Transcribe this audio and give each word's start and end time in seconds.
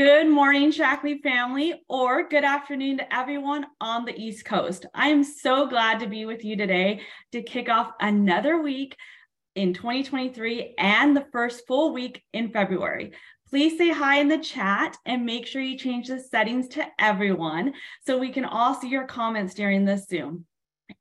Good 0.00 0.30
morning, 0.30 0.72
Shaklee 0.72 1.22
family, 1.22 1.82
or 1.86 2.26
good 2.26 2.42
afternoon 2.42 2.96
to 2.96 3.14
everyone 3.14 3.66
on 3.82 4.06
the 4.06 4.18
East 4.18 4.46
Coast. 4.46 4.86
I 4.94 5.08
am 5.08 5.22
so 5.22 5.66
glad 5.66 6.00
to 6.00 6.06
be 6.06 6.24
with 6.24 6.42
you 6.42 6.56
today 6.56 7.02
to 7.32 7.42
kick 7.42 7.68
off 7.68 7.92
another 8.00 8.62
week 8.62 8.96
in 9.56 9.74
2023 9.74 10.74
and 10.78 11.14
the 11.14 11.26
first 11.32 11.66
full 11.66 11.92
week 11.92 12.22
in 12.32 12.50
February. 12.50 13.12
Please 13.50 13.76
say 13.76 13.90
hi 13.90 14.20
in 14.20 14.28
the 14.28 14.38
chat 14.38 14.96
and 15.04 15.26
make 15.26 15.46
sure 15.46 15.60
you 15.60 15.76
change 15.76 16.08
the 16.08 16.18
settings 16.18 16.68
to 16.68 16.86
everyone 16.98 17.74
so 18.06 18.16
we 18.16 18.32
can 18.32 18.46
all 18.46 18.72
see 18.72 18.88
your 18.88 19.06
comments 19.06 19.52
during 19.52 19.84
this 19.84 20.06
Zoom. 20.06 20.46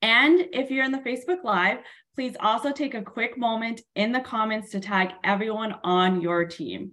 And 0.01 0.41
if 0.51 0.69
you're 0.69 0.83
in 0.83 0.91
the 0.91 0.97
Facebook 0.97 1.45
Live, 1.45 1.77
please 2.15 2.35
also 2.41 2.73
take 2.73 2.95
a 2.95 3.01
quick 3.01 3.37
moment 3.37 3.79
in 3.95 4.11
the 4.11 4.19
comments 4.19 4.71
to 4.71 4.81
tag 4.81 5.11
everyone 5.23 5.75
on 5.85 6.19
your 6.19 6.43
team. 6.43 6.91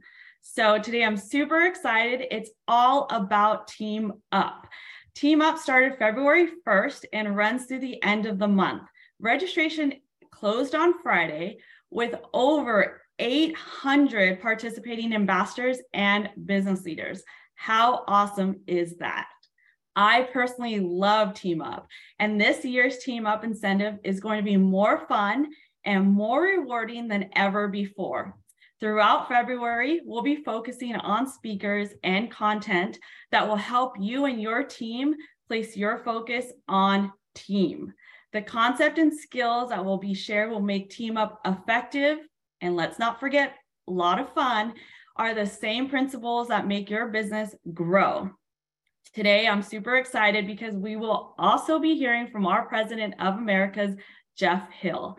So 0.48 0.78
today 0.78 1.04
I'm 1.04 1.18
super 1.18 1.66
excited. 1.66 2.28
It's 2.30 2.50
all 2.66 3.08
about 3.10 3.68
Team 3.68 4.12
Up. 4.32 4.66
Team 5.14 5.42
Up 5.42 5.58
started 5.58 5.98
February 5.98 6.48
1st 6.66 7.04
and 7.12 7.36
runs 7.36 7.66
through 7.66 7.80
the 7.80 8.02
end 8.02 8.24
of 8.24 8.38
the 8.38 8.48
month. 8.48 8.84
Registration 9.18 9.94
closed 10.30 10.74
on 10.74 11.02
Friday 11.02 11.58
with 11.90 12.14
over 12.32 13.02
800 13.18 14.40
participating 14.40 15.12
ambassadors 15.12 15.78
and 15.92 16.30
business 16.46 16.84
leaders. 16.84 17.22
How 17.54 18.04
awesome 18.06 18.60
is 18.66 18.96
that? 18.98 19.26
I 19.94 20.22
personally 20.32 20.80
love 20.80 21.34
Team 21.34 21.60
Up, 21.60 21.86
and 22.18 22.40
this 22.40 22.64
year's 22.64 22.98
Team 22.98 23.26
Up 23.26 23.44
incentive 23.44 23.98
is 24.04 24.20
going 24.20 24.38
to 24.38 24.44
be 24.44 24.56
more 24.56 25.06
fun 25.06 25.48
and 25.84 26.06
more 26.06 26.40
rewarding 26.40 27.08
than 27.08 27.30
ever 27.34 27.68
before. 27.68 28.36
Throughout 28.78 29.28
February, 29.28 30.00
we'll 30.04 30.22
be 30.22 30.42
focusing 30.44 30.94
on 30.96 31.26
speakers 31.26 31.90
and 32.02 32.30
content 32.30 32.98
that 33.30 33.46
will 33.48 33.56
help 33.56 33.94
you 33.98 34.26
and 34.26 34.40
your 34.40 34.62
team 34.62 35.14
place 35.48 35.76
your 35.76 35.98
focus 35.98 36.52
on 36.68 37.12
team. 37.34 37.92
The 38.32 38.42
concept 38.42 38.98
and 38.98 39.14
skills 39.14 39.70
that 39.70 39.84
will 39.84 39.96
be 39.96 40.12
shared 40.12 40.50
will 40.50 40.60
make 40.60 40.90
Team 40.90 41.16
Up 41.16 41.40
effective. 41.46 42.18
And 42.60 42.76
let's 42.76 42.98
not 42.98 43.18
forget, 43.18 43.54
a 43.88 43.92
lot 43.92 44.18
of 44.18 44.32
fun 44.34 44.74
are 45.16 45.32
the 45.32 45.46
same 45.46 45.88
principles 45.88 46.48
that 46.48 46.66
make 46.66 46.90
your 46.90 47.08
business 47.08 47.54
grow. 47.72 48.30
Today, 49.14 49.46
I'm 49.46 49.62
super 49.62 49.96
excited 49.96 50.46
because 50.46 50.74
we 50.74 50.96
will 50.96 51.34
also 51.38 51.78
be 51.78 51.96
hearing 51.96 52.26
from 52.26 52.46
our 52.46 52.66
president 52.66 53.14
of 53.20 53.36
Americas, 53.36 53.96
Jeff 54.36 54.70
Hill. 54.70 55.16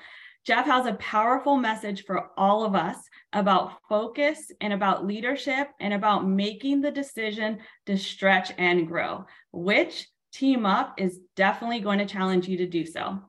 Jeff 0.48 0.66
has 0.66 0.86
a 0.86 0.94
powerful 0.94 1.58
message 1.58 2.06
for 2.06 2.30
all 2.38 2.64
of 2.64 2.74
us 2.74 2.96
about 3.34 3.74
focus 3.90 4.50
and 4.62 4.72
about 4.72 5.06
leadership 5.06 5.68
and 5.82 5.94
about 5.94 6.26
making 6.26 6.80
the 6.80 6.90
decision 6.90 7.60
to 7.86 7.98
stretch 7.98 8.54
and 8.58 8.88
grow, 8.88 9.26
which 9.52 10.08
Team 10.32 10.66
Up 10.66 10.94
is 10.98 11.20
definitely 11.36 11.82
going 11.82 12.00
to 12.00 12.06
challenge 12.06 12.48
you 12.48 12.56
to 12.60 12.66
do 12.66 12.86
so. 12.86 13.20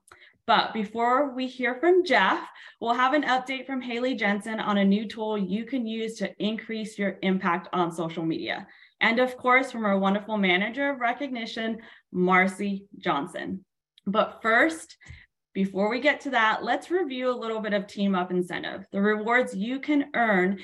But 0.46 0.72
before 0.72 1.34
we 1.34 1.48
hear 1.48 1.74
from 1.80 2.04
Jeff, 2.04 2.38
we'll 2.80 2.94
have 2.94 3.14
an 3.14 3.24
update 3.24 3.66
from 3.66 3.80
Haley 3.80 4.14
Jensen 4.14 4.60
on 4.60 4.78
a 4.78 4.84
new 4.84 5.08
tool 5.08 5.36
you 5.36 5.64
can 5.64 5.88
use 5.88 6.14
to 6.18 6.32
increase 6.38 7.00
your 7.00 7.18
impact 7.22 7.66
on 7.72 7.90
social 7.90 8.24
media. 8.24 8.64
And 9.00 9.18
of 9.18 9.36
course, 9.36 9.72
from 9.72 9.84
our 9.84 9.98
wonderful 9.98 10.36
manager 10.36 10.90
of 10.90 11.00
recognition, 11.00 11.78
Marcy 12.12 12.86
Johnson. 12.96 13.64
But 14.06 14.38
first, 14.40 14.96
before 15.58 15.90
we 15.90 15.98
get 15.98 16.20
to 16.20 16.30
that, 16.30 16.62
let's 16.62 16.88
review 16.88 17.28
a 17.28 17.32
little 17.32 17.58
bit 17.58 17.72
of 17.72 17.88
Team 17.88 18.14
Up 18.14 18.30
incentive, 18.30 18.86
the 18.92 19.00
rewards 19.00 19.56
you 19.56 19.80
can 19.80 20.04
earn 20.14 20.60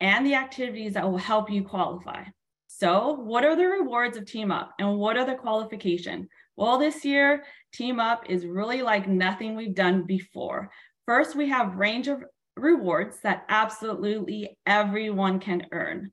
and 0.00 0.26
the 0.26 0.34
activities 0.34 0.94
that 0.94 1.08
will 1.08 1.16
help 1.16 1.48
you 1.48 1.62
qualify. 1.62 2.24
So 2.66 3.12
what 3.12 3.44
are 3.44 3.54
the 3.54 3.68
rewards 3.68 4.16
of 4.16 4.26
Team 4.26 4.50
Up 4.50 4.72
and 4.80 4.98
what 4.98 5.16
are 5.16 5.24
the 5.24 5.36
qualification? 5.36 6.28
Well, 6.56 6.76
this 6.76 7.04
year, 7.04 7.44
Team 7.72 8.00
Up 8.00 8.28
is 8.28 8.44
really 8.44 8.82
like 8.82 9.06
nothing 9.06 9.54
we've 9.54 9.76
done 9.76 10.06
before. 10.06 10.72
First, 11.06 11.36
we 11.36 11.48
have 11.50 11.76
range 11.76 12.08
of 12.08 12.24
rewards 12.56 13.18
that 13.22 13.44
absolutely 13.48 14.58
everyone 14.66 15.38
can 15.38 15.66
earn. 15.70 16.10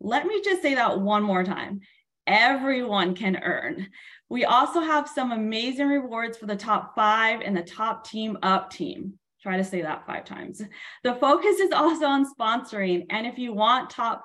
Let 0.00 0.26
me 0.26 0.42
just 0.42 0.60
say 0.60 0.74
that 0.74 1.00
one 1.00 1.22
more 1.22 1.44
time. 1.44 1.82
Everyone 2.26 3.14
can 3.14 3.36
earn. 3.36 3.86
We 4.30 4.44
also 4.44 4.80
have 4.80 5.08
some 5.08 5.32
amazing 5.32 5.88
rewards 5.88 6.38
for 6.38 6.46
the 6.46 6.56
top 6.56 6.94
five 6.94 7.40
and 7.40 7.56
the 7.56 7.62
top 7.62 8.06
team 8.06 8.38
up 8.42 8.70
team. 8.70 9.18
Try 9.42 9.56
to 9.56 9.64
say 9.64 9.82
that 9.82 10.06
five 10.06 10.24
times. 10.24 10.62
The 11.02 11.14
focus 11.14 11.58
is 11.58 11.72
also 11.72 12.06
on 12.06 12.32
sponsoring. 12.32 13.06
And 13.10 13.26
if 13.26 13.38
you 13.38 13.52
want 13.52 13.90
top 13.90 14.24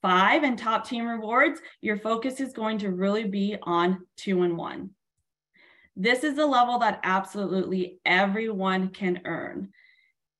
five 0.00 0.44
and 0.44 0.58
top 0.58 0.88
team 0.88 1.06
rewards, 1.06 1.60
your 1.82 1.98
focus 1.98 2.40
is 2.40 2.54
going 2.54 2.78
to 2.78 2.90
really 2.90 3.24
be 3.24 3.56
on 3.62 4.06
two 4.16 4.42
and 4.42 4.56
one. 4.56 4.90
This 5.94 6.24
is 6.24 6.38
a 6.38 6.46
level 6.46 6.78
that 6.78 7.00
absolutely 7.02 8.00
everyone 8.06 8.88
can 8.88 9.20
earn. 9.26 9.70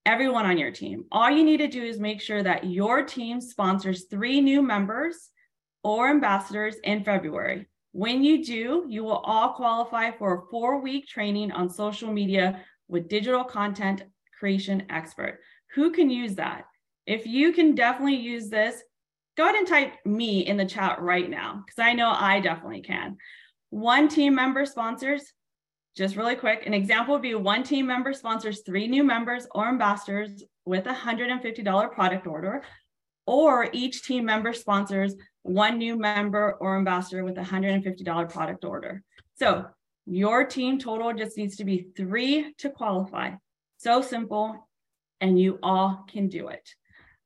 Everyone 0.06 0.46
on 0.46 0.58
your 0.58 0.70
team. 0.70 1.04
All 1.12 1.30
you 1.30 1.44
need 1.44 1.58
to 1.58 1.68
do 1.68 1.82
is 1.82 1.98
make 1.98 2.20
sure 2.20 2.42
that 2.42 2.66
your 2.66 3.02
team 3.04 3.40
sponsors 3.40 4.04
three 4.04 4.40
new 4.40 4.62
members 4.62 5.30
or 5.82 6.08
ambassadors 6.08 6.76
in 6.82 7.04
February. 7.04 7.66
When 7.94 8.24
you 8.24 8.44
do, 8.44 8.86
you 8.88 9.04
will 9.04 9.18
all 9.18 9.52
qualify 9.52 10.10
for 10.10 10.34
a 10.34 10.50
four 10.50 10.80
week 10.80 11.06
training 11.06 11.52
on 11.52 11.70
social 11.70 12.12
media 12.12 12.60
with 12.88 13.08
digital 13.08 13.44
content 13.44 14.02
creation 14.36 14.82
expert. 14.90 15.38
Who 15.76 15.92
can 15.92 16.10
use 16.10 16.34
that? 16.34 16.64
If 17.06 17.24
you 17.24 17.52
can 17.52 17.76
definitely 17.76 18.16
use 18.16 18.48
this, 18.48 18.82
go 19.36 19.44
ahead 19.44 19.54
and 19.54 19.68
type 19.68 19.92
me 20.04 20.40
in 20.40 20.56
the 20.56 20.66
chat 20.66 21.00
right 21.00 21.30
now, 21.30 21.62
because 21.64 21.78
I 21.78 21.92
know 21.92 22.10
I 22.10 22.40
definitely 22.40 22.80
can. 22.80 23.16
One 23.70 24.08
team 24.08 24.34
member 24.34 24.66
sponsors, 24.66 25.32
just 25.96 26.16
really 26.16 26.34
quick, 26.34 26.66
an 26.66 26.74
example 26.74 27.14
would 27.14 27.22
be 27.22 27.36
one 27.36 27.62
team 27.62 27.86
member 27.86 28.12
sponsors 28.12 28.62
three 28.62 28.88
new 28.88 29.04
members 29.04 29.46
or 29.54 29.68
ambassadors 29.68 30.42
with 30.64 30.88
a 30.88 30.92
$150 30.92 31.92
product 31.92 32.26
order, 32.26 32.64
or 33.24 33.68
each 33.72 34.02
team 34.02 34.24
member 34.24 34.52
sponsors 34.52 35.14
one 35.44 35.76
new 35.78 35.96
member 35.96 36.52
or 36.58 36.76
ambassador 36.76 37.22
with 37.22 37.38
a 37.38 37.42
$150 37.42 38.32
product 38.32 38.64
order. 38.64 39.02
So 39.36 39.66
your 40.06 40.44
team 40.44 40.78
total 40.78 41.12
just 41.12 41.36
needs 41.36 41.56
to 41.56 41.64
be 41.64 41.86
three 41.96 42.52
to 42.58 42.70
qualify. 42.70 43.32
So 43.76 44.00
simple, 44.00 44.68
and 45.20 45.38
you 45.38 45.58
all 45.62 46.04
can 46.10 46.28
do 46.28 46.48
it. 46.48 46.68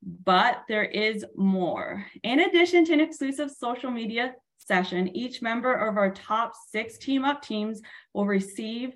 But 0.02 0.62
there 0.68 0.84
is 0.84 1.24
more. 1.36 2.04
In 2.22 2.40
addition 2.40 2.84
to 2.86 2.92
an 2.92 3.00
exclusive 3.00 3.50
social 3.50 3.90
media 3.90 4.34
session, 4.58 5.16
each 5.16 5.40
member 5.40 5.72
of 5.72 5.96
our 5.96 6.10
top 6.10 6.52
six 6.70 6.98
team 6.98 7.24
up 7.24 7.40
teams 7.40 7.80
will 8.14 8.26
receive 8.26 8.92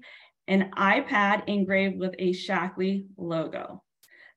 an 0.48 0.70
iPad 0.76 1.44
engraved 1.46 1.96
with 1.96 2.14
a 2.18 2.32
Shaklee 2.32 3.06
logo. 3.16 3.82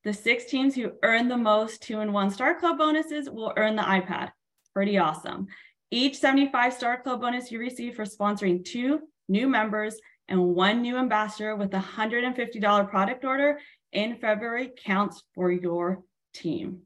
The 0.03 0.13
six 0.13 0.45
teams 0.45 0.75
who 0.75 0.91
earn 1.01 1.27
the 1.27 1.37
most 1.37 1.81
two 1.81 2.01
and 2.01 2.13
one 2.13 2.29
star 2.29 2.59
club 2.59 2.77
bonuses 2.77 3.27
will 3.29 3.53
earn 3.57 3.75
the 3.75 3.81
iPad 3.81 4.29
pretty 4.75 4.97
awesome. 4.97 5.47
Each 5.89 6.17
75 6.17 6.73
star 6.73 7.01
club 7.01 7.21
bonus 7.21 7.51
you 7.51 7.59
receive 7.59 7.95
for 7.95 8.03
sponsoring 8.03 8.65
two 8.65 8.99
new 9.29 9.47
members 9.47 9.95
and 10.27 10.53
one 10.53 10.81
new 10.81 10.97
ambassador 10.97 11.55
with 11.55 11.73
a 11.73 11.79
$150 11.79 12.89
product 12.89 13.23
order 13.23 13.59
in 13.93 14.17
February 14.17 14.71
counts 14.83 15.23
for 15.33 15.49
your 15.49 16.03
team. 16.33 16.81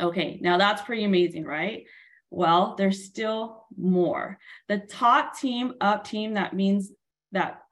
Okay, 0.00 0.38
now 0.40 0.56
that's 0.56 0.82
pretty 0.82 1.04
amazing, 1.04 1.44
right? 1.44 1.84
Well, 2.30 2.74
there's 2.78 3.04
still 3.04 3.66
more. 3.76 4.38
The 4.68 4.78
top 4.78 5.38
team 5.38 5.74
up 5.80 6.04
team, 6.04 6.34
that 6.34 6.54
means 6.54 6.90
that 7.32 7.62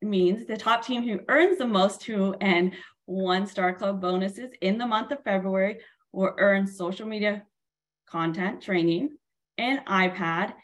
means 0.00 0.46
the 0.46 0.56
top 0.56 0.84
team 0.84 1.02
who 1.02 1.20
earns 1.28 1.58
the 1.58 1.66
most 1.66 2.00
two 2.00 2.34
and 2.40 2.72
one 3.04 3.46
star 3.46 3.74
club 3.74 4.00
bonuses 4.00 4.52
in 4.62 4.78
the 4.78 4.86
month 4.86 5.12
of 5.12 5.22
February 5.22 5.80
will 6.12 6.34
earn 6.38 6.66
social 6.66 7.06
media 7.06 7.42
content 8.06 8.62
training, 8.62 9.16
an 9.58 9.82
iPad, 9.86 10.54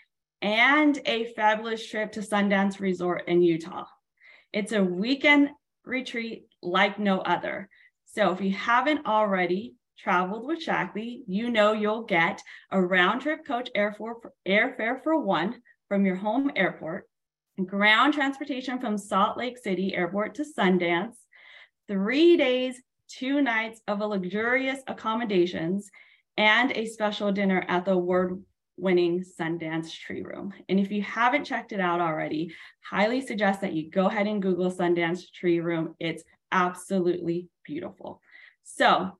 and 0.40 0.98
a 1.06 1.32
fabulous 1.34 1.86
trip 1.86 2.12
to 2.12 2.20
Sundance 2.20 2.80
Resort 2.80 3.28
in 3.28 3.42
Utah. 3.42 3.84
It's 4.52 4.72
a 4.72 4.82
weekend 4.82 5.50
retreat 5.84 6.46
like 6.62 6.98
no 6.98 7.20
other. 7.20 7.68
So 8.06 8.32
if 8.32 8.40
you 8.40 8.52
haven't 8.52 9.06
already 9.06 9.74
traveled 9.98 10.46
with 10.46 10.64
Shaklee, 10.64 11.22
you 11.26 11.50
know 11.50 11.72
you'll 11.72 12.02
get 12.02 12.42
a 12.70 12.80
round 12.80 13.22
trip 13.22 13.46
coach 13.46 13.70
airfare 13.76 15.02
for 15.02 15.20
one 15.20 15.62
from 15.88 16.04
your 16.04 16.16
home 16.16 16.50
airport, 16.56 17.08
ground 17.64 18.14
transportation 18.14 18.80
from 18.80 18.98
Salt 18.98 19.38
Lake 19.38 19.58
City 19.58 19.94
Airport 19.94 20.34
to 20.36 20.44
Sundance, 20.44 21.14
three 21.86 22.36
days, 22.36 22.80
two 23.08 23.42
nights 23.42 23.80
of 23.86 24.00
a 24.00 24.06
luxurious 24.06 24.80
accommodations, 24.86 25.90
and 26.36 26.72
a 26.72 26.86
special 26.86 27.32
dinner 27.32 27.64
at 27.68 27.84
the 27.84 27.92
award 27.92 28.42
winning 28.76 29.22
Sundance 29.22 29.92
Tree 29.92 30.22
Room. 30.22 30.52
And 30.68 30.80
if 30.80 30.90
you 30.90 31.02
haven't 31.02 31.44
checked 31.44 31.72
it 31.72 31.80
out 31.80 32.00
already, 32.00 32.54
highly 32.88 33.20
suggest 33.20 33.60
that 33.60 33.74
you 33.74 33.90
go 33.90 34.06
ahead 34.06 34.26
and 34.26 34.42
Google 34.42 34.72
Sundance 34.72 35.30
Tree 35.32 35.60
Room. 35.60 35.94
It's 36.00 36.24
absolutely 36.50 37.48
beautiful. 37.64 38.20
So, 38.64 39.18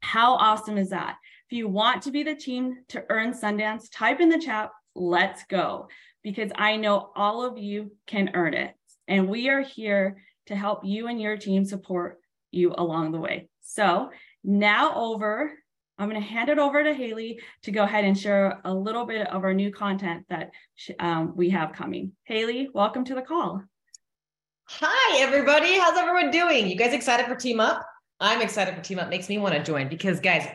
how 0.00 0.34
awesome 0.34 0.78
is 0.78 0.90
that? 0.90 1.16
If 1.50 1.56
you 1.56 1.68
want 1.68 2.02
to 2.02 2.10
be 2.10 2.22
the 2.22 2.34
team 2.34 2.78
to 2.88 3.04
earn 3.08 3.32
Sundance, 3.32 3.88
type 3.92 4.20
in 4.20 4.28
the 4.28 4.38
chat, 4.38 4.70
let's 4.94 5.44
go, 5.44 5.88
because 6.22 6.50
I 6.56 6.76
know 6.76 7.10
all 7.14 7.44
of 7.44 7.58
you 7.58 7.92
can 8.06 8.30
earn 8.34 8.54
it. 8.54 8.74
And 9.08 9.28
we 9.28 9.48
are 9.48 9.62
here 9.62 10.22
to 10.46 10.56
help 10.56 10.84
you 10.84 11.08
and 11.08 11.20
your 11.20 11.36
team 11.36 11.64
support 11.64 12.20
you 12.50 12.74
along 12.76 13.12
the 13.12 13.20
way. 13.20 13.48
So 13.60 14.10
now 14.42 14.94
over, 14.94 15.52
I'm 15.98 16.10
going 16.10 16.20
to 16.20 16.28
hand 16.28 16.50
it 16.50 16.58
over 16.58 16.84
to 16.84 16.92
Haley 16.92 17.40
to 17.62 17.70
go 17.70 17.84
ahead 17.84 18.04
and 18.04 18.18
share 18.18 18.60
a 18.64 18.74
little 18.74 19.06
bit 19.06 19.26
of 19.28 19.44
our 19.44 19.54
new 19.54 19.72
content 19.72 20.26
that 20.28 20.50
um, 21.00 21.32
we 21.34 21.48
have 21.50 21.72
coming. 21.72 22.12
Haley, 22.24 22.68
welcome 22.74 23.02
to 23.06 23.14
the 23.14 23.22
call. 23.22 23.62
Hi, 24.68 25.20
everybody. 25.22 25.78
How's 25.78 25.96
everyone 25.96 26.30
doing? 26.30 26.68
You 26.68 26.76
guys 26.76 26.92
excited 26.92 27.24
for 27.24 27.34
Team 27.34 27.60
Up? 27.60 27.82
I'm 28.20 28.42
excited 28.42 28.74
for 28.74 28.82
Team 28.82 28.98
Up. 28.98 29.08
Makes 29.08 29.30
me 29.30 29.38
want 29.38 29.54
to 29.54 29.62
join 29.62 29.88
because, 29.88 30.20
guys, 30.20 30.46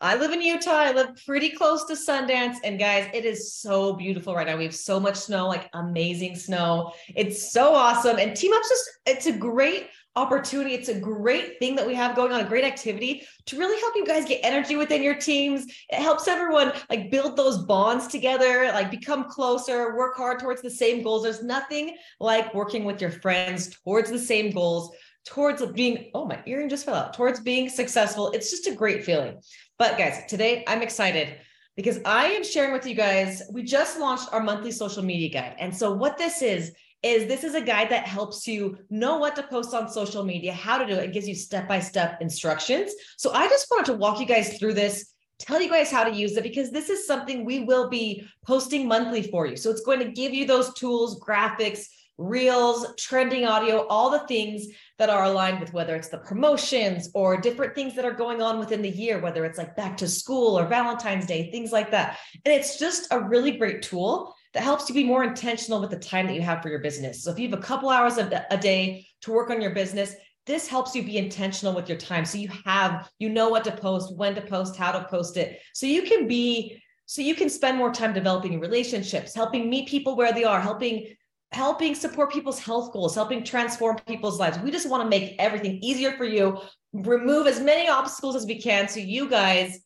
I 0.00 0.16
live 0.16 0.32
in 0.32 0.42
Utah. 0.42 0.72
I 0.72 0.92
live 0.92 1.10
pretty 1.24 1.50
close 1.50 1.84
to 1.84 1.94
Sundance. 1.94 2.56
And 2.64 2.76
guys, 2.76 3.08
it 3.14 3.24
is 3.24 3.54
so 3.54 3.92
beautiful 3.92 4.34
right 4.34 4.48
now. 4.48 4.56
We 4.56 4.64
have 4.64 4.74
so 4.74 4.98
much 4.98 5.14
snow, 5.14 5.46
like 5.46 5.70
amazing 5.74 6.34
snow. 6.34 6.92
It's 7.14 7.52
so 7.52 7.72
awesome. 7.72 8.18
And 8.18 8.36
Team 8.36 8.52
Up's 8.52 8.68
just, 8.68 8.90
it's 9.06 9.26
a 9.26 9.32
great 9.32 9.88
opportunity. 10.16 10.74
It's 10.74 10.88
a 10.88 10.98
great 10.98 11.58
thing 11.58 11.76
that 11.76 11.86
we 11.86 11.94
have 11.94 12.16
going 12.16 12.32
on, 12.32 12.40
a 12.40 12.48
great 12.48 12.64
activity 12.64 13.22
to 13.44 13.58
really 13.58 13.78
help 13.80 13.94
you 13.94 14.06
guys 14.06 14.24
get 14.24 14.40
energy 14.42 14.76
within 14.76 15.02
your 15.02 15.14
teams. 15.14 15.66
It 15.90 16.00
helps 16.00 16.26
everyone 16.26 16.72
like 16.90 17.10
build 17.10 17.36
those 17.36 17.58
bonds 17.58 18.08
together, 18.08 18.70
like 18.72 18.90
become 18.90 19.24
closer, 19.24 19.94
work 19.96 20.16
hard 20.16 20.40
towards 20.40 20.62
the 20.62 20.70
same 20.70 21.02
goals. 21.02 21.22
There's 21.22 21.42
nothing 21.42 21.96
like 22.18 22.54
working 22.54 22.84
with 22.84 23.00
your 23.00 23.10
friends 23.10 23.76
towards 23.84 24.10
the 24.10 24.18
same 24.18 24.50
goals, 24.50 24.90
towards 25.26 25.64
being, 25.72 26.10
oh, 26.14 26.24
my 26.24 26.40
earring 26.46 26.68
just 26.68 26.86
fell 26.86 26.94
out, 26.94 27.14
towards 27.14 27.40
being 27.40 27.68
successful. 27.68 28.30
It's 28.32 28.50
just 28.50 28.66
a 28.66 28.74
great 28.74 29.04
feeling. 29.04 29.38
But 29.78 29.98
guys, 29.98 30.22
today 30.28 30.64
I'm 30.66 30.82
excited 30.82 31.36
because 31.76 32.00
I 32.06 32.28
am 32.28 32.42
sharing 32.42 32.72
with 32.72 32.86
you 32.86 32.94
guys, 32.94 33.42
we 33.52 33.62
just 33.62 34.00
launched 34.00 34.32
our 34.32 34.42
monthly 34.42 34.72
social 34.72 35.02
media 35.02 35.28
guide. 35.28 35.56
And 35.58 35.76
so 35.76 35.92
what 35.92 36.16
this 36.16 36.40
is, 36.40 36.72
is 37.06 37.26
this 37.26 37.44
is 37.44 37.54
a 37.54 37.60
guide 37.60 37.88
that 37.90 38.06
helps 38.06 38.48
you 38.48 38.76
know 38.90 39.18
what 39.18 39.36
to 39.36 39.42
post 39.44 39.72
on 39.72 39.88
social 39.88 40.24
media, 40.24 40.52
how 40.52 40.76
to 40.76 40.86
do 40.86 40.92
it, 40.94 41.04
it 41.04 41.12
gives 41.12 41.28
you 41.28 41.34
step-by-step 41.34 42.20
instructions. 42.20 42.92
So 43.16 43.32
I 43.32 43.48
just 43.48 43.68
wanted 43.70 43.86
to 43.86 43.94
walk 43.94 44.18
you 44.18 44.26
guys 44.26 44.58
through 44.58 44.74
this, 44.74 45.12
tell 45.38 45.60
you 45.60 45.70
guys 45.70 45.90
how 45.90 46.02
to 46.04 46.12
use 46.12 46.36
it 46.36 46.42
because 46.42 46.70
this 46.70 46.90
is 46.90 47.06
something 47.06 47.44
we 47.44 47.60
will 47.60 47.88
be 47.88 48.26
posting 48.44 48.88
monthly 48.88 49.22
for 49.22 49.46
you. 49.46 49.56
So 49.56 49.70
it's 49.70 49.82
going 49.82 50.00
to 50.00 50.10
give 50.10 50.34
you 50.34 50.46
those 50.46 50.74
tools, 50.74 51.20
graphics, 51.20 51.84
reels, 52.18 52.86
trending 52.98 53.44
audio, 53.44 53.86
all 53.88 54.10
the 54.10 54.26
things 54.26 54.66
that 54.98 55.10
are 55.10 55.24
aligned 55.24 55.60
with 55.60 55.72
whether 55.72 55.94
it's 55.94 56.08
the 56.08 56.18
promotions 56.18 57.10
or 57.14 57.36
different 57.36 57.74
things 57.74 57.94
that 57.94 58.06
are 58.06 58.12
going 58.12 58.40
on 58.40 58.58
within 58.58 58.82
the 58.82 58.88
year, 58.88 59.20
whether 59.20 59.44
it's 59.44 59.58
like 59.58 59.76
back 59.76 59.96
to 59.98 60.08
school 60.08 60.58
or 60.58 60.66
Valentine's 60.66 61.26
Day, 61.26 61.50
things 61.50 61.72
like 61.72 61.90
that. 61.90 62.18
And 62.44 62.54
it's 62.54 62.78
just 62.78 63.06
a 63.10 63.20
really 63.20 63.52
great 63.52 63.82
tool 63.82 64.34
that 64.54 64.62
helps 64.62 64.88
you 64.88 64.94
be 64.94 65.04
more 65.04 65.24
intentional 65.24 65.80
with 65.80 65.90
the 65.90 65.98
time 65.98 66.26
that 66.26 66.34
you 66.34 66.42
have 66.42 66.62
for 66.62 66.68
your 66.68 66.78
business. 66.78 67.22
So 67.22 67.30
if 67.30 67.38
you 67.38 67.48
have 67.48 67.58
a 67.58 67.62
couple 67.62 67.90
hours 67.90 68.18
of 68.18 68.32
a 68.50 68.56
day 68.56 69.06
to 69.22 69.32
work 69.32 69.50
on 69.50 69.60
your 69.60 69.74
business, 69.74 70.14
this 70.46 70.68
helps 70.68 70.94
you 70.94 71.02
be 71.02 71.18
intentional 71.18 71.74
with 71.74 71.88
your 71.88 71.98
time. 71.98 72.24
So 72.24 72.38
you 72.38 72.48
have, 72.64 73.10
you 73.18 73.28
know 73.28 73.48
what 73.48 73.64
to 73.64 73.72
post, 73.72 74.16
when 74.16 74.34
to 74.36 74.40
post, 74.40 74.76
how 74.76 74.92
to 74.92 75.04
post 75.08 75.36
it. 75.36 75.60
So 75.74 75.86
you 75.86 76.02
can 76.02 76.28
be, 76.28 76.80
so 77.06 77.20
you 77.20 77.34
can 77.34 77.50
spend 77.50 77.76
more 77.76 77.92
time 77.92 78.12
developing 78.12 78.60
relationships, 78.60 79.34
helping 79.34 79.68
meet 79.68 79.88
people 79.88 80.16
where 80.16 80.32
they 80.32 80.44
are, 80.44 80.60
helping 80.60 81.06
helping 81.52 81.94
support 81.94 82.32
people's 82.32 82.58
health 82.58 82.92
goals, 82.92 83.14
helping 83.14 83.44
transform 83.44 83.96
people's 84.06 84.38
lives. 84.38 84.58
We 84.58 84.70
just 84.70 84.90
want 84.90 85.02
to 85.02 85.08
make 85.08 85.36
everything 85.38 85.78
easier 85.82 86.12
for 86.12 86.24
you, 86.24 86.60
remove 86.92 87.46
as 87.46 87.60
many 87.60 87.88
obstacles 87.88 88.36
as 88.36 88.46
we 88.46 88.60
can 88.60 88.88
so 88.88 89.00
you 89.00 89.28
guys 89.28 89.78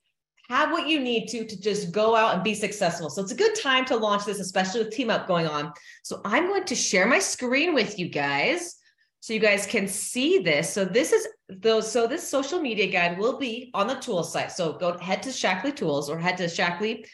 have 0.50 0.73
what 0.73 0.88
you 0.88 0.99
need 0.99 1.29
to 1.29 1.47
to 1.47 1.61
just 1.61 1.93
go 1.93 2.17
out 2.17 2.35
and 2.35 2.43
be 2.43 2.55
successful. 2.55 3.08
So 3.08 3.23
it's 3.23 3.31
a 3.31 3.37
good 3.37 3.55
time 3.55 3.85
to 3.85 3.97
launch 3.97 4.25
this, 4.25 4.41
especially 4.41 4.82
with 4.82 4.93
Team 4.93 5.08
Up 5.08 5.29
going 5.29 5.47
on. 5.47 5.73
So 6.02 6.20
I'm 6.25 6.49
going 6.49 6.64
to 6.64 6.75
share 6.75 7.06
my 7.06 7.20
screen 7.20 7.73
with 7.73 8.00
you 8.00 8.08
guys 8.08 8.75
so 9.20 9.32
you 9.32 9.38
guys 9.38 9.64
can 9.64 9.87
see 9.87 10.41
this. 10.41 10.69
So 10.73 10.85
this 10.85 11.12
is 11.12 11.29
those. 11.49 11.91
So 11.91 12.08
this 12.08 12.26
social 12.26 12.61
media 12.61 12.91
guide 12.91 13.17
will 13.17 13.38
be 13.38 13.70
on 13.75 13.87
the 13.87 13.94
tool 13.94 14.25
site. 14.25 14.50
So 14.50 14.73
go 14.73 14.99
head 14.99 15.23
to 15.23 15.29
Shaklee 15.29 15.76
Tools 15.76 16.11
or 16.11 16.19
head 16.19 16.37
to 16.38 16.47
Shaklee 16.47 17.06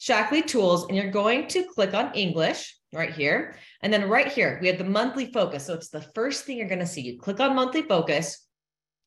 Shaklee 0.00 0.44
Tools, 0.44 0.86
and 0.88 0.96
you're 0.96 1.12
going 1.12 1.46
to 1.48 1.62
click 1.62 1.94
on 1.94 2.12
English 2.14 2.76
right 2.92 3.12
here. 3.12 3.54
And 3.82 3.92
then 3.92 4.08
right 4.08 4.26
here, 4.26 4.58
we 4.60 4.66
have 4.66 4.78
the 4.78 4.84
monthly 4.84 5.26
focus. 5.26 5.66
So 5.66 5.74
it's 5.74 5.90
the 5.90 6.08
first 6.16 6.44
thing 6.44 6.58
you're 6.58 6.66
going 6.66 6.80
to 6.80 6.86
see. 6.86 7.02
You 7.02 7.20
click 7.20 7.38
on 7.38 7.54
monthly 7.54 7.82
focus. 7.82 8.44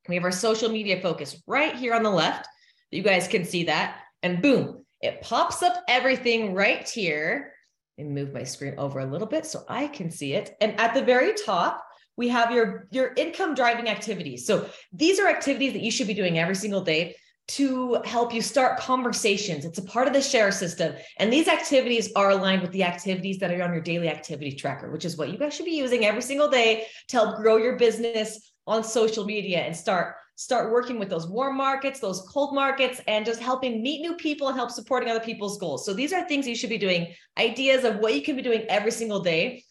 We 0.08 0.16
have 0.16 0.24
our 0.24 0.32
social 0.32 0.70
media 0.70 1.02
focus 1.02 1.44
right 1.48 1.76
here 1.76 1.94
on 1.94 2.04
the 2.04 2.12
left. 2.12 2.48
You 2.94 3.04
guys 3.04 3.28
can 3.28 3.44
see 3.44 3.66
that. 3.66 4.00
And 4.22 4.42
boom, 4.42 4.86
it 5.02 5.22
pops 5.22 5.64
up 5.64 5.84
everything 5.88 6.54
right 6.54 6.88
here. 6.88 7.54
And 7.98 8.16
move 8.16 8.34
my 8.34 8.44
screen 8.44 8.76
over 8.78 9.00
a 9.00 9.06
little 9.06 9.28
bit 9.28 9.46
so 9.46 9.64
I 9.70 9.88
can 9.88 10.10
see 10.10 10.34
it. 10.34 10.56
And 10.62 10.80
at 10.80 10.96
the 10.96 11.04
very 11.04 11.34
top, 11.46 11.84
we 12.18 12.28
have 12.30 12.52
your, 12.52 12.88
your 12.92 13.14
income 13.16 13.54
driving 13.54 13.88
activities. 13.88 14.48
So 14.48 14.68
these 14.92 15.20
are 15.20 15.28
activities 15.28 15.74
that 15.74 15.84
you 15.84 15.92
should 15.92 16.08
be 16.08 16.16
doing 16.16 16.40
every 16.40 16.56
single 16.56 16.82
day 16.82 17.16
to 17.50 18.02
help 18.06 18.34
you 18.34 18.42
start 18.42 18.80
conversations. 18.80 19.66
It's 19.66 19.78
a 19.78 19.84
part 19.84 20.08
of 20.08 20.14
the 20.14 20.22
share 20.22 20.52
system. 20.52 20.96
And 21.20 21.32
these 21.32 21.48
activities 21.48 22.12
are 22.16 22.32
aligned 22.32 22.62
with 22.62 22.72
the 22.72 22.84
activities 22.84 23.38
that 23.40 23.52
are 23.52 23.62
on 23.62 23.74
your 23.74 23.82
daily 23.82 24.10
activity 24.10 24.54
tracker, 24.54 24.90
which 24.92 25.06
is 25.06 25.18
what 25.18 25.30
you 25.30 25.38
guys 25.38 25.54
should 25.54 25.66
be 25.66 25.72
using 25.72 26.06
every 26.06 26.22
single 26.22 26.50
day 26.50 26.86
to 27.10 27.18
help 27.18 27.38
grow 27.38 27.58
your 27.58 27.78
business 27.78 28.54
on 28.66 28.84
social 28.84 29.26
media 29.26 29.60
and 29.60 29.76
start 29.76 30.16
start 30.36 30.72
working 30.72 31.00
with 31.00 31.10
those 31.10 31.28
warm 31.28 31.58
markets, 31.58 32.00
those 32.00 32.28
cold 32.32 32.56
markets, 32.56 33.02
and 33.08 33.26
just 33.26 33.42
helping 33.42 33.84
meet 33.84 34.02
new 34.02 34.16
people 34.16 34.48
and 34.48 34.58
help 34.58 34.72
supporting 34.72 35.10
other 35.10 35.20
people's 35.20 35.58
goals. 35.58 35.86
So 35.86 35.94
these 35.94 36.14
are 36.14 36.28
things 36.28 36.48
you 36.48 36.56
should 36.56 36.70
be 36.70 36.78
doing, 36.78 37.14
ideas 37.38 37.84
of 37.84 37.98
what 37.98 38.16
you 38.16 38.22
can 38.22 38.36
be 38.36 38.42
doing 38.42 38.66
every 38.70 38.92
single 38.92 39.22
day 39.22 39.64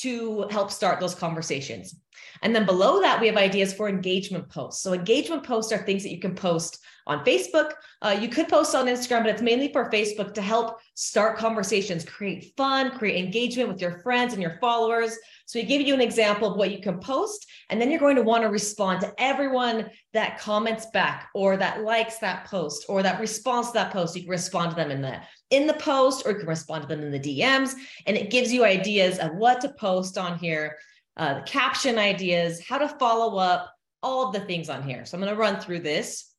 to 0.00 0.46
help 0.50 0.70
start 0.70 1.00
those 1.00 1.14
conversations. 1.14 1.94
And 2.42 2.54
then 2.54 2.64
below 2.64 3.00
that, 3.00 3.20
we 3.20 3.26
have 3.26 3.36
ideas 3.36 3.72
for 3.72 3.88
engagement 3.88 4.48
posts. 4.48 4.82
So 4.82 4.92
engagement 4.92 5.44
posts 5.44 5.72
are 5.72 5.78
things 5.78 6.02
that 6.02 6.12
you 6.12 6.18
can 6.18 6.34
post 6.34 6.78
on 7.06 7.24
Facebook. 7.24 7.72
Uh, 8.00 8.16
you 8.18 8.28
could 8.28 8.48
post 8.48 8.74
on 8.74 8.86
Instagram, 8.86 9.22
but 9.22 9.30
it's 9.30 9.42
mainly 9.42 9.72
for 9.72 9.90
Facebook 9.90 10.32
to 10.34 10.42
help 10.42 10.78
start 10.94 11.36
conversations, 11.36 12.04
create 12.04 12.52
fun, 12.56 12.90
create 12.92 13.22
engagement 13.22 13.68
with 13.68 13.80
your 13.80 14.00
friends 14.00 14.32
and 14.32 14.42
your 14.42 14.58
followers. 14.60 15.16
So 15.52 15.58
we 15.58 15.66
give 15.66 15.82
you 15.82 15.92
an 15.92 16.00
example 16.00 16.50
of 16.50 16.56
what 16.56 16.70
you 16.70 16.80
can 16.80 16.98
post, 16.98 17.46
and 17.68 17.78
then 17.78 17.90
you're 17.90 18.00
going 18.00 18.16
to 18.16 18.22
want 18.22 18.42
to 18.42 18.48
respond 18.48 19.02
to 19.02 19.12
everyone 19.18 19.90
that 20.14 20.38
comments 20.38 20.86
back 20.94 21.28
or 21.34 21.58
that 21.58 21.82
likes 21.82 22.16
that 22.20 22.46
post 22.46 22.86
or 22.88 23.02
that 23.02 23.20
responds 23.20 23.68
to 23.68 23.74
that 23.74 23.92
post. 23.92 24.16
You 24.16 24.22
can 24.22 24.30
respond 24.30 24.70
to 24.70 24.76
them 24.76 24.90
in 24.90 25.02
the 25.02 25.20
in 25.50 25.66
the 25.66 25.74
post, 25.74 26.24
or 26.24 26.32
you 26.32 26.38
can 26.38 26.48
respond 26.48 26.84
to 26.84 26.88
them 26.88 27.04
in 27.04 27.10
the 27.10 27.20
DMs, 27.20 27.74
and 28.06 28.16
it 28.16 28.30
gives 28.30 28.50
you 28.50 28.64
ideas 28.64 29.18
of 29.18 29.34
what 29.34 29.60
to 29.60 29.68
post 29.74 30.16
on 30.16 30.38
here, 30.38 30.78
uh, 31.18 31.34
the 31.34 31.42
caption 31.42 31.98
ideas, 31.98 32.66
how 32.66 32.78
to 32.78 32.88
follow 32.88 33.36
up, 33.36 33.74
all 34.02 34.28
of 34.28 34.32
the 34.32 34.40
things 34.46 34.70
on 34.70 34.82
here. 34.82 35.04
So 35.04 35.18
I'm 35.18 35.22
going 35.22 35.34
to 35.34 35.38
run 35.38 35.60
through 35.60 35.80
this. 35.80 36.32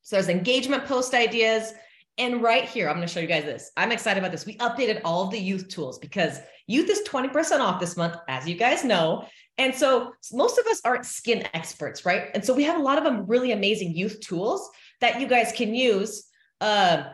So 0.00 0.16
there's 0.16 0.30
engagement 0.30 0.86
post 0.86 1.12
ideas. 1.12 1.74
And 2.18 2.42
right 2.42 2.64
here, 2.64 2.88
I'm 2.88 2.96
going 2.96 3.06
to 3.06 3.12
show 3.12 3.20
you 3.20 3.26
guys 3.26 3.44
this. 3.44 3.70
I'm 3.76 3.92
excited 3.92 4.18
about 4.18 4.32
this. 4.32 4.46
We 4.46 4.56
updated 4.56 5.02
all 5.04 5.24
of 5.24 5.30
the 5.30 5.38
youth 5.38 5.68
tools 5.68 5.98
because 5.98 6.38
youth 6.66 6.88
is 6.88 7.02
20% 7.06 7.60
off 7.60 7.78
this 7.78 7.96
month, 7.96 8.16
as 8.28 8.48
you 8.48 8.56
guys 8.56 8.84
know. 8.84 9.26
And 9.58 9.74
so 9.74 10.12
most 10.32 10.58
of 10.58 10.66
us 10.66 10.80
aren't 10.84 11.04
skin 11.04 11.46
experts, 11.52 12.06
right? 12.06 12.30
And 12.34 12.44
so 12.44 12.54
we 12.54 12.64
have 12.64 12.78
a 12.78 12.82
lot 12.82 12.98
of 12.98 13.04
them 13.04 13.26
really 13.26 13.52
amazing 13.52 13.94
youth 13.94 14.20
tools 14.20 14.70
that 15.00 15.20
you 15.20 15.26
guys 15.26 15.52
can 15.52 15.74
use 15.74 16.26
uh, 16.60 17.04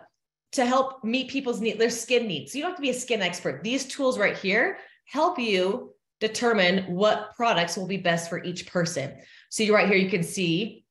to 0.52 0.66
help 0.66 1.02
meet 1.02 1.30
people's 1.30 1.61
need, 1.61 1.78
their 1.80 1.90
skin 1.90 2.26
needs. 2.26 2.52
So 2.52 2.59
you 2.59 2.64
don't 2.64 2.73
have 2.73 2.78
to 2.78 2.82
be 2.82 2.90
a 2.90 2.94
skin 2.94 3.23
expert. 3.23 3.64
These 3.64 3.87
tools 3.87 4.18
right 4.18 4.37
here 4.37 4.78
help 5.06 5.38
you 5.38 5.94
determine 6.21 6.85
what 6.94 7.35
products 7.35 7.76
will 7.76 7.88
be 7.88 7.97
best 7.97 8.30
for 8.30 8.42
each 8.44 8.66
person. 8.66 9.12
So 9.50 9.64
you 9.64 9.75
right 9.75 9.88
here, 9.88 9.97
you 9.97 10.11
can 10.11 10.23
see 10.23 10.81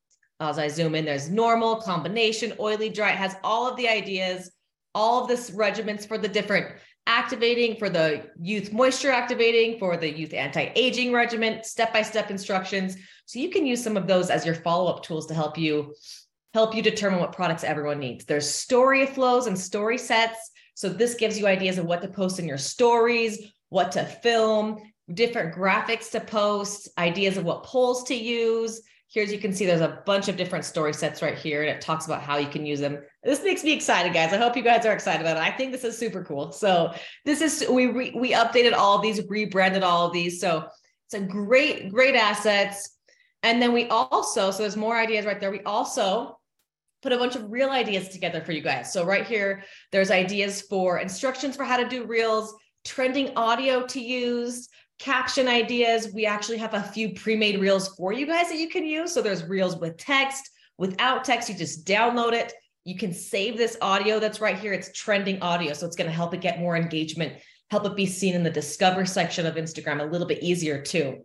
Uh, 0.42 0.50
as 0.50 0.58
I 0.58 0.66
zoom 0.66 0.96
in, 0.96 1.04
there's 1.04 1.30
normal, 1.30 1.76
combination, 1.76 2.52
oily, 2.58 2.88
dry. 2.88 3.12
It 3.12 3.16
has 3.16 3.36
all 3.44 3.70
of 3.70 3.76
the 3.76 3.88
ideas, 3.88 4.50
all 4.92 5.22
of 5.22 5.28
this 5.28 5.52
regimens 5.52 6.06
for 6.06 6.18
the 6.18 6.26
different 6.26 6.66
activating, 7.06 7.76
for 7.76 7.88
the 7.88 8.28
youth 8.40 8.72
moisture 8.72 9.12
activating, 9.12 9.78
for 9.78 9.96
the 9.96 10.10
youth 10.10 10.34
anti-aging 10.34 11.12
regimen, 11.12 11.62
step-by-step 11.62 12.28
instructions. 12.28 12.96
So 13.26 13.38
you 13.38 13.50
can 13.50 13.64
use 13.66 13.84
some 13.84 13.96
of 13.96 14.08
those 14.08 14.30
as 14.30 14.44
your 14.44 14.56
follow-up 14.56 15.04
tools 15.04 15.26
to 15.26 15.34
help 15.34 15.56
you 15.56 15.94
help 16.54 16.74
you 16.74 16.82
determine 16.82 17.20
what 17.20 17.32
products 17.32 17.64
everyone 17.64 18.00
needs. 18.00 18.24
There's 18.24 18.50
story 18.50 19.06
flows 19.06 19.46
and 19.46 19.58
story 19.58 19.96
sets. 19.96 20.50
So 20.74 20.88
this 20.88 21.14
gives 21.14 21.38
you 21.38 21.46
ideas 21.46 21.78
of 21.78 21.86
what 21.86 22.02
to 22.02 22.08
post 22.08 22.40
in 22.40 22.48
your 22.48 22.58
stories, 22.58 23.52
what 23.68 23.92
to 23.92 24.04
film, 24.04 24.78
different 25.14 25.54
graphics 25.54 26.10
to 26.10 26.20
post, 26.20 26.88
ideas 26.98 27.36
of 27.36 27.44
what 27.44 27.62
polls 27.62 28.04
to 28.04 28.14
use, 28.14 28.82
Here's 29.12 29.30
you 29.30 29.38
can 29.38 29.52
see 29.52 29.66
there's 29.66 29.82
a 29.82 30.02
bunch 30.06 30.28
of 30.28 30.38
different 30.38 30.64
story 30.64 30.94
sets 30.94 31.20
right 31.20 31.36
here, 31.36 31.60
and 31.62 31.70
it 31.70 31.82
talks 31.82 32.06
about 32.06 32.22
how 32.22 32.38
you 32.38 32.48
can 32.48 32.64
use 32.64 32.80
them. 32.80 32.98
This 33.22 33.44
makes 33.44 33.62
me 33.62 33.72
excited, 33.72 34.14
guys. 34.14 34.32
I 34.32 34.38
hope 34.38 34.56
you 34.56 34.62
guys 34.62 34.86
are 34.86 34.94
excited 34.94 35.20
about 35.20 35.36
it. 35.36 35.42
I 35.42 35.50
think 35.50 35.70
this 35.70 35.84
is 35.84 35.98
super 35.98 36.24
cool. 36.24 36.50
So 36.50 36.94
this 37.26 37.42
is 37.42 37.68
we 37.68 37.86
re, 37.88 38.12
we 38.16 38.32
updated 38.32 38.72
all 38.72 39.00
these, 39.00 39.20
rebranded 39.28 39.82
all 39.82 40.06
of 40.06 40.14
these. 40.14 40.40
So 40.40 40.66
it's 41.06 41.14
a 41.14 41.20
great 41.20 41.92
great 41.92 42.14
assets. 42.14 42.96
And 43.42 43.60
then 43.60 43.72
we 43.74 43.86
also 43.88 44.50
so 44.50 44.62
there's 44.62 44.76
more 44.78 44.96
ideas 44.96 45.26
right 45.26 45.38
there. 45.38 45.50
We 45.50 45.62
also 45.62 46.38
put 47.02 47.12
a 47.12 47.18
bunch 47.18 47.36
of 47.36 47.50
reel 47.50 47.68
ideas 47.68 48.08
together 48.08 48.40
for 48.40 48.52
you 48.52 48.62
guys. 48.62 48.92
So 48.94 49.04
right 49.04 49.26
here, 49.26 49.64
there's 49.90 50.10
ideas 50.10 50.62
for 50.62 51.00
instructions 51.00 51.54
for 51.54 51.64
how 51.64 51.76
to 51.76 51.88
do 51.88 52.04
reels, 52.04 52.54
trending 52.84 53.36
audio 53.36 53.84
to 53.88 54.00
use, 54.00 54.68
caption 55.02 55.48
ideas. 55.48 56.12
We 56.14 56.26
actually 56.26 56.58
have 56.58 56.74
a 56.74 56.82
few 56.82 57.12
pre-made 57.12 57.60
reels 57.60 57.88
for 57.96 58.12
you 58.12 58.24
guys 58.24 58.48
that 58.50 58.58
you 58.58 58.68
can 58.68 58.84
use. 58.84 59.12
So 59.12 59.20
there's 59.20 59.42
reels 59.42 59.76
with 59.76 59.96
text, 59.96 60.48
without 60.78 61.24
text, 61.24 61.48
you 61.48 61.56
just 61.56 61.84
download 61.84 62.34
it. 62.34 62.52
You 62.84 62.96
can 62.96 63.12
save 63.12 63.56
this 63.56 63.76
audio 63.82 64.20
that's 64.20 64.40
right 64.40 64.56
here. 64.56 64.72
It's 64.72 64.92
trending 64.92 65.42
audio. 65.42 65.72
So 65.72 65.86
it's 65.86 65.96
going 65.96 66.08
to 66.08 66.14
help 66.14 66.34
it 66.34 66.40
get 66.40 66.60
more 66.60 66.76
engagement, 66.76 67.32
help 67.70 67.84
it 67.84 67.96
be 67.96 68.06
seen 68.06 68.36
in 68.36 68.44
the 68.44 68.50
discover 68.50 69.04
section 69.04 69.44
of 69.44 69.56
Instagram 69.56 70.00
a 70.00 70.04
little 70.04 70.26
bit 70.26 70.40
easier 70.40 70.80
too. 70.80 71.24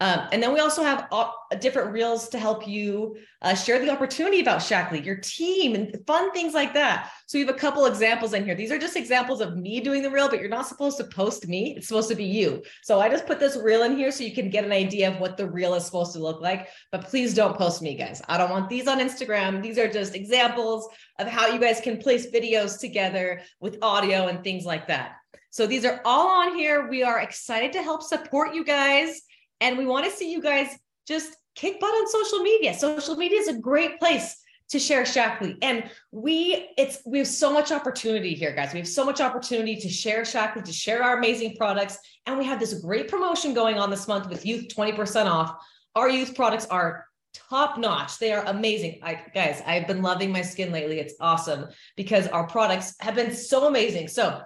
Um, 0.00 0.26
and 0.32 0.42
then 0.42 0.52
we 0.52 0.58
also 0.58 0.82
have 0.82 1.06
all, 1.12 1.34
different 1.60 1.92
reels 1.92 2.28
to 2.30 2.38
help 2.38 2.66
you 2.66 3.16
uh, 3.42 3.54
share 3.54 3.78
the 3.78 3.90
opportunity 3.90 4.40
about 4.40 4.58
Shaklee, 4.58 5.04
your 5.04 5.16
team, 5.16 5.76
and 5.76 5.96
fun 6.04 6.32
things 6.32 6.52
like 6.52 6.74
that. 6.74 7.12
So 7.26 7.38
we 7.38 7.46
have 7.46 7.54
a 7.54 7.58
couple 7.58 7.86
examples 7.86 8.34
in 8.34 8.44
here. 8.44 8.56
These 8.56 8.72
are 8.72 8.78
just 8.78 8.96
examples 8.96 9.40
of 9.40 9.56
me 9.56 9.80
doing 9.80 10.02
the 10.02 10.10
reel, 10.10 10.28
but 10.28 10.40
you're 10.40 10.48
not 10.48 10.66
supposed 10.66 10.96
to 10.98 11.04
post 11.04 11.46
me. 11.46 11.76
It's 11.76 11.86
supposed 11.86 12.08
to 12.08 12.16
be 12.16 12.24
you. 12.24 12.62
So 12.82 13.00
I 13.00 13.08
just 13.08 13.26
put 13.26 13.38
this 13.38 13.56
reel 13.56 13.84
in 13.84 13.96
here 13.96 14.10
so 14.10 14.24
you 14.24 14.34
can 14.34 14.50
get 14.50 14.64
an 14.64 14.72
idea 14.72 15.12
of 15.12 15.20
what 15.20 15.36
the 15.36 15.48
reel 15.48 15.74
is 15.74 15.84
supposed 15.84 16.12
to 16.14 16.18
look 16.18 16.40
like. 16.40 16.68
But 16.90 17.04
please 17.04 17.32
don't 17.32 17.56
post 17.56 17.80
me, 17.80 17.94
guys. 17.94 18.20
I 18.28 18.36
don't 18.36 18.50
want 18.50 18.68
these 18.68 18.88
on 18.88 18.98
Instagram. 18.98 19.62
These 19.62 19.78
are 19.78 19.90
just 19.90 20.16
examples 20.16 20.88
of 21.20 21.28
how 21.28 21.46
you 21.46 21.60
guys 21.60 21.80
can 21.80 21.98
place 21.98 22.32
videos 22.32 22.80
together 22.80 23.42
with 23.60 23.78
audio 23.80 24.26
and 24.26 24.42
things 24.42 24.64
like 24.64 24.88
that. 24.88 25.12
So 25.50 25.68
these 25.68 25.84
are 25.84 26.00
all 26.04 26.26
on 26.26 26.56
here. 26.56 26.88
We 26.88 27.04
are 27.04 27.20
excited 27.20 27.72
to 27.74 27.82
help 27.82 28.02
support 28.02 28.54
you 28.54 28.64
guys 28.64 29.22
and 29.60 29.78
we 29.78 29.86
want 29.86 30.04
to 30.04 30.10
see 30.10 30.30
you 30.30 30.40
guys 30.40 30.68
just 31.06 31.36
kick 31.54 31.80
butt 31.80 31.90
on 31.90 32.08
social 32.08 32.40
media. 32.40 32.74
Social 32.74 33.16
media 33.16 33.38
is 33.38 33.48
a 33.48 33.58
great 33.58 33.98
place 33.98 34.40
to 34.70 34.78
share 34.78 35.02
Shaklee. 35.02 35.56
And 35.62 35.90
we, 36.10 36.70
it's 36.78 37.00
we 37.04 37.18
have 37.18 37.28
so 37.28 37.52
much 37.52 37.70
opportunity 37.70 38.34
here, 38.34 38.54
guys. 38.54 38.72
We 38.72 38.78
have 38.78 38.88
so 38.88 39.04
much 39.04 39.20
opportunity 39.20 39.76
to 39.76 39.88
share 39.88 40.22
Shaklee, 40.22 40.64
to 40.64 40.72
share 40.72 41.02
our 41.02 41.18
amazing 41.18 41.56
products. 41.56 41.98
And 42.26 42.38
we 42.38 42.44
have 42.46 42.58
this 42.58 42.74
great 42.74 43.08
promotion 43.08 43.54
going 43.54 43.78
on 43.78 43.90
this 43.90 44.08
month 44.08 44.28
with 44.28 44.46
youth 44.46 44.68
20% 44.74 45.26
off. 45.26 45.54
Our 45.94 46.08
youth 46.08 46.34
products 46.34 46.66
are 46.66 47.06
top 47.34 47.78
notch. 47.78 48.18
They 48.18 48.32
are 48.32 48.44
amazing. 48.46 49.00
I 49.02 49.22
guys, 49.34 49.62
I've 49.66 49.86
been 49.86 50.02
loving 50.02 50.32
my 50.32 50.42
skin 50.42 50.72
lately. 50.72 50.98
It's 50.98 51.14
awesome 51.20 51.66
because 51.96 52.26
our 52.28 52.46
products 52.46 52.94
have 53.00 53.14
been 53.14 53.34
so 53.34 53.66
amazing. 53.66 54.08
So 54.08 54.40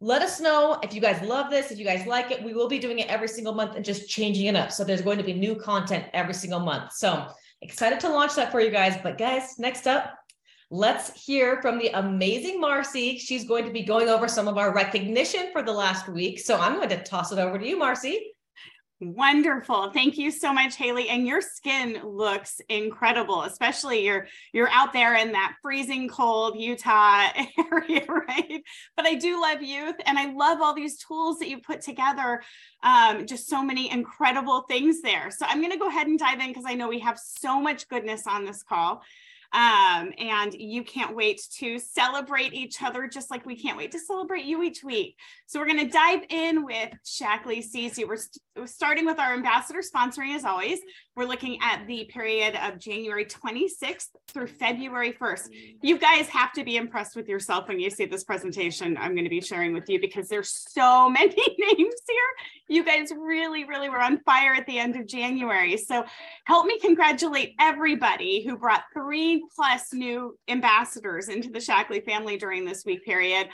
let 0.00 0.22
us 0.22 0.40
know 0.40 0.78
if 0.82 0.94
you 0.94 1.00
guys 1.00 1.20
love 1.22 1.50
this, 1.50 1.70
if 1.70 1.78
you 1.78 1.84
guys 1.84 2.06
like 2.06 2.30
it. 2.30 2.42
We 2.42 2.54
will 2.54 2.68
be 2.68 2.78
doing 2.78 3.00
it 3.00 3.08
every 3.08 3.28
single 3.28 3.54
month 3.54 3.76
and 3.76 3.84
just 3.84 4.08
changing 4.08 4.46
it 4.46 4.56
up. 4.56 4.72
So 4.72 4.82
there's 4.82 5.02
going 5.02 5.18
to 5.18 5.24
be 5.24 5.34
new 5.34 5.54
content 5.54 6.06
every 6.14 6.32
single 6.32 6.60
month. 6.60 6.92
So 6.92 7.26
excited 7.60 8.00
to 8.00 8.08
launch 8.08 8.34
that 8.36 8.50
for 8.50 8.60
you 8.60 8.70
guys. 8.70 8.96
But 9.02 9.18
guys, 9.18 9.58
next 9.58 9.86
up, 9.86 10.14
let's 10.70 11.22
hear 11.22 11.60
from 11.60 11.78
the 11.78 11.88
amazing 11.88 12.58
Marcy. 12.58 13.18
She's 13.18 13.44
going 13.44 13.66
to 13.66 13.70
be 13.70 13.82
going 13.82 14.08
over 14.08 14.26
some 14.26 14.48
of 14.48 14.56
our 14.56 14.72
recognition 14.72 15.50
for 15.52 15.62
the 15.62 15.72
last 15.72 16.08
week. 16.08 16.38
So 16.38 16.58
I'm 16.58 16.76
going 16.76 16.88
to 16.88 17.02
toss 17.02 17.30
it 17.30 17.38
over 17.38 17.58
to 17.58 17.66
you, 17.66 17.78
Marcy. 17.78 18.29
Wonderful. 19.02 19.92
Thank 19.92 20.18
you 20.18 20.30
so 20.30 20.52
much, 20.52 20.76
Haley. 20.76 21.08
And 21.08 21.26
your 21.26 21.40
skin 21.40 22.02
looks 22.04 22.60
incredible, 22.68 23.44
especially 23.44 24.04
you're 24.04 24.26
you're 24.52 24.68
out 24.68 24.92
there 24.92 25.16
in 25.16 25.32
that 25.32 25.54
freezing 25.62 26.06
cold 26.06 26.58
Utah 26.58 27.28
area, 27.72 28.04
right? 28.06 28.62
But 28.96 29.06
I 29.06 29.14
do 29.14 29.40
love 29.40 29.62
youth 29.62 29.94
and 30.04 30.18
I 30.18 30.30
love 30.34 30.60
all 30.60 30.74
these 30.74 30.98
tools 30.98 31.38
that 31.38 31.48
you 31.48 31.62
put 31.62 31.80
together. 31.80 32.42
Um, 32.82 33.26
just 33.26 33.48
so 33.48 33.62
many 33.62 33.90
incredible 33.90 34.66
things 34.68 35.00
there. 35.00 35.30
So 35.30 35.46
I'm 35.48 35.62
to 35.70 35.78
go 35.78 35.88
ahead 35.88 36.06
and 36.06 36.18
dive 36.18 36.40
in 36.40 36.48
because 36.48 36.64
I 36.66 36.74
know 36.74 36.88
we 36.88 36.98
have 36.98 37.18
so 37.18 37.58
much 37.58 37.88
goodness 37.88 38.26
on 38.26 38.44
this 38.44 38.62
call. 38.62 39.02
Um, 39.52 40.12
and 40.18 40.54
you 40.54 40.84
can't 40.84 41.16
wait 41.16 41.42
to 41.58 41.78
celebrate 41.78 42.54
each 42.54 42.82
other 42.82 43.08
just 43.08 43.30
like 43.30 43.44
we 43.44 43.56
can't 43.56 43.76
wait 43.76 43.90
to 43.92 43.98
celebrate 43.98 44.44
you 44.44 44.62
each 44.62 44.84
week. 44.84 45.16
So 45.46 45.58
we're 45.58 45.66
going 45.66 45.86
to 45.86 45.92
dive 45.92 46.20
in 46.28 46.64
with 46.64 46.90
Shaklee 47.04 47.64
CC. 47.64 48.06
We're, 48.06 48.16
st- 48.16 48.42
we're 48.56 48.66
starting 48.66 49.06
with 49.06 49.18
our 49.18 49.34
ambassador 49.34 49.80
sponsoring 49.80 50.36
as 50.36 50.44
always. 50.44 50.78
We're 51.20 51.26
looking 51.26 51.58
at 51.60 51.86
the 51.86 52.04
period 52.04 52.58
of 52.64 52.78
January 52.78 53.26
26th 53.26 54.06
through 54.28 54.46
mm. 54.46 54.56
February 54.56 55.12
1st. 55.12 55.50
You 55.82 55.98
guys 55.98 56.28
have 56.28 56.50
to 56.52 56.64
be 56.64 56.78
impressed 56.78 57.14
with 57.14 57.28
yourself 57.28 57.68
when 57.68 57.78
you 57.78 57.90
see 57.90 58.06
this 58.06 58.24
presentation 58.24 58.96
I'm 58.96 59.12
going 59.12 59.24
to 59.24 59.30
be 59.30 59.42
sharing 59.42 59.74
with 59.74 59.86
you 59.90 60.00
because 60.00 60.28
there's 60.28 60.48
so 60.70 61.10
many 61.10 61.36
names 61.36 61.94
here. 62.08 62.30
You 62.68 62.86
guys 62.86 63.12
really, 63.14 63.64
really 63.64 63.90
were 63.90 64.00
on 64.00 64.20
fire 64.20 64.54
at 64.54 64.66
the 64.66 64.78
end 64.78 64.96
of 64.96 65.06
January. 65.06 65.76
So 65.76 66.06
help 66.44 66.64
me 66.64 66.78
congratulate 66.78 67.52
everybody 67.60 68.42
who 68.42 68.56
brought 68.56 68.84
three 68.94 69.44
plus 69.54 69.92
new 69.92 70.38
ambassadors 70.48 71.28
into 71.28 71.50
the 71.50 71.58
Shaklee 71.58 72.02
family 72.02 72.38
during 72.38 72.64
this 72.64 72.86
week 72.86 73.04
period. 73.04 73.50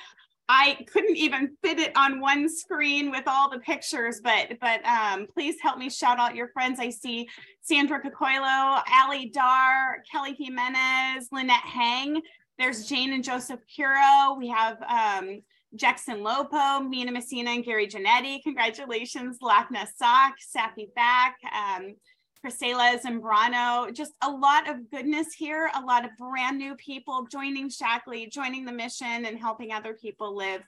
I 0.48 0.78
couldn't 0.92 1.16
even 1.16 1.56
fit 1.62 1.78
it 1.80 1.92
on 1.96 2.20
one 2.20 2.48
screen 2.48 3.10
with 3.10 3.24
all 3.26 3.50
the 3.50 3.58
pictures, 3.58 4.20
but 4.22 4.52
but 4.60 4.84
um, 4.84 5.26
please 5.32 5.56
help 5.60 5.78
me 5.78 5.90
shout 5.90 6.20
out 6.20 6.36
your 6.36 6.48
friends. 6.48 6.78
I 6.78 6.90
see 6.90 7.28
Sandra 7.62 8.00
Cocoilo, 8.00 8.82
Ali 8.92 9.30
Dar, 9.30 10.02
Kelly 10.10 10.36
Jimenez, 10.38 11.28
Lynette 11.32 11.56
Hang. 11.64 12.20
There's 12.58 12.86
Jane 12.86 13.12
and 13.12 13.24
Joseph 13.24 13.60
Curo. 13.76 14.38
We 14.38 14.48
have 14.48 14.78
um, 14.82 15.42
Jackson 15.74 16.18
Lopo, 16.18 16.88
Mina 16.88 17.10
Messina, 17.10 17.50
and 17.50 17.64
Gary 17.64 17.88
Janetti. 17.88 18.42
Congratulations, 18.42 19.38
Lakna 19.42 19.86
Sock, 19.96 20.34
Safi 20.56 20.94
Back. 20.94 21.36
Um, 21.52 21.96
Priscilla 22.46 22.96
Zambrano, 23.04 23.92
just 23.92 24.12
a 24.22 24.30
lot 24.30 24.70
of 24.70 24.88
goodness 24.88 25.34
here, 25.36 25.68
a 25.74 25.80
lot 25.80 26.04
of 26.04 26.12
brand 26.16 26.58
new 26.58 26.76
people 26.76 27.26
joining 27.28 27.68
Shaklee, 27.68 28.30
joining 28.30 28.64
the 28.64 28.70
mission 28.70 29.24
and 29.24 29.36
helping 29.36 29.72
other 29.72 29.94
people 29.94 30.36
live 30.36 30.62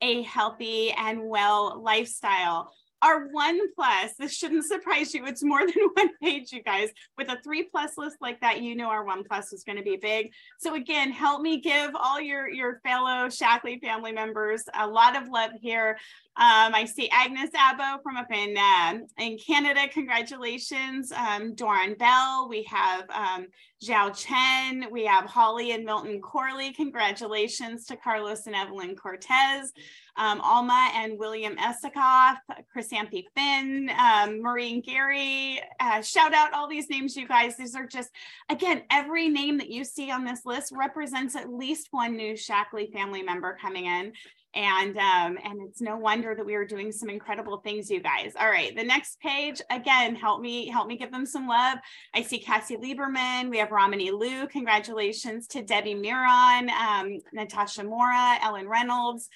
a 0.00 0.22
healthy 0.22 0.92
and 0.92 1.24
well 1.24 1.82
lifestyle. 1.82 2.70
Our 3.02 3.26
one 3.32 3.60
plus, 3.74 4.12
this 4.16 4.32
shouldn't 4.32 4.64
surprise 4.64 5.12
you. 5.12 5.26
It's 5.26 5.42
more 5.42 5.58
than 5.66 5.88
one 5.94 6.10
page, 6.22 6.52
you 6.52 6.62
guys. 6.62 6.90
With 7.18 7.28
a 7.28 7.40
three 7.42 7.64
plus 7.64 7.98
list 7.98 8.18
like 8.20 8.40
that, 8.40 8.62
you 8.62 8.76
know 8.76 8.88
our 8.88 9.04
one 9.04 9.24
plus 9.24 9.52
is 9.52 9.64
going 9.64 9.78
to 9.78 9.82
be 9.82 9.96
big. 9.96 10.30
So 10.60 10.74
again, 10.74 11.10
help 11.10 11.42
me 11.42 11.60
give 11.60 11.90
all 11.96 12.20
your, 12.20 12.48
your 12.48 12.80
fellow 12.84 13.26
Shaklee 13.26 13.80
family 13.80 14.12
members 14.12 14.62
a 14.72 14.86
lot 14.86 15.20
of 15.20 15.28
love 15.28 15.50
here. 15.60 15.98
Um, 16.36 16.74
I 16.74 16.84
see 16.84 17.08
Agnes 17.10 17.50
Abo 17.50 18.02
from 18.02 18.16
up 18.16 18.30
in 18.32 18.56
uh, 18.56 18.98
in 19.18 19.38
Canada. 19.38 19.88
Congratulations, 19.92 21.12
um, 21.12 21.54
Doran 21.54 21.94
Bell. 21.94 22.48
We 22.48 22.64
have 22.64 23.04
um, 23.10 23.46
Zhao 23.82 24.16
Chen. 24.16 24.90
We 24.90 25.04
have 25.04 25.26
Holly 25.26 25.72
and 25.72 25.84
Milton 25.84 26.20
Corley. 26.20 26.72
Congratulations 26.72 27.86
to 27.86 27.96
Carlos 27.96 28.46
and 28.46 28.56
Evelyn 28.56 28.96
Cortez 28.96 29.72
um, 30.16 30.40
Alma 30.40 30.90
and 30.94 31.18
William 31.18 31.56
Esikoff, 31.56 32.36
Chrysanthi 32.74 33.24
Finn, 33.34 33.90
um, 33.98 34.42
Maureen 34.42 34.80
Gary. 34.80 35.60
Uh, 35.80 36.00
shout 36.02 36.32
out 36.32 36.52
all 36.52 36.68
these 36.68 36.88
names, 36.88 37.16
you 37.16 37.26
guys. 37.26 37.56
These 37.56 37.74
are 37.74 37.86
just, 37.86 38.10
again, 38.48 38.82
every 38.90 39.28
name 39.28 39.58
that 39.58 39.70
you 39.70 39.84
see 39.84 40.10
on 40.10 40.24
this 40.24 40.44
list 40.44 40.72
represents 40.76 41.34
at 41.34 41.52
least 41.52 41.88
one 41.90 42.16
new 42.16 42.34
Shaklee 42.34 42.92
family 42.92 43.22
member 43.22 43.58
coming 43.60 43.86
in 43.86 44.12
and 44.54 44.96
um, 44.96 45.38
and 45.44 45.60
it's 45.62 45.80
no 45.80 45.96
wonder 45.96 46.34
that 46.34 46.44
we 46.44 46.54
are 46.54 46.64
doing 46.64 46.92
some 46.92 47.08
incredible 47.08 47.58
things 47.58 47.90
you 47.90 48.00
guys 48.00 48.32
all 48.38 48.48
right 48.48 48.76
the 48.76 48.84
next 48.84 49.20
page 49.20 49.60
again 49.70 50.14
help 50.14 50.40
me 50.40 50.68
help 50.68 50.86
me 50.86 50.96
give 50.96 51.10
them 51.10 51.26
some 51.26 51.46
love 51.46 51.78
i 52.14 52.22
see 52.22 52.38
cassie 52.38 52.76
lieberman 52.76 53.50
we 53.50 53.58
have 53.58 53.70
ramani 53.70 54.10
Liu. 54.10 54.46
congratulations 54.46 55.46
to 55.46 55.62
debbie 55.62 55.94
miron 55.94 56.70
um, 56.70 57.18
natasha 57.32 57.82
mora 57.82 58.38
ellen 58.42 58.68
reynolds 58.68 59.28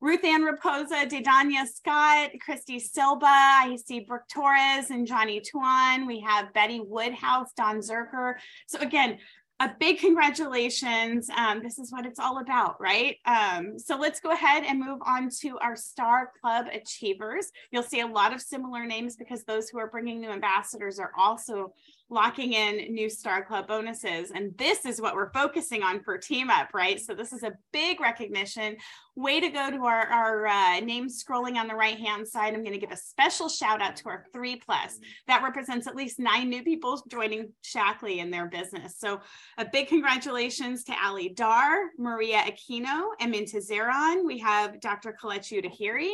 Ruth 0.00 0.22
Ann 0.22 0.42
Raposa, 0.42 1.08
Dedania 1.08 1.66
Scott, 1.66 2.32
Christy 2.44 2.78
Silva. 2.78 3.24
I 3.24 3.78
see 3.82 4.00
Brooke 4.00 4.28
Torres 4.30 4.90
and 4.90 5.06
Johnny 5.06 5.40
Tuan. 5.40 6.06
We 6.06 6.20
have 6.20 6.52
Betty 6.52 6.78
Woodhouse, 6.78 7.48
Don 7.56 7.78
Zerker. 7.78 8.34
So 8.66 8.80
again, 8.80 9.18
a 9.60 9.70
big 9.78 9.98
congratulations. 9.98 11.28
Um, 11.30 11.62
this 11.62 11.78
is 11.78 11.92
what 11.92 12.06
it's 12.06 12.18
all 12.18 12.38
about, 12.38 12.80
right? 12.80 13.16
Um, 13.24 13.78
so 13.78 13.96
let's 13.96 14.18
go 14.18 14.32
ahead 14.32 14.64
and 14.64 14.80
move 14.80 14.98
on 15.06 15.28
to 15.42 15.58
our 15.58 15.76
Star 15.76 16.32
Club 16.40 16.66
Achievers. 16.72 17.50
You'll 17.70 17.84
see 17.84 18.00
a 18.00 18.06
lot 18.06 18.34
of 18.34 18.40
similar 18.40 18.84
names 18.84 19.14
because 19.14 19.44
those 19.44 19.68
who 19.68 19.78
are 19.78 19.88
bringing 19.88 20.20
new 20.20 20.30
ambassadors 20.30 20.98
are 20.98 21.12
also 21.16 21.72
locking 22.10 22.52
in 22.52 22.92
new 22.92 23.08
Star 23.08 23.44
Club 23.44 23.66
bonuses. 23.66 24.30
And 24.30 24.56
this 24.58 24.84
is 24.84 25.00
what 25.00 25.14
we're 25.14 25.32
focusing 25.32 25.82
on 25.82 26.02
for 26.02 26.18
Team 26.18 26.50
Up, 26.50 26.68
right? 26.74 27.00
So 27.00 27.14
this 27.14 27.32
is 27.32 27.42
a 27.42 27.52
big 27.72 28.00
recognition. 28.00 28.76
Way 29.16 29.40
to 29.40 29.48
go 29.48 29.70
to 29.70 29.84
our, 29.84 30.06
our 30.06 30.46
uh, 30.46 30.80
names 30.80 31.22
scrolling 31.22 31.56
on 31.56 31.68
the 31.68 31.74
right 31.74 31.98
hand 31.98 32.26
side. 32.26 32.52
I'm 32.52 32.62
going 32.62 32.74
to 32.74 32.80
give 32.80 32.90
a 32.90 32.96
special 32.96 33.48
shout 33.48 33.80
out 33.80 33.96
to 33.96 34.08
our 34.08 34.24
three 34.32 34.56
plus. 34.56 34.98
That 35.26 35.42
represents 35.42 35.86
at 35.86 35.96
least 35.96 36.18
nine 36.18 36.50
new 36.50 36.62
people 36.62 37.02
joining 37.08 37.52
Shaklee 37.62 38.18
in 38.18 38.30
their 38.30 38.46
business. 38.46 38.96
So 38.98 39.20
a 39.56 39.64
big 39.64 39.88
congratulations 39.88 40.84
to 40.84 40.94
Ali 41.02 41.30
Dar, 41.30 41.90
Maria 41.98 42.42
Aquino, 42.42 43.10
and 43.20 43.30
Minta 43.30 43.58
Zeron. 43.58 44.24
We 44.24 44.38
have 44.38 44.80
Dr. 44.80 45.16
Kalechi 45.20 45.62
Udahiri, 45.62 46.12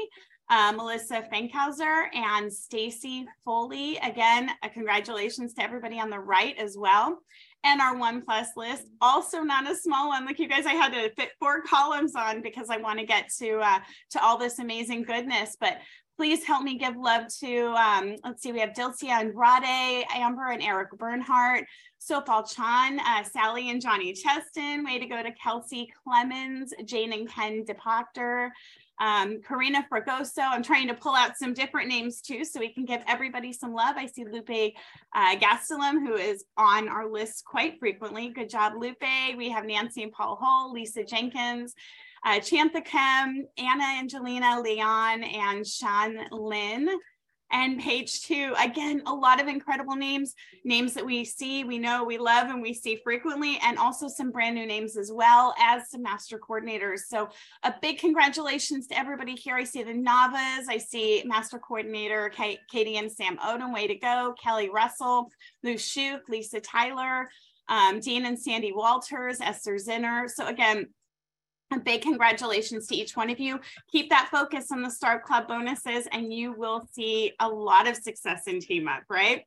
uh, 0.50 0.72
Melissa 0.72 1.24
Fankhauser 1.32 2.06
and 2.14 2.52
Stacy 2.52 3.26
Foley. 3.44 3.96
Again, 3.98 4.50
congratulations 4.74 5.54
to 5.54 5.62
everybody 5.62 5.98
on 6.00 6.10
the 6.10 6.18
right 6.18 6.56
as 6.58 6.76
well. 6.76 7.18
and 7.62 7.80
our 7.80 7.96
one 7.96 8.22
plus 8.22 8.48
list. 8.56 8.84
Also 9.00 9.40
not 9.40 9.70
a 9.70 9.76
small 9.76 10.08
one. 10.08 10.24
Like 10.24 10.38
you 10.38 10.48
guys, 10.48 10.66
I 10.66 10.72
had 10.72 10.92
to 10.92 11.14
fit 11.14 11.30
four 11.38 11.62
columns 11.66 12.14
on 12.14 12.42
because 12.42 12.68
I 12.70 12.78
want 12.78 12.98
to 12.98 13.06
get 13.06 13.30
to 13.38 13.58
uh, 13.58 13.78
to 14.10 14.22
all 14.22 14.38
this 14.38 14.58
amazing 14.58 15.04
goodness. 15.04 15.56
But 15.60 15.78
please 16.16 16.44
help 16.44 16.62
me 16.62 16.76
give 16.76 16.96
love 16.96 17.24
to, 17.40 17.68
um, 17.76 18.14
let's 18.24 18.42
see, 18.42 18.52
we 18.52 18.60
have 18.60 18.74
Dilcia 18.74 19.08
Andrade, 19.08 20.04
Amber 20.14 20.50
and 20.50 20.62
Eric 20.62 20.90
Bernhardt, 20.98 21.64
Sofal 21.98 22.54
Chan, 22.54 23.00
uh, 23.00 23.22
Sally 23.22 23.70
and 23.70 23.80
Johnny 23.80 24.12
Cheston, 24.12 24.84
way 24.84 24.98
to 24.98 25.06
go 25.06 25.22
to 25.22 25.32
Kelsey 25.32 25.90
Clemens, 26.04 26.74
Jane 26.84 27.14
and 27.14 27.26
Ken 27.26 27.64
DePoctor, 27.64 28.50
um, 29.00 29.40
Karina 29.42 29.86
Fragoso. 29.90 30.42
I'm 30.42 30.62
trying 30.62 30.88
to 30.88 30.94
pull 30.94 31.14
out 31.14 31.36
some 31.36 31.54
different 31.54 31.88
names 31.88 32.20
too, 32.20 32.44
so 32.44 32.60
we 32.60 32.72
can 32.72 32.84
give 32.84 33.02
everybody 33.08 33.52
some 33.52 33.72
love. 33.72 33.96
I 33.96 34.06
see 34.06 34.24
Lupe 34.24 34.74
uh, 35.14 35.36
Gastelum, 35.36 36.06
who 36.06 36.14
is 36.14 36.44
on 36.56 36.88
our 36.88 37.10
list 37.10 37.44
quite 37.44 37.78
frequently. 37.80 38.28
Good 38.28 38.50
job, 38.50 38.74
Lupe. 38.78 39.02
We 39.36 39.48
have 39.48 39.64
Nancy 39.64 40.02
and 40.02 40.12
Paul 40.12 40.38
Hull, 40.40 40.72
Lisa 40.72 41.02
Jenkins, 41.02 41.74
uh, 42.24 42.38
Chantha 42.40 42.84
Kem, 42.84 43.46
Anna 43.56 43.84
Angelina 43.98 44.60
Leon, 44.60 45.24
and 45.24 45.66
Sean 45.66 46.18
Lynn. 46.30 46.88
And 47.52 47.80
page 47.80 48.22
two, 48.22 48.54
again, 48.58 49.02
a 49.06 49.12
lot 49.14 49.40
of 49.40 49.48
incredible 49.48 49.96
names, 49.96 50.34
names 50.64 50.94
that 50.94 51.04
we 51.04 51.24
see, 51.24 51.64
we 51.64 51.78
know, 51.78 52.04
we 52.04 52.16
love, 52.16 52.48
and 52.48 52.62
we 52.62 52.72
see 52.72 52.96
frequently, 53.02 53.58
and 53.62 53.76
also 53.76 54.06
some 54.06 54.30
brand 54.30 54.54
new 54.54 54.66
names 54.66 54.96
as 54.96 55.10
well 55.12 55.54
as 55.60 55.90
some 55.90 56.02
master 56.02 56.38
coordinators. 56.38 57.00
So 57.08 57.28
a 57.64 57.74
big 57.82 57.98
congratulations 57.98 58.86
to 58.88 58.98
everybody 58.98 59.34
here. 59.34 59.56
I 59.56 59.64
see 59.64 59.82
the 59.82 59.94
Navas, 59.94 60.68
I 60.68 60.78
see 60.78 61.24
master 61.26 61.58
coordinator 61.58 62.30
Katie 62.70 62.96
and 62.98 63.10
Sam 63.10 63.36
Odom, 63.38 63.74
way 63.74 63.86
to 63.86 63.96
go. 63.96 64.34
Kelly 64.40 64.70
Russell, 64.70 65.30
Lou 65.64 65.76
Shuk, 65.76 66.28
Lisa 66.28 66.60
Tyler, 66.60 67.28
um, 67.68 68.00
Dean 68.00 68.26
and 68.26 68.38
Sandy 68.38 68.72
Walters, 68.72 69.40
Esther 69.40 69.74
Zinner. 69.74 70.28
So 70.28 70.46
again, 70.46 70.88
a 71.72 71.78
big 71.78 72.02
congratulations 72.02 72.86
to 72.88 72.96
each 72.96 73.16
one 73.16 73.30
of 73.30 73.38
you. 73.38 73.60
Keep 73.90 74.10
that 74.10 74.28
focus 74.30 74.72
on 74.72 74.82
the 74.82 74.90
Star 74.90 75.20
Club 75.20 75.48
bonuses 75.48 76.08
and 76.12 76.32
you 76.32 76.52
will 76.52 76.86
see 76.92 77.32
a 77.40 77.48
lot 77.48 77.88
of 77.88 77.96
success 77.96 78.46
in 78.46 78.60
Team 78.60 78.88
Up, 78.88 79.02
right? 79.08 79.44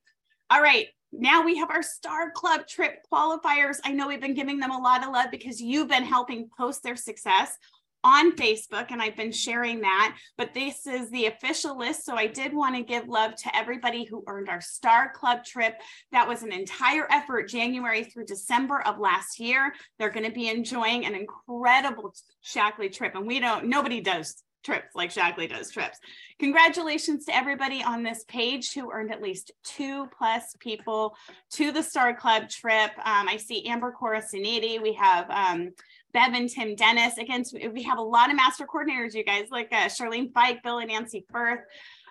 All 0.50 0.62
right, 0.62 0.88
now 1.12 1.44
we 1.44 1.58
have 1.58 1.70
our 1.70 1.84
Star 1.84 2.32
Club 2.32 2.68
trip 2.68 3.06
qualifiers. 3.12 3.78
I 3.84 3.92
know 3.92 4.08
we've 4.08 4.22
been 4.22 4.34
giving 4.34 4.60
them 4.60 4.72
a 4.72 4.78
lot 4.78 5.04
of 5.04 5.12
love 5.12 5.32
because 5.32 5.62
you've 5.62 5.88
been 5.88 6.04
helping 6.04 6.50
post 6.58 6.82
their 6.82 6.96
success 6.96 7.58
on 8.04 8.36
Facebook, 8.36 8.88
and 8.90 9.02
I've 9.02 9.16
been 9.16 9.32
sharing 9.32 9.82
that. 9.82 10.16
But 10.38 10.54
this 10.54 10.86
is 10.88 11.10
the 11.10 11.28
official 11.28 11.78
list. 11.78 12.06
So 12.06 12.16
I 12.16 12.28
did 12.28 12.54
want 12.54 12.76
to 12.76 12.84
give 12.84 13.08
love 13.08 13.36
to 13.36 13.56
everybody 13.56 14.04
who 14.04 14.24
earned 14.28 14.50
our 14.50 14.62
Star 14.62 15.12
Club 15.14 15.44
trip. 15.44 15.76
That 16.12 16.28
was 16.28 16.44
an 16.44 16.52
entire 16.52 17.08
effort, 17.12 17.50
January 17.50 18.04
through 18.04 18.26
December 18.26 18.82
of 18.82 19.00
last 19.00 19.40
year. 19.40 19.74
They're 20.00 20.10
going 20.10 20.26
to 20.26 20.32
be 20.32 20.50
enjoying 20.50 21.06
an 21.06 21.16
incredible 21.16 22.14
Shaklee 22.46 22.94
trip. 22.94 23.16
And 23.16 23.28
we 23.28 23.40
don't, 23.40 23.66
nobody 23.66 24.02
does 24.02 24.44
trips 24.64 24.96
like 24.96 25.14
Shaklee 25.14 25.50
does 25.50 25.70
trips. 25.72 26.00
Congratulations 26.40 27.26
to 27.26 27.36
everybody 27.36 27.84
on 27.84 28.04
this 28.04 28.24
page 28.28 28.74
who 28.74 28.92
earned 28.92 29.12
at 29.12 29.22
least 29.22 29.52
two 29.64 30.08
plus 30.18 30.56
people 30.60 31.16
to 31.52 31.72
the 31.72 31.84
Star 31.84 32.16
Club 32.16 32.50
trip. 32.50 32.92
Um, 33.06 33.28
I 33.28 33.38
see 33.38 33.68
Amber 33.68 33.94
Corasaniti. 34.00 34.82
We 34.82 34.94
have 34.94 35.30
um, 35.30 35.72
Bev 36.14 36.34
and 36.34 36.50
Tim 36.50 36.76
Dennis. 36.76 37.18
Again, 37.18 37.44
we 37.72 37.84
have 37.84 37.98
a 37.98 38.02
lot 38.02 38.30
of 38.30 38.36
master 38.36 38.66
coordinators, 38.66 39.14
you 39.14 39.24
guys, 39.24 39.48
like 39.52 39.70
uh, 39.72 39.86
Charlene 39.86 40.32
Fike, 40.32 40.62
Bill 40.64 40.78
and 40.78 40.90
Nancy 40.90 41.26
Firth. 41.32 41.62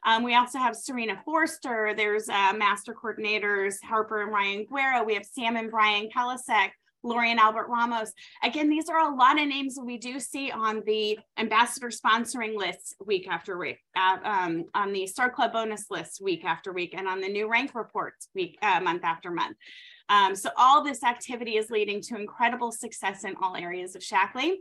Um, 0.05 0.25
we 0.25 0.35
also 0.35 0.59
have 0.59 0.75
Serena 0.75 1.21
Forster. 1.25 1.95
There's 1.97 2.29
uh, 2.29 2.53
master 2.55 2.95
coordinators, 2.95 3.75
Harper 3.83 4.23
and 4.23 4.33
Ryan 4.33 4.67
Guerra. 4.69 5.05
We 5.05 5.15
have 5.15 5.25
Sam 5.25 5.57
and 5.57 5.71
Brian 5.71 6.09
Kalasek, 6.15 6.71
Lori 7.05 7.31
and 7.31 7.39
Albert 7.39 7.69
Ramos. 7.69 8.13
Again, 8.43 8.69
these 8.69 8.89
are 8.89 8.99
a 8.99 9.15
lot 9.15 9.41
of 9.41 9.47
names 9.47 9.77
that 9.77 9.85
we 9.85 9.99
do 9.99 10.19
see 10.19 10.51
on 10.51 10.83
the 10.87 11.19
ambassador 11.39 11.89
sponsoring 11.91 12.57
lists 12.57 12.95
week 13.05 13.29
after 13.29 13.57
week, 13.57 13.79
uh, 13.97 14.19
um, 14.25 14.65
on 14.75 14.93
the 14.93 15.07
Star 15.07 15.31
Club 15.31 15.53
bonus 15.53 15.87
list 15.91 16.21
week 16.21 16.45
after 16.45 16.73
week, 16.73 16.95
and 16.97 17.07
on 17.07 17.21
the 17.21 17.29
new 17.29 17.49
rank 17.49 17.75
reports 17.75 18.29
week, 18.35 18.59
uh, 18.63 18.81
month 18.81 19.05
after 19.05 19.31
month. 19.31 19.57
Um, 20.09 20.35
so 20.35 20.51
all 20.57 20.83
this 20.83 21.03
activity 21.03 21.57
is 21.57 21.71
leading 21.71 22.01
to 22.03 22.17
incredible 22.17 22.73
success 22.73 23.25
in 23.25 23.35
all 23.41 23.57
areas 23.57 23.95
of 23.97 24.03
Shaklee. 24.03 24.57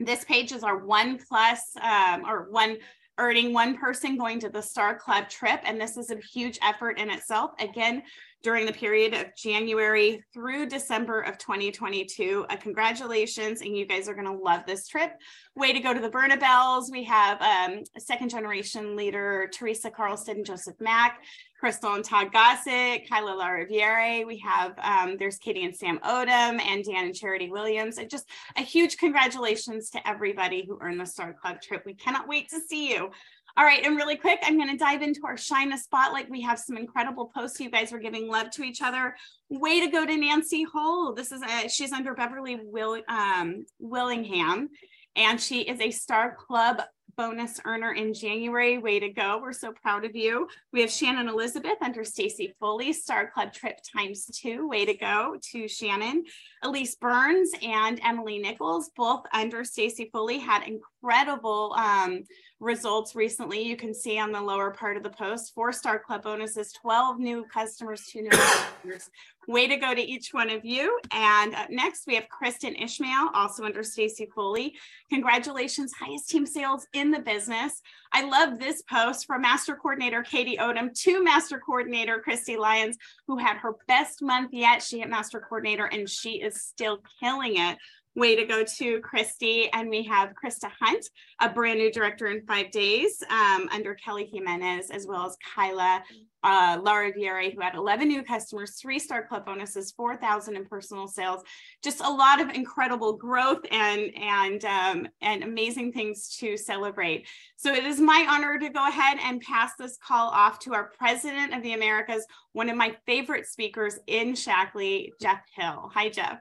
This 0.00 0.24
page 0.24 0.52
is 0.52 0.64
our 0.64 0.78
one 0.84 1.18
plus 1.28 1.60
um, 1.80 2.24
or 2.26 2.48
one 2.50 2.78
earning 3.18 3.52
one 3.52 3.76
person 3.76 4.16
going 4.16 4.40
to 4.40 4.48
the 4.48 4.62
Star 4.62 4.96
Club 4.96 5.28
trip. 5.28 5.60
And 5.64 5.80
this 5.80 5.96
is 5.96 6.10
a 6.10 6.16
huge 6.16 6.58
effort 6.62 6.98
in 6.98 7.10
itself. 7.10 7.52
Again, 7.60 8.02
during 8.42 8.66
the 8.66 8.72
period 8.72 9.14
of 9.14 9.34
January 9.36 10.22
through 10.32 10.66
December 10.66 11.20
of 11.20 11.38
2022. 11.38 12.46
Uh, 12.48 12.56
congratulations, 12.56 13.60
and 13.60 13.76
you 13.76 13.86
guys 13.86 14.08
are 14.08 14.14
going 14.14 14.26
to 14.26 14.32
love 14.32 14.62
this 14.66 14.88
trip. 14.88 15.12
Way 15.54 15.72
to 15.72 15.80
go 15.80 15.94
to 15.94 16.00
the 16.00 16.10
Bernabels. 16.10 16.90
We 16.90 17.04
have 17.04 17.40
um, 17.40 17.82
second 17.98 18.30
generation 18.30 18.96
leader 18.96 19.48
Teresa 19.52 19.90
Carlson 19.90 20.44
Joseph 20.44 20.80
Mack. 20.80 21.20
Crystal 21.62 21.94
and 21.94 22.04
Todd 22.04 22.32
Gossett, 22.32 23.08
Kyla 23.08 23.40
Lariviere. 23.40 24.26
We 24.26 24.36
have, 24.38 24.76
um, 24.80 25.16
there's 25.16 25.38
Katie 25.38 25.64
and 25.64 25.76
Sam 25.76 26.00
Odom 26.00 26.60
and 26.60 26.84
Dan 26.84 27.04
and 27.04 27.14
Charity 27.14 27.50
Williams. 27.50 27.98
And 27.98 28.10
just 28.10 28.28
a 28.56 28.62
huge 28.62 28.96
congratulations 28.96 29.88
to 29.90 30.08
everybody 30.08 30.64
who 30.66 30.76
earned 30.80 30.98
the 30.98 31.06
Star 31.06 31.32
Club 31.32 31.62
trip. 31.62 31.84
We 31.86 31.94
cannot 31.94 32.26
wait 32.26 32.48
to 32.48 32.58
see 32.58 32.92
you. 32.92 33.12
All 33.54 33.64
right, 33.66 33.84
and 33.84 33.96
really 33.96 34.16
quick, 34.16 34.38
I'm 34.42 34.56
going 34.56 34.70
to 34.70 34.78
dive 34.78 35.02
into 35.02 35.20
our 35.26 35.36
Shine 35.36 35.74
a 35.74 35.78
Spotlight. 35.78 36.30
We 36.30 36.40
have 36.40 36.58
some 36.58 36.78
incredible 36.78 37.30
posts. 37.34 37.60
You 37.60 37.70
guys 37.70 37.92
are 37.92 37.98
giving 37.98 38.26
love 38.26 38.50
to 38.52 38.62
each 38.62 38.80
other. 38.80 39.14
Way 39.50 39.80
to 39.80 39.88
go 39.88 40.06
to 40.06 40.16
Nancy 40.16 40.64
Hull. 40.64 41.12
This 41.14 41.32
is 41.32 41.42
a, 41.42 41.68
she's 41.68 41.92
under 41.92 42.14
Beverly 42.14 42.60
Will, 42.62 43.02
um, 43.08 43.66
Willingham, 43.78 44.70
and 45.16 45.38
she 45.38 45.60
is 45.60 45.80
a 45.80 45.90
Star 45.90 46.34
Club 46.34 46.80
bonus 47.14 47.60
earner 47.66 47.92
in 47.92 48.14
January. 48.14 48.78
Way 48.78 49.00
to 49.00 49.10
go. 49.10 49.38
We're 49.42 49.52
so 49.52 49.72
proud 49.72 50.06
of 50.06 50.16
you. 50.16 50.48
We 50.72 50.80
have 50.80 50.90
Shannon 50.90 51.28
Elizabeth 51.28 51.76
under 51.82 52.04
Stacy 52.04 52.54
Foley, 52.58 52.94
Star 52.94 53.30
Club 53.30 53.52
Trip 53.52 53.78
times 53.94 54.24
two. 54.34 54.66
Way 54.66 54.86
to 54.86 54.94
go 54.94 55.36
to 55.50 55.68
Shannon. 55.68 56.24
Elise 56.62 56.94
Burns 56.94 57.50
and 57.62 58.00
Emily 58.02 58.38
Nichols, 58.38 58.90
both 58.96 59.24
under 59.34 59.62
Stacy 59.62 60.08
Foley, 60.10 60.38
had 60.38 60.62
incredible 60.62 60.88
um, 61.04 62.24
results 62.62 63.14
recently. 63.14 63.60
You 63.60 63.76
can 63.76 63.92
see 63.92 64.18
on 64.18 64.32
the 64.32 64.40
lower 64.40 64.70
part 64.70 64.96
of 64.96 65.02
the 65.02 65.10
post, 65.10 65.52
four 65.54 65.72
star 65.72 65.98
club 65.98 66.22
bonuses, 66.22 66.72
12 66.72 67.18
new 67.18 67.44
customers, 67.52 68.06
two 68.06 68.22
new 68.22 68.30
customers. 68.30 69.10
Way 69.48 69.66
to 69.66 69.76
go 69.76 69.92
to 69.92 70.00
each 70.00 70.32
one 70.32 70.48
of 70.50 70.64
you. 70.64 71.00
And 71.10 71.54
up 71.56 71.68
next, 71.68 72.06
we 72.06 72.14
have 72.14 72.28
Kristen 72.28 72.76
Ishmael, 72.76 73.30
also 73.34 73.64
under 73.64 73.82
Stacy 73.82 74.28
Foley. 74.32 74.76
Congratulations, 75.10 75.92
highest 75.92 76.30
team 76.30 76.46
sales 76.46 76.86
in 76.92 77.10
the 77.10 77.18
business. 77.18 77.82
I 78.12 78.24
love 78.24 78.60
this 78.60 78.82
post 78.82 79.26
from 79.26 79.42
Master 79.42 79.74
Coordinator 79.74 80.22
Katie 80.22 80.58
Odom 80.58 80.94
to 81.02 81.24
Master 81.24 81.58
Coordinator 81.58 82.20
Christy 82.20 82.56
Lyons, 82.56 82.96
who 83.26 83.36
had 83.36 83.56
her 83.56 83.74
best 83.88 84.22
month 84.22 84.50
yet. 84.52 84.82
She 84.82 85.00
hit 85.00 85.08
Master 85.08 85.40
Coordinator 85.40 85.86
and 85.86 86.08
she 86.08 86.40
is 86.40 86.62
still 86.62 87.02
killing 87.20 87.56
it 87.56 87.78
way 88.14 88.36
to 88.36 88.44
go 88.44 88.62
to 88.62 89.00
Christy. 89.00 89.70
And 89.72 89.88
we 89.88 90.02
have 90.04 90.32
Krista 90.42 90.70
Hunt, 90.80 91.04
a 91.40 91.48
brand 91.48 91.78
new 91.78 91.90
director 91.90 92.26
in 92.28 92.44
five 92.46 92.70
days 92.70 93.22
um, 93.30 93.68
under 93.72 93.94
Kelly 93.94 94.28
Jimenez, 94.30 94.90
as 94.90 95.06
well 95.06 95.26
as 95.26 95.36
Kyla 95.54 96.02
uh, 96.44 96.78
Lariviere, 96.78 97.54
who 97.54 97.60
had 97.60 97.74
11 97.74 98.08
new 98.08 98.22
customers, 98.22 98.76
three 98.80 98.98
star 98.98 99.24
club 99.26 99.46
bonuses, 99.46 99.92
4,000 99.92 100.56
in 100.56 100.64
personal 100.66 101.06
sales, 101.06 101.42
just 101.82 102.00
a 102.00 102.10
lot 102.10 102.40
of 102.40 102.50
incredible 102.50 103.14
growth 103.14 103.60
and, 103.70 104.10
and, 104.16 104.64
um, 104.64 105.08
and 105.20 105.44
amazing 105.44 105.92
things 105.92 106.36
to 106.38 106.56
celebrate. 106.56 107.26
So 107.56 107.72
it 107.72 107.84
is 107.84 108.00
my 108.00 108.26
honor 108.28 108.58
to 108.58 108.68
go 108.70 108.86
ahead 108.86 109.18
and 109.22 109.40
pass 109.40 109.72
this 109.78 109.96
call 110.04 110.30
off 110.30 110.58
to 110.60 110.74
our 110.74 110.90
president 110.98 111.54
of 111.54 111.62
the 111.62 111.74
Americas, 111.74 112.26
one 112.52 112.68
of 112.68 112.76
my 112.76 112.96
favorite 113.06 113.46
speakers 113.46 113.98
in 114.06 114.32
Shaklee, 114.32 115.10
Jeff 115.20 115.42
Hill. 115.56 115.90
Hi, 115.94 116.08
Jeff. 116.08 116.38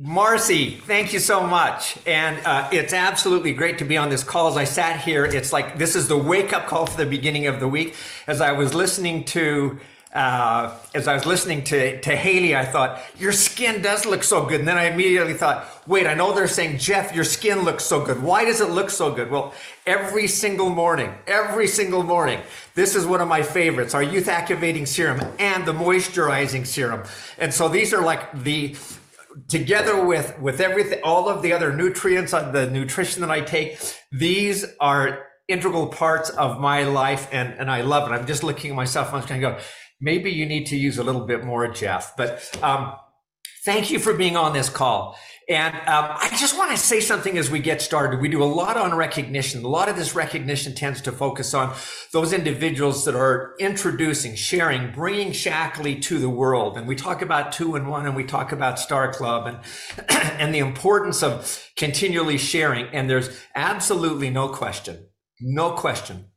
Marcy, 0.00 0.76
thank 0.86 1.12
you 1.12 1.18
so 1.18 1.44
much. 1.44 1.98
And 2.06 2.38
uh, 2.46 2.68
it's 2.70 2.92
absolutely 2.92 3.52
great 3.52 3.78
to 3.78 3.84
be 3.84 3.96
on 3.96 4.10
this 4.10 4.22
call. 4.22 4.46
As 4.46 4.56
I 4.56 4.62
sat 4.62 5.00
here, 5.00 5.24
it's 5.24 5.52
like 5.52 5.76
this 5.76 5.96
is 5.96 6.06
the 6.06 6.16
wake 6.16 6.52
up 6.52 6.68
call 6.68 6.86
for 6.86 6.96
the 6.96 7.10
beginning 7.10 7.48
of 7.48 7.58
the 7.58 7.66
week. 7.66 7.96
As 8.28 8.40
I 8.40 8.52
was 8.52 8.74
listening 8.74 9.24
to, 9.24 9.80
uh, 10.14 10.78
as 10.94 11.08
I 11.08 11.14
was 11.14 11.26
listening 11.26 11.64
to, 11.64 12.00
to 12.00 12.14
Haley, 12.14 12.54
I 12.54 12.64
thought, 12.64 13.02
your 13.18 13.32
skin 13.32 13.82
does 13.82 14.06
look 14.06 14.22
so 14.22 14.46
good. 14.46 14.60
And 14.60 14.68
then 14.68 14.78
I 14.78 14.84
immediately 14.84 15.34
thought, 15.34 15.66
wait, 15.88 16.06
I 16.06 16.14
know 16.14 16.32
they're 16.32 16.46
saying, 16.46 16.78
Jeff, 16.78 17.12
your 17.12 17.24
skin 17.24 17.62
looks 17.62 17.82
so 17.82 18.04
good. 18.04 18.22
Why 18.22 18.44
does 18.44 18.60
it 18.60 18.70
look 18.70 18.90
so 18.90 19.12
good? 19.12 19.32
Well, 19.32 19.52
every 19.84 20.28
single 20.28 20.70
morning, 20.70 21.12
every 21.26 21.66
single 21.66 22.04
morning, 22.04 22.40
this 22.76 22.94
is 22.94 23.04
one 23.04 23.20
of 23.20 23.26
my 23.26 23.42
favorites, 23.42 23.94
our 23.94 24.04
youth 24.04 24.28
activating 24.28 24.86
serum 24.86 25.20
and 25.40 25.66
the 25.66 25.72
moisturizing 25.72 26.64
serum. 26.64 27.02
And 27.36 27.52
so 27.52 27.68
these 27.68 27.92
are 27.92 28.00
like 28.00 28.44
the, 28.44 28.76
together 29.46 30.04
with 30.04 30.38
with 30.40 30.60
everything 30.60 31.00
all 31.04 31.28
of 31.28 31.42
the 31.42 31.52
other 31.52 31.72
nutrients 31.72 32.32
uh, 32.34 32.50
the 32.50 32.68
nutrition 32.70 33.20
that 33.20 33.30
i 33.30 33.40
take 33.40 33.78
these 34.10 34.64
are 34.80 35.26
integral 35.46 35.86
parts 35.86 36.30
of 36.30 36.58
my 36.60 36.82
life 36.82 37.28
and 37.30 37.54
and 37.54 37.70
i 37.70 37.80
love 37.80 38.10
it 38.10 38.14
i'm 38.14 38.26
just 38.26 38.42
looking 38.42 38.70
at 38.70 38.76
myself 38.76 39.12
i'm 39.12 39.20
just 39.20 39.28
going 39.28 39.40
to 39.40 39.50
go 39.50 39.58
maybe 40.00 40.30
you 40.30 40.46
need 40.46 40.66
to 40.66 40.76
use 40.76 40.98
a 40.98 41.04
little 41.04 41.26
bit 41.26 41.44
more, 41.44 41.68
Jeff. 41.68 42.16
But 42.16 42.50
um, 42.62 42.94
thank 43.64 43.90
you 43.90 43.98
for 43.98 44.14
being 44.14 44.36
on 44.36 44.52
this 44.52 44.68
call. 44.68 45.18
And 45.50 45.74
um, 45.74 46.10
I 46.10 46.28
just 46.38 46.58
want 46.58 46.72
to 46.72 46.76
say 46.76 47.00
something 47.00 47.38
as 47.38 47.50
we 47.50 47.58
get 47.58 47.80
started. 47.80 48.20
We 48.20 48.28
do 48.28 48.42
a 48.42 48.44
lot 48.44 48.76
on 48.76 48.94
recognition. 48.94 49.64
A 49.64 49.68
lot 49.68 49.88
of 49.88 49.96
this 49.96 50.14
recognition 50.14 50.74
tends 50.74 51.00
to 51.02 51.12
focus 51.12 51.54
on 51.54 51.74
those 52.12 52.34
individuals 52.34 53.06
that 53.06 53.14
are 53.14 53.54
introducing, 53.58 54.34
sharing, 54.34 54.92
bringing 54.92 55.30
Shaklee 55.30 56.02
to 56.02 56.18
the 56.18 56.28
world. 56.28 56.76
And 56.76 56.86
we 56.86 56.96
talk 56.96 57.22
about 57.22 57.52
two 57.52 57.76
and 57.76 57.88
one, 57.88 58.04
and 58.04 58.14
we 58.14 58.24
talk 58.24 58.52
about 58.52 58.78
Star 58.78 59.10
Club, 59.10 59.46
and 59.46 60.08
and 60.38 60.54
the 60.54 60.58
importance 60.58 61.22
of 61.22 61.66
continually 61.76 62.36
sharing. 62.36 62.86
And 62.88 63.08
there's 63.08 63.30
absolutely 63.54 64.28
no 64.28 64.48
question, 64.48 65.06
no 65.40 65.70
question 65.70 66.27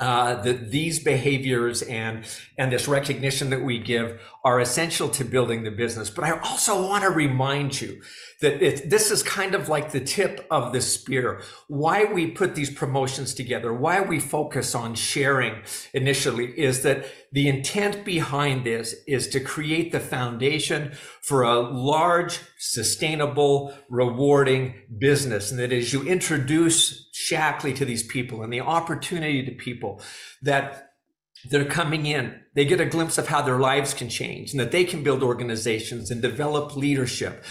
uh, 0.00 0.34
that 0.42 0.70
these 0.70 0.98
behaviors 0.98 1.82
and 1.82 2.24
and 2.56 2.72
this 2.72 2.88
recognition 2.88 3.50
that 3.50 3.62
we 3.62 3.78
give 3.78 4.20
are 4.42 4.58
essential 4.58 5.08
to 5.10 5.24
building 5.24 5.62
the 5.62 5.70
business. 5.70 6.08
But 6.08 6.24
I 6.24 6.38
also 6.40 6.86
want 6.88 7.04
to 7.04 7.10
remind 7.10 7.80
you 7.80 8.00
that 8.40 8.62
it, 8.62 8.88
this 8.88 9.10
is 9.10 9.22
kind 9.22 9.54
of 9.54 9.68
like 9.68 9.92
the 9.92 10.00
tip 10.00 10.46
of 10.50 10.72
the 10.72 10.80
spear. 10.80 11.42
Why 11.68 12.04
we 12.04 12.30
put 12.30 12.54
these 12.54 12.70
promotions 12.70 13.34
together, 13.34 13.74
why 13.74 14.00
we 14.00 14.18
focus 14.18 14.74
on 14.74 14.94
sharing 14.94 15.62
initially 15.92 16.58
is 16.58 16.82
that 16.82 17.04
the 17.32 17.48
intent 17.48 18.04
behind 18.04 18.64
this 18.64 18.94
is 19.06 19.28
to 19.28 19.40
create 19.40 19.92
the 19.92 20.00
foundation 20.00 20.92
for 21.20 21.42
a 21.42 21.60
large, 21.60 22.40
sustainable, 22.58 23.74
rewarding 23.90 24.74
business. 24.98 25.50
And 25.50 25.60
that 25.60 25.72
as 25.72 25.92
you 25.92 26.02
introduce 26.02 27.09
Shaklee 27.30 27.76
to 27.76 27.84
these 27.84 28.02
people 28.02 28.42
and 28.42 28.52
the 28.52 28.60
opportunity 28.60 29.44
to 29.44 29.52
people 29.52 30.02
that 30.42 30.88
they're 31.48 31.64
coming 31.64 32.06
in, 32.06 32.40
they 32.54 32.64
get 32.64 32.80
a 32.80 32.84
glimpse 32.84 33.16
of 33.16 33.28
how 33.28 33.42
their 33.42 33.58
lives 33.58 33.94
can 33.94 34.08
change 34.08 34.50
and 34.50 34.60
that 34.60 34.72
they 34.72 34.84
can 34.84 35.02
build 35.02 35.22
organizations 35.22 36.10
and 36.10 36.20
develop 36.20 36.76
leadership 36.76 37.44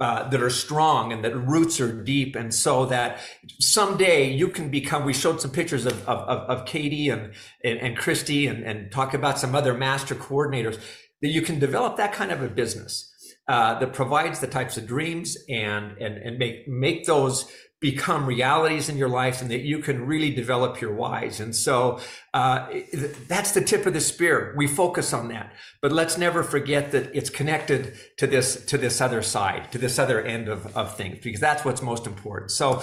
uh, 0.00 0.28
that 0.28 0.42
are 0.42 0.50
strong 0.50 1.12
and 1.12 1.24
that 1.24 1.34
roots 1.34 1.80
are 1.80 2.02
deep. 2.02 2.36
And 2.36 2.52
so 2.52 2.86
that 2.86 3.20
someday 3.60 4.30
you 4.30 4.48
can 4.48 4.68
become 4.68 5.04
we 5.04 5.14
showed 5.14 5.40
some 5.40 5.50
pictures 5.50 5.86
of 5.86 6.06
of, 6.08 6.18
of 6.50 6.66
katie 6.66 7.08
and, 7.08 7.32
and, 7.64 7.78
and 7.78 7.96
christy 7.96 8.46
and, 8.46 8.62
and 8.64 8.90
talk 8.92 9.14
about 9.14 9.38
some 9.38 9.54
other 9.54 9.72
master 9.72 10.14
coordinators 10.14 10.78
that 11.22 11.28
you 11.28 11.40
can 11.40 11.58
develop 11.58 11.96
that 11.96 12.12
kind 12.12 12.30
of 12.30 12.42
a 12.42 12.48
business 12.48 13.12
uh, 13.48 13.78
that 13.78 13.92
provides 13.92 14.40
the 14.40 14.46
types 14.46 14.76
of 14.76 14.86
dreams 14.86 15.36
and 15.48 15.96
and 15.98 16.18
and 16.18 16.38
make 16.38 16.68
make 16.68 17.06
those 17.06 17.50
become 17.80 18.24
realities 18.24 18.88
in 18.88 18.96
your 18.96 19.08
life 19.08 19.42
and 19.42 19.50
that 19.50 19.60
you 19.60 19.80
can 19.80 20.06
really 20.06 20.30
develop 20.30 20.80
your 20.80 20.94
whys. 20.94 21.40
And 21.40 21.54
so 21.54 22.00
uh, 22.32 22.66
that's 23.28 23.52
the 23.52 23.60
tip 23.60 23.84
of 23.84 23.92
the 23.92 24.00
spear. 24.00 24.54
We 24.56 24.66
focus 24.66 25.12
on 25.12 25.28
that, 25.28 25.52
but 25.82 25.92
let's 25.92 26.16
never 26.16 26.42
forget 26.42 26.92
that 26.92 27.14
it's 27.14 27.28
connected 27.28 27.94
to 28.16 28.26
this 28.26 28.64
to 28.66 28.78
this 28.78 29.00
other 29.00 29.20
side, 29.20 29.72
to 29.72 29.78
this 29.78 29.98
other 29.98 30.22
end 30.22 30.48
of, 30.48 30.74
of 30.76 30.96
things, 30.96 31.18
because 31.22 31.40
that's 31.40 31.64
what's 31.64 31.82
most 31.82 32.06
important. 32.06 32.50
So 32.50 32.82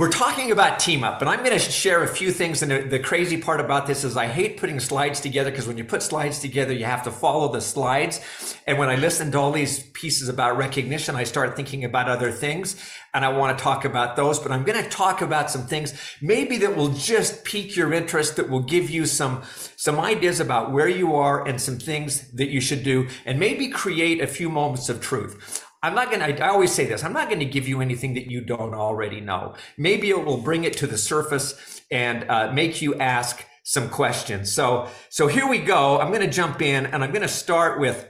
we're 0.00 0.08
talking 0.08 0.50
about 0.50 0.78
team 0.78 1.04
up, 1.04 1.20
and 1.20 1.28
I'm 1.28 1.40
going 1.40 1.52
to 1.52 1.58
share 1.58 2.02
a 2.02 2.08
few 2.08 2.32
things. 2.32 2.62
And 2.62 2.90
the, 2.90 2.98
crazy 2.98 3.36
part 3.36 3.60
about 3.60 3.86
this 3.86 4.02
is 4.02 4.16
I 4.16 4.28
hate 4.28 4.56
putting 4.56 4.80
slides 4.80 5.20
together 5.20 5.50
because 5.50 5.68
when 5.68 5.76
you 5.76 5.84
put 5.84 6.02
slides 6.02 6.38
together, 6.38 6.72
you 6.72 6.86
have 6.86 7.02
to 7.02 7.10
follow 7.10 7.52
the 7.52 7.60
slides. 7.60 8.18
And 8.66 8.78
when 8.78 8.88
I 8.88 8.96
listen 8.96 9.30
to 9.32 9.38
all 9.38 9.52
these 9.52 9.82
pieces 9.90 10.30
about 10.30 10.56
recognition, 10.56 11.16
I 11.16 11.24
start 11.24 11.54
thinking 11.54 11.84
about 11.84 12.08
other 12.08 12.32
things 12.32 12.82
and 13.12 13.26
I 13.26 13.28
want 13.28 13.58
to 13.58 13.62
talk 13.62 13.84
about 13.84 14.16
those. 14.16 14.38
But 14.38 14.52
I'm 14.52 14.64
going 14.64 14.82
to 14.82 14.88
talk 14.88 15.20
about 15.20 15.50
some 15.50 15.66
things 15.66 15.92
maybe 16.22 16.56
that 16.58 16.74
will 16.74 16.92
just 16.92 17.44
pique 17.44 17.76
your 17.76 17.92
interest, 17.92 18.36
that 18.36 18.48
will 18.48 18.62
give 18.62 18.88
you 18.88 19.04
some, 19.04 19.42
some 19.76 20.00
ideas 20.00 20.40
about 20.40 20.72
where 20.72 20.88
you 20.88 21.14
are 21.14 21.46
and 21.46 21.60
some 21.60 21.78
things 21.78 22.30
that 22.30 22.48
you 22.48 22.62
should 22.62 22.84
do, 22.84 23.06
and 23.26 23.38
maybe 23.38 23.68
create 23.68 24.22
a 24.22 24.26
few 24.26 24.48
moments 24.48 24.88
of 24.88 25.02
truth. 25.02 25.62
I'm 25.82 25.94
not 25.94 26.10
going 26.10 26.20
to, 26.20 26.44
I 26.44 26.48
always 26.48 26.72
say 26.72 26.84
this, 26.84 27.02
I'm 27.02 27.12
not 27.12 27.28
going 27.28 27.40
to 27.40 27.46
give 27.46 27.66
you 27.66 27.80
anything 27.80 28.14
that 28.14 28.30
you 28.30 28.42
don't 28.42 28.74
already 28.74 29.20
know. 29.20 29.54
Maybe 29.78 30.10
it 30.10 30.24
will 30.24 30.36
bring 30.36 30.64
it 30.64 30.76
to 30.78 30.86
the 30.86 30.98
surface 30.98 31.80
and 31.90 32.28
uh, 32.28 32.52
make 32.52 32.82
you 32.82 32.96
ask 32.96 33.44
some 33.64 33.88
questions. 33.88 34.52
So, 34.52 34.88
so 35.08 35.26
here 35.26 35.48
we 35.48 35.58
go. 35.58 35.98
I'm 35.98 36.08
going 36.08 36.20
to 36.20 36.30
jump 36.30 36.60
in 36.60 36.86
and 36.86 37.02
I'm 37.02 37.12
going 37.12 37.22
to 37.22 37.28
start 37.28 37.80
with, 37.80 38.06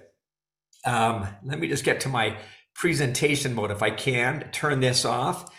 um, 0.85 1.29
let 1.45 1.61
me 1.61 1.69
just 1.69 1.85
get 1.85 2.01
to 2.01 2.09
my 2.09 2.37
presentation 2.75 3.55
mode 3.55 3.71
if 3.71 3.83
I 3.83 3.91
can, 3.91 4.51
turn 4.53 4.81
this 4.81 5.05
off. 5.05 5.53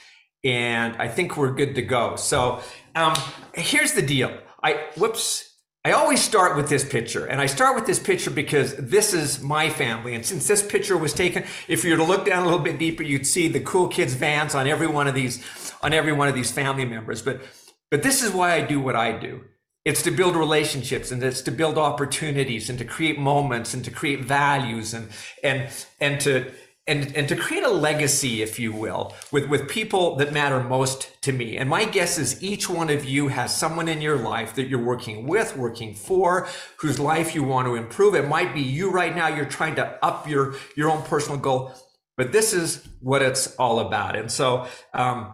And 0.43 0.95
I 0.97 1.07
think 1.07 1.37
we're 1.37 1.53
good 1.53 1.75
to 1.75 1.81
go. 1.81 2.15
So 2.15 2.61
um, 2.95 3.13
here's 3.53 3.93
the 3.93 4.01
deal. 4.01 4.35
I, 4.63 4.87
whoops, 4.97 5.50
I 5.83 5.93
always 5.93 6.21
start 6.21 6.55
with 6.55 6.69
this 6.69 6.87
picture, 6.87 7.25
and 7.25 7.41
I 7.41 7.47
start 7.47 7.75
with 7.75 7.87
this 7.87 7.97
picture 7.97 8.29
because 8.29 8.75
this 8.75 9.15
is 9.15 9.41
my 9.41 9.67
family. 9.67 10.13
And 10.13 10.23
since 10.23 10.47
this 10.47 10.61
picture 10.61 10.95
was 10.95 11.11
taken, 11.11 11.43
if 11.67 11.83
you 11.83 11.91
were 11.91 11.97
to 11.97 12.03
look 12.03 12.23
down 12.23 12.43
a 12.43 12.45
little 12.45 12.59
bit 12.59 12.77
deeper, 12.77 13.01
you'd 13.01 13.25
see 13.25 13.47
the 13.47 13.61
cool 13.61 13.87
kids 13.87 14.13
vans 14.13 14.53
on 14.53 14.67
every 14.67 14.85
one 14.85 15.07
of 15.07 15.15
these, 15.15 15.43
on 15.81 15.91
every 15.91 16.13
one 16.13 16.27
of 16.27 16.35
these 16.35 16.51
family 16.51 16.85
members. 16.85 17.23
But, 17.23 17.41
but 17.89 18.03
this 18.03 18.21
is 18.21 18.31
why 18.31 18.53
I 18.53 18.61
do 18.61 18.79
what 18.79 18.95
I 18.95 19.17
do. 19.17 19.41
It's 19.83 20.03
to 20.03 20.11
build 20.11 20.35
relationships 20.35 21.11
and 21.11 21.23
it's 21.23 21.41
to 21.41 21.51
build 21.51 21.79
opportunities 21.79 22.69
and 22.69 22.77
to 22.77 22.85
create 22.85 23.17
moments 23.17 23.73
and 23.73 23.83
to 23.83 23.89
create 23.89 24.23
values 24.23 24.93
and, 24.93 25.09
and, 25.43 25.67
and 25.99 26.21
to, 26.21 26.51
and 26.87 27.15
and 27.15 27.29
to 27.29 27.35
create 27.35 27.63
a 27.63 27.69
legacy 27.69 28.41
if 28.41 28.59
you 28.59 28.73
will 28.73 29.13
with 29.31 29.47
with 29.49 29.69
people 29.69 30.15
that 30.15 30.33
matter 30.33 30.61
most 30.63 31.21
to 31.21 31.31
me. 31.31 31.57
And 31.57 31.69
my 31.69 31.85
guess 31.85 32.17
is 32.17 32.41
each 32.41 32.69
one 32.69 32.89
of 32.89 33.05
you 33.05 33.27
has 33.27 33.55
someone 33.55 33.87
in 33.87 34.01
your 34.01 34.17
life 34.17 34.55
that 34.55 34.67
you're 34.67 34.83
working 34.83 35.27
with 35.27 35.55
working 35.55 35.93
for 35.93 36.47
whose 36.77 36.99
life 36.99 37.35
you 37.35 37.43
want 37.43 37.67
to 37.67 37.75
improve. 37.75 38.15
It 38.15 38.27
might 38.27 38.53
be 38.53 38.61
you 38.61 38.89
right 38.91 39.15
now 39.15 39.27
you're 39.27 39.45
trying 39.45 39.75
to 39.75 40.03
up 40.03 40.27
your 40.27 40.55
your 40.75 40.89
own 40.89 41.03
personal 41.03 41.37
goal 41.37 41.73
but 42.17 42.31
this 42.31 42.53
is 42.53 42.87
what 42.99 43.21
it's 43.21 43.55
all 43.55 43.79
about. 43.79 44.15
And 44.15 44.31
so 44.31 44.67
um 44.93 45.33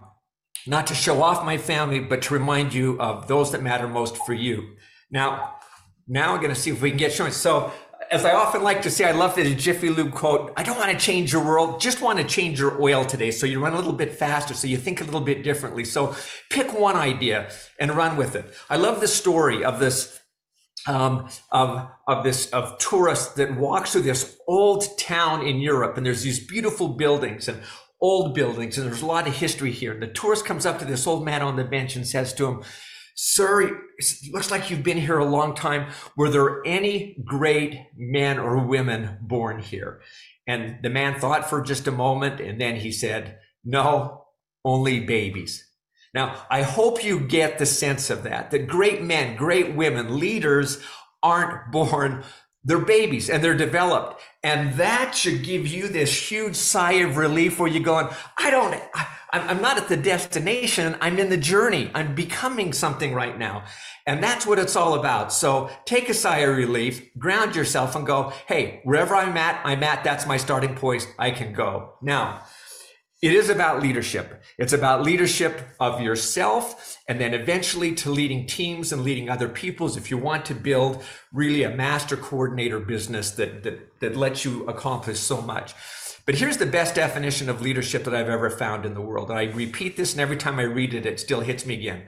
not 0.65 0.87
to 0.87 0.95
show 0.95 1.21
off 1.23 1.45
my 1.45 1.57
family 1.57 2.01
but 2.01 2.23
to 2.23 2.33
remind 2.33 2.73
you 2.73 2.99
of 2.99 3.29
those 3.29 3.53
that 3.53 3.63
matter 3.63 3.87
most 3.87 4.17
for 4.17 4.33
you. 4.33 4.75
Now 5.09 5.53
now 6.09 6.33
i'm 6.33 6.41
going 6.41 6.53
to 6.53 6.59
see 6.59 6.71
if 6.71 6.81
we 6.81 6.89
can 6.89 6.97
get 6.97 7.13
showing. 7.13 7.31
So 7.31 7.71
as 8.11 8.25
I 8.25 8.33
often 8.33 8.63
like 8.63 8.81
to 8.83 8.91
say, 8.91 9.05
I 9.05 9.11
love 9.11 9.35
the 9.35 9.55
Jiffy 9.55 9.89
Lube 9.89 10.13
quote. 10.13 10.53
I 10.55 10.63
don't 10.63 10.77
want 10.77 10.91
to 10.91 10.97
change 10.97 11.31
your 11.33 11.43
world, 11.43 11.81
just 11.81 12.01
want 12.01 12.19
to 12.19 12.25
change 12.25 12.59
your 12.59 12.81
oil 12.81 13.05
today. 13.05 13.31
So 13.31 13.45
you 13.45 13.59
run 13.59 13.73
a 13.73 13.75
little 13.75 13.93
bit 13.93 14.13
faster, 14.13 14.53
so 14.53 14.67
you 14.67 14.77
think 14.77 15.01
a 15.01 15.03
little 15.03 15.21
bit 15.21 15.43
differently. 15.43 15.85
So 15.85 16.15
pick 16.49 16.77
one 16.77 16.95
idea 16.95 17.49
and 17.79 17.91
run 17.91 18.17
with 18.17 18.35
it. 18.35 18.53
I 18.69 18.77
love 18.77 19.01
the 19.01 19.07
story 19.07 19.63
of 19.63 19.79
this, 19.79 20.19
um, 20.87 21.29
of, 21.51 21.87
of 22.07 22.23
this, 22.23 22.49
of 22.51 22.77
tourists 22.77 23.33
that 23.33 23.55
walks 23.55 23.91
through 23.91 24.03
this 24.03 24.37
old 24.47 24.97
town 24.97 25.45
in 25.45 25.57
Europe. 25.57 25.97
And 25.97 26.05
there's 26.05 26.23
these 26.23 26.45
beautiful 26.45 26.89
buildings 26.89 27.47
and 27.47 27.61
old 27.99 28.35
buildings. 28.35 28.77
And 28.77 28.87
there's 28.87 29.01
a 29.01 29.07
lot 29.07 29.27
of 29.27 29.35
history 29.35 29.71
here. 29.71 29.93
And 29.93 30.01
the 30.01 30.07
tourist 30.07 30.45
comes 30.45 30.65
up 30.65 30.79
to 30.79 30.85
this 30.85 31.07
old 31.07 31.25
man 31.25 31.41
on 31.41 31.55
the 31.55 31.63
bench 31.63 31.95
and 31.95 32.07
says 32.07 32.33
to 32.35 32.47
him, 32.47 32.63
Sir, 33.19 33.61
it 33.61 33.73
looks 34.31 34.51
like 34.51 34.69
you've 34.69 34.83
been 34.83 34.99
here 34.99 35.17
a 35.17 35.25
long 35.25 35.55
time. 35.55 35.91
Were 36.15 36.29
there 36.29 36.61
any 36.67 37.17
great 37.25 37.79
men 37.97 38.37
or 38.37 38.63
women 38.63 39.17
born 39.21 39.57
here? 39.57 40.01
And 40.45 40.77
the 40.83 40.91
man 40.91 41.19
thought 41.19 41.49
for 41.49 41.61
just 41.61 41.87
a 41.87 41.91
moment 41.91 42.39
and 42.39 42.61
then 42.61 42.75
he 42.75 42.91
said, 42.91 43.39
No, 43.65 44.25
only 44.63 44.99
babies. 44.99 45.67
Now, 46.13 46.45
I 46.51 46.61
hope 46.61 47.03
you 47.03 47.19
get 47.19 47.57
the 47.57 47.65
sense 47.65 48.11
of 48.11 48.21
that, 48.23 48.51
that 48.51 48.67
great 48.67 49.01
men, 49.01 49.35
great 49.35 49.73
women, 49.73 50.19
leaders 50.19 50.79
aren't 51.23 51.71
born 51.71 52.23
they're 52.67 52.79
babies 52.79 53.29
and 53.29 53.41
they're 53.41 53.55
developed. 53.55 54.21
And 54.43 54.73
that 54.73 55.15
should 55.15 55.43
give 55.43 55.65
you 55.65 55.87
this 55.87 56.29
huge 56.29 56.57
sigh 56.57 56.93
of 56.93 57.15
relief 57.15 57.59
where 57.59 57.69
you're 57.69 57.81
going, 57.81 58.09
I 58.37 58.51
don't, 58.51 58.73
I, 58.93 59.07
I'm 59.33 59.61
not 59.61 59.77
at 59.77 59.89
the 59.89 59.97
destination. 59.97 60.95
I'm 61.01 61.19
in 61.19 61.29
the 61.29 61.37
journey. 61.37 61.91
I'm 61.93 62.15
becoming 62.15 62.71
something 62.71 63.13
right 63.13 63.37
now. 63.37 63.65
And 64.05 64.23
that's 64.23 64.45
what 64.45 64.57
it's 64.57 64.75
all 64.75 64.93
about. 64.93 65.33
So 65.33 65.69
take 65.85 66.07
a 66.07 66.13
sigh 66.13 66.39
of 66.39 66.55
relief, 66.55 67.13
ground 67.17 67.55
yourself 67.55 67.95
and 67.95 68.07
go, 68.07 68.31
Hey, 68.47 68.79
wherever 68.83 69.15
I'm 69.15 69.35
at, 69.35 69.59
I'm 69.65 69.83
at. 69.83 70.03
That's 70.03 70.25
my 70.25 70.37
starting 70.37 70.75
point. 70.75 71.07
I 71.19 71.31
can 71.31 71.51
go. 71.51 71.95
Now, 72.01 72.43
it 73.21 73.33
is 73.33 73.49
about 73.49 73.81
leadership. 73.81 74.43
It's 74.59 74.73
about 74.73 75.01
leadership 75.01 75.61
of 75.79 76.01
yourself 76.01 76.97
and 77.07 77.19
then 77.19 77.33
eventually 77.33 77.95
to 77.95 78.11
leading 78.11 78.45
teams 78.45 78.93
and 78.93 79.03
leading 79.03 79.27
other 79.27 79.49
peoples 79.49 79.97
if 79.97 80.11
you 80.11 80.19
want 80.19 80.45
to 80.45 80.53
build 80.53 81.03
really 81.33 81.63
a 81.63 81.75
master 81.75 82.15
coordinator 82.15 82.79
business 82.79 83.31
that, 83.31 83.63
that, 83.63 83.99
that 84.01 84.15
lets 84.15 84.45
you 84.45 84.67
accomplish 84.67 85.19
so 85.19 85.41
much. 85.41 85.73
But 86.27 86.35
here's 86.35 86.57
the 86.57 86.67
best 86.67 86.93
definition 86.93 87.49
of 87.49 87.61
leadership 87.61 88.03
that 88.03 88.13
I've 88.13 88.29
ever 88.29 88.51
found 88.51 88.85
in 88.85 88.93
the 88.93 89.01
world. 89.01 89.31
And 89.31 89.39
I 89.39 89.45
repeat 89.45 89.97
this, 89.97 90.11
and 90.11 90.21
every 90.21 90.37
time 90.37 90.59
I 90.59 90.63
read 90.63 90.93
it, 90.93 91.07
it 91.07 91.19
still 91.19 91.41
hits 91.41 91.65
me 91.65 91.73
again. 91.73 92.03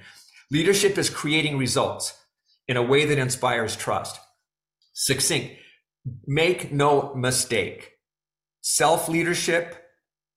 Leadership 0.51 0.97
is 0.97 1.09
creating 1.09 1.57
results 1.57 2.15
in 2.67 2.77
a 2.77 2.83
way 2.83 3.05
that 3.05 3.17
inspires 3.17 3.75
trust. 3.75 4.19
Succinct. 4.93 5.55
Make 6.27 6.71
no 6.71 7.15
mistake. 7.15 7.93
Self 8.61 9.09
leadership 9.09 9.89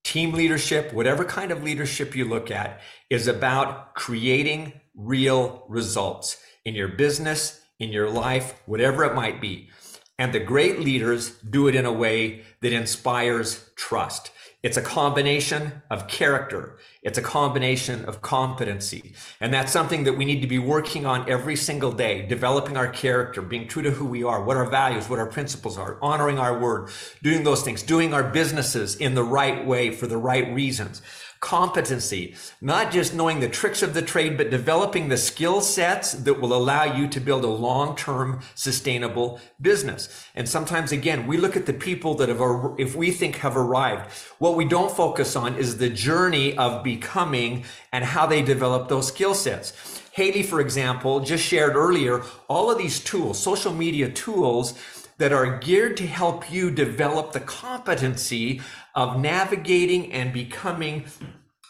team 0.04 0.32
leadership, 0.32 0.92
whatever 0.92 1.24
kind 1.24 1.50
of 1.50 1.62
leadership 1.62 2.16
you 2.16 2.24
look 2.24 2.50
at, 2.50 2.80
is 3.10 3.28
about 3.28 3.94
creating 3.94 4.72
real 4.94 5.64
results 5.68 6.38
in 6.64 6.74
your 6.74 6.88
business, 6.88 7.60
in 7.78 7.90
your 7.90 8.10
life, 8.10 8.54
whatever 8.66 9.04
it 9.04 9.14
might 9.14 9.40
be. 9.40 9.70
And 10.18 10.32
the 10.32 10.40
great 10.40 10.80
leaders 10.80 11.30
do 11.38 11.68
it 11.68 11.74
in 11.74 11.86
a 11.86 11.92
way 11.92 12.42
that 12.60 12.72
inspires 12.72 13.70
trust. 13.76 14.30
It's 14.62 14.76
a 14.76 14.82
combination 14.82 15.82
of 15.90 16.06
character. 16.06 16.78
It's 17.02 17.18
a 17.18 17.22
combination 17.22 18.04
of 18.04 18.22
competency. 18.22 19.14
And 19.40 19.52
that's 19.52 19.72
something 19.72 20.04
that 20.04 20.16
we 20.16 20.24
need 20.24 20.40
to 20.42 20.46
be 20.46 20.60
working 20.60 21.04
on 21.04 21.28
every 21.28 21.56
single 21.56 21.90
day, 21.90 22.26
developing 22.26 22.76
our 22.76 22.86
character, 22.86 23.42
being 23.42 23.66
true 23.66 23.82
to 23.82 23.90
who 23.90 24.06
we 24.06 24.22
are, 24.22 24.44
what 24.44 24.56
our 24.56 24.70
values, 24.70 25.08
what 25.08 25.18
our 25.18 25.26
principles 25.26 25.76
are, 25.76 25.98
honoring 26.00 26.38
our 26.38 26.56
word, 26.56 26.90
doing 27.24 27.42
those 27.42 27.62
things, 27.62 27.82
doing 27.82 28.14
our 28.14 28.22
businesses 28.22 28.94
in 28.94 29.16
the 29.16 29.24
right 29.24 29.66
way 29.66 29.90
for 29.90 30.06
the 30.06 30.16
right 30.16 30.54
reasons 30.54 31.02
competency, 31.42 32.36
not 32.60 32.92
just 32.92 33.12
knowing 33.12 33.40
the 33.40 33.48
tricks 33.48 33.82
of 33.82 33.94
the 33.94 34.00
trade, 34.00 34.38
but 34.38 34.48
developing 34.48 35.08
the 35.08 35.16
skill 35.16 35.60
sets 35.60 36.12
that 36.12 36.40
will 36.40 36.54
allow 36.54 36.84
you 36.84 37.08
to 37.08 37.18
build 37.18 37.44
a 37.44 37.48
long-term 37.48 38.40
sustainable 38.54 39.40
business. 39.60 40.24
And 40.36 40.48
sometimes 40.48 40.92
again, 40.92 41.26
we 41.26 41.36
look 41.36 41.56
at 41.56 41.66
the 41.66 41.72
people 41.72 42.14
that 42.14 42.28
have, 42.28 42.40
if 42.78 42.94
we 42.94 43.10
think 43.10 43.36
have 43.36 43.56
arrived, 43.56 44.08
what 44.38 44.56
we 44.56 44.64
don't 44.64 44.96
focus 44.96 45.34
on 45.34 45.56
is 45.56 45.78
the 45.78 45.90
journey 45.90 46.56
of 46.56 46.84
becoming 46.84 47.64
and 47.90 48.04
how 48.04 48.24
they 48.24 48.42
develop 48.42 48.88
those 48.88 49.08
skill 49.08 49.34
sets. 49.34 50.00
Haley, 50.12 50.44
for 50.44 50.60
example, 50.60 51.20
just 51.20 51.44
shared 51.44 51.74
earlier, 51.74 52.22
all 52.48 52.70
of 52.70 52.78
these 52.78 53.00
tools, 53.00 53.42
social 53.42 53.72
media 53.72 54.08
tools 54.10 54.74
that 55.18 55.32
are 55.32 55.58
geared 55.58 55.96
to 55.98 56.06
help 56.06 56.50
you 56.50 56.70
develop 56.70 57.32
the 57.32 57.40
competency 57.40 58.60
of 58.94 59.20
navigating 59.20 60.12
and 60.12 60.32
becoming 60.32 61.04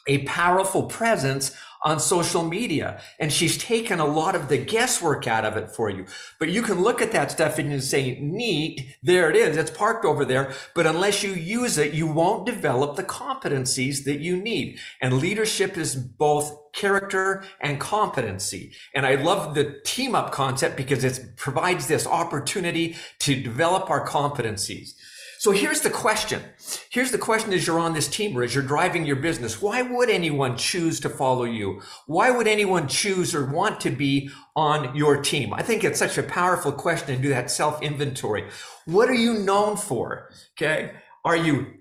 a 0.06 0.18
powerful 0.24 0.84
presence 0.84 1.56
on 1.84 1.98
social 2.00 2.42
media. 2.42 3.00
And 3.18 3.32
she's 3.32 3.58
taken 3.58 4.00
a 4.00 4.06
lot 4.06 4.34
of 4.34 4.48
the 4.48 4.58
guesswork 4.58 5.26
out 5.26 5.44
of 5.44 5.56
it 5.56 5.70
for 5.70 5.90
you. 5.90 6.06
But 6.38 6.50
you 6.50 6.62
can 6.62 6.80
look 6.82 7.02
at 7.02 7.12
that 7.12 7.30
stuff 7.30 7.58
and 7.58 7.70
you 7.70 7.80
say, 7.80 8.18
neat, 8.20 8.96
there 9.02 9.30
it 9.30 9.36
is. 9.36 9.56
It's 9.56 9.70
parked 9.70 10.04
over 10.04 10.24
there. 10.24 10.52
But 10.74 10.86
unless 10.86 11.22
you 11.22 11.32
use 11.32 11.78
it, 11.78 11.94
you 11.94 12.06
won't 12.06 12.46
develop 12.46 12.96
the 12.96 13.04
competencies 13.04 14.04
that 14.04 14.20
you 14.20 14.36
need. 14.36 14.78
And 15.00 15.18
leadership 15.18 15.76
is 15.76 15.96
both 15.96 16.56
character 16.72 17.44
and 17.60 17.78
competency. 17.78 18.72
And 18.94 19.04
I 19.04 19.16
love 19.16 19.54
the 19.54 19.80
team 19.84 20.14
up 20.14 20.32
concept 20.32 20.76
because 20.76 21.04
it 21.04 21.36
provides 21.36 21.86
this 21.86 22.06
opportunity 22.06 22.96
to 23.20 23.40
develop 23.40 23.90
our 23.90 24.06
competencies. 24.06 24.94
So 25.42 25.50
here's 25.50 25.80
the 25.80 25.90
question. 25.90 26.40
Here's 26.88 27.10
the 27.10 27.18
question 27.18 27.52
as 27.52 27.66
you're 27.66 27.80
on 27.80 27.94
this 27.94 28.06
team 28.06 28.38
or 28.38 28.44
as 28.44 28.54
you're 28.54 28.62
driving 28.62 29.04
your 29.04 29.16
business. 29.16 29.60
Why 29.60 29.82
would 29.82 30.08
anyone 30.08 30.56
choose 30.56 31.00
to 31.00 31.08
follow 31.08 31.42
you? 31.42 31.82
Why 32.06 32.30
would 32.30 32.46
anyone 32.46 32.86
choose 32.86 33.34
or 33.34 33.46
want 33.46 33.80
to 33.80 33.90
be 33.90 34.30
on 34.54 34.94
your 34.94 35.20
team? 35.20 35.52
I 35.52 35.62
think 35.64 35.82
it's 35.82 35.98
such 35.98 36.16
a 36.16 36.22
powerful 36.22 36.70
question 36.70 37.16
to 37.16 37.20
do 37.20 37.30
that 37.30 37.50
self 37.50 37.82
inventory. 37.82 38.48
What 38.84 39.08
are 39.08 39.14
you 39.14 39.34
known 39.34 39.76
for? 39.76 40.30
Okay. 40.56 40.92
Are 41.24 41.36
you 41.36 41.74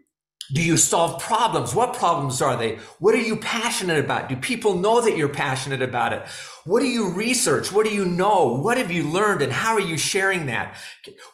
do 0.54 0.62
you 0.62 0.76
solve 0.76 1.22
problems? 1.22 1.74
What 1.74 1.94
problems 1.94 2.42
are 2.42 2.58
they? 2.58 2.78
What 3.00 3.16
are 3.16 3.22
you 3.22 3.38
passionate 3.38 4.04
about? 4.04 4.28
Do 4.30 4.36
people 4.36 4.76
know 4.76 5.02
that 5.02 5.16
you're 5.16 5.30
passionate 5.30 5.82
about 5.82 6.14
it? 6.14 6.24
What 6.66 6.82
do 6.82 6.88
you 6.88 7.10
research? 7.10 7.72
What 7.72 7.86
do 7.86 7.94
you 7.94 8.06
know? 8.06 8.58
What 8.58 8.78
have 8.78 8.92
you 8.92 9.04
learned 9.04 9.42
and 9.42 9.52
how 9.52 9.74
are 9.74 9.80
you 9.80 9.98
sharing 9.98 10.48
that? 10.48 10.76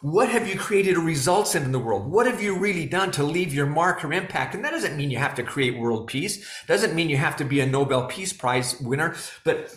What 0.00 0.28
have 0.28 0.48
you 0.48 0.58
created 0.58 0.96
results 0.96 1.54
in, 1.54 1.64
in 1.64 1.72
the 1.72 1.78
world? 1.78 2.10
What 2.10 2.26
have 2.26 2.42
you 2.42 2.56
really 2.56 2.86
done 2.86 3.10
to 3.12 3.22
leave 3.22 3.52
your 3.52 3.66
mark 3.66 4.04
or 4.04 4.12
impact? 4.12 4.54
And 4.54 4.64
that 4.64 4.70
doesn't 4.70 4.96
mean 4.96 5.10
you 5.10 5.18
have 5.18 5.34
to 5.34 5.42
create 5.42 5.78
world 5.78 6.06
peace. 6.06 6.46
Doesn't 6.66 6.94
mean 6.94 7.10
you 7.10 7.16
have 7.16 7.36
to 7.36 7.44
be 7.44 7.60
a 7.60 7.66
Nobel 7.66 8.06
Peace 8.06 8.32
Prize 8.32 8.80
winner, 8.80 9.14
but 9.44 9.74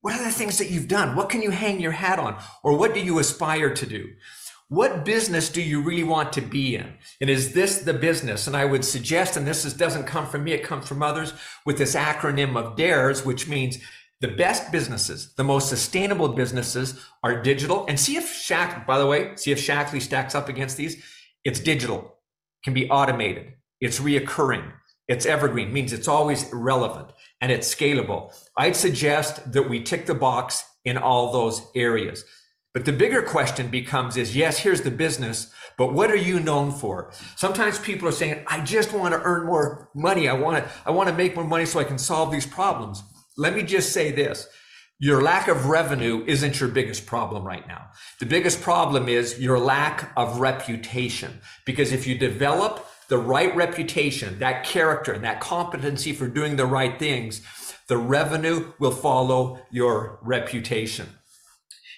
what 0.00 0.14
are 0.14 0.24
the 0.24 0.30
things 0.30 0.58
that 0.58 0.70
you've 0.70 0.88
done? 0.88 1.16
What 1.16 1.28
can 1.28 1.42
you 1.42 1.50
hang 1.50 1.80
your 1.80 1.92
hat 1.92 2.18
on? 2.18 2.40
Or 2.62 2.76
what 2.76 2.94
do 2.94 3.00
you 3.00 3.18
aspire 3.18 3.74
to 3.74 3.86
do? 3.86 4.08
What 4.68 5.06
business 5.06 5.48
do 5.48 5.62
you 5.62 5.80
really 5.80 6.04
want 6.04 6.34
to 6.34 6.42
be 6.42 6.76
in? 6.76 6.92
And 7.22 7.30
is 7.30 7.54
this 7.54 7.78
the 7.78 7.94
business? 7.94 8.46
And 8.46 8.54
I 8.54 8.66
would 8.66 8.84
suggest, 8.84 9.36
and 9.36 9.46
this 9.46 9.64
is, 9.64 9.72
doesn't 9.72 10.04
come 10.04 10.26
from 10.26 10.44
me, 10.44 10.52
it 10.52 10.62
comes 10.62 10.86
from 10.86 11.02
others 11.02 11.32
with 11.64 11.78
this 11.78 11.94
acronym 11.94 12.54
of 12.54 12.76
DARES, 12.76 13.24
which 13.24 13.48
means 13.48 13.78
the 14.20 14.28
best 14.28 14.70
businesses, 14.70 15.32
the 15.36 15.44
most 15.44 15.70
sustainable 15.70 16.28
businesses 16.28 17.00
are 17.22 17.42
digital. 17.42 17.86
And 17.86 17.98
see 17.98 18.16
if 18.16 18.30
Shack, 18.30 18.86
by 18.86 18.98
the 18.98 19.06
way, 19.06 19.36
see 19.36 19.52
if 19.52 19.58
Shaklee 19.58 20.02
stacks 20.02 20.34
up 20.34 20.50
against 20.50 20.76
these. 20.76 21.02
It's 21.44 21.60
digital, 21.60 22.16
can 22.62 22.74
be 22.74 22.90
automated. 22.90 23.54
It's 23.80 24.00
reoccurring. 24.00 24.72
It's 25.06 25.24
evergreen, 25.24 25.72
means 25.72 25.94
it's 25.94 26.08
always 26.08 26.50
relevant 26.52 27.12
and 27.40 27.50
it's 27.50 27.74
scalable. 27.74 28.34
I'd 28.58 28.76
suggest 28.76 29.52
that 29.52 29.70
we 29.70 29.82
tick 29.82 30.04
the 30.04 30.14
box 30.14 30.62
in 30.84 30.98
all 30.98 31.32
those 31.32 31.62
areas. 31.74 32.24
But 32.78 32.84
the 32.84 32.92
bigger 32.92 33.22
question 33.22 33.70
becomes 33.70 34.16
is 34.16 34.36
yes, 34.36 34.60
here's 34.60 34.82
the 34.82 34.92
business, 34.92 35.52
but 35.76 35.92
what 35.92 36.12
are 36.12 36.16
you 36.16 36.38
known 36.38 36.70
for? 36.70 37.10
Sometimes 37.34 37.76
people 37.76 38.06
are 38.06 38.12
saying, 38.12 38.44
I 38.46 38.60
just 38.60 38.92
want 38.92 39.14
to 39.14 39.20
earn 39.20 39.46
more 39.46 39.90
money. 39.96 40.28
I 40.28 40.34
want 40.34 40.62
to, 40.62 40.70
I 40.86 40.92
want 40.92 41.08
to 41.08 41.14
make 41.16 41.34
more 41.34 41.44
money 41.44 41.66
so 41.66 41.80
I 41.80 41.84
can 41.84 41.98
solve 41.98 42.30
these 42.30 42.46
problems. 42.46 43.02
Let 43.36 43.56
me 43.56 43.64
just 43.64 43.92
say 43.92 44.12
this. 44.12 44.46
Your 45.00 45.20
lack 45.24 45.48
of 45.48 45.66
revenue 45.66 46.22
isn't 46.28 46.60
your 46.60 46.68
biggest 46.68 47.04
problem 47.04 47.42
right 47.42 47.66
now. 47.66 47.88
The 48.20 48.26
biggest 48.26 48.62
problem 48.62 49.08
is 49.08 49.40
your 49.40 49.58
lack 49.58 50.12
of 50.16 50.38
reputation. 50.38 51.40
Because 51.66 51.90
if 51.90 52.06
you 52.06 52.16
develop 52.16 52.86
the 53.08 53.18
right 53.18 53.56
reputation, 53.56 54.38
that 54.38 54.62
character, 54.62 55.12
and 55.12 55.24
that 55.24 55.40
competency 55.40 56.12
for 56.12 56.28
doing 56.28 56.54
the 56.54 56.66
right 56.66 56.96
things, 56.96 57.42
the 57.88 57.98
revenue 57.98 58.72
will 58.78 58.92
follow 58.92 59.58
your 59.72 60.20
reputation. 60.22 61.08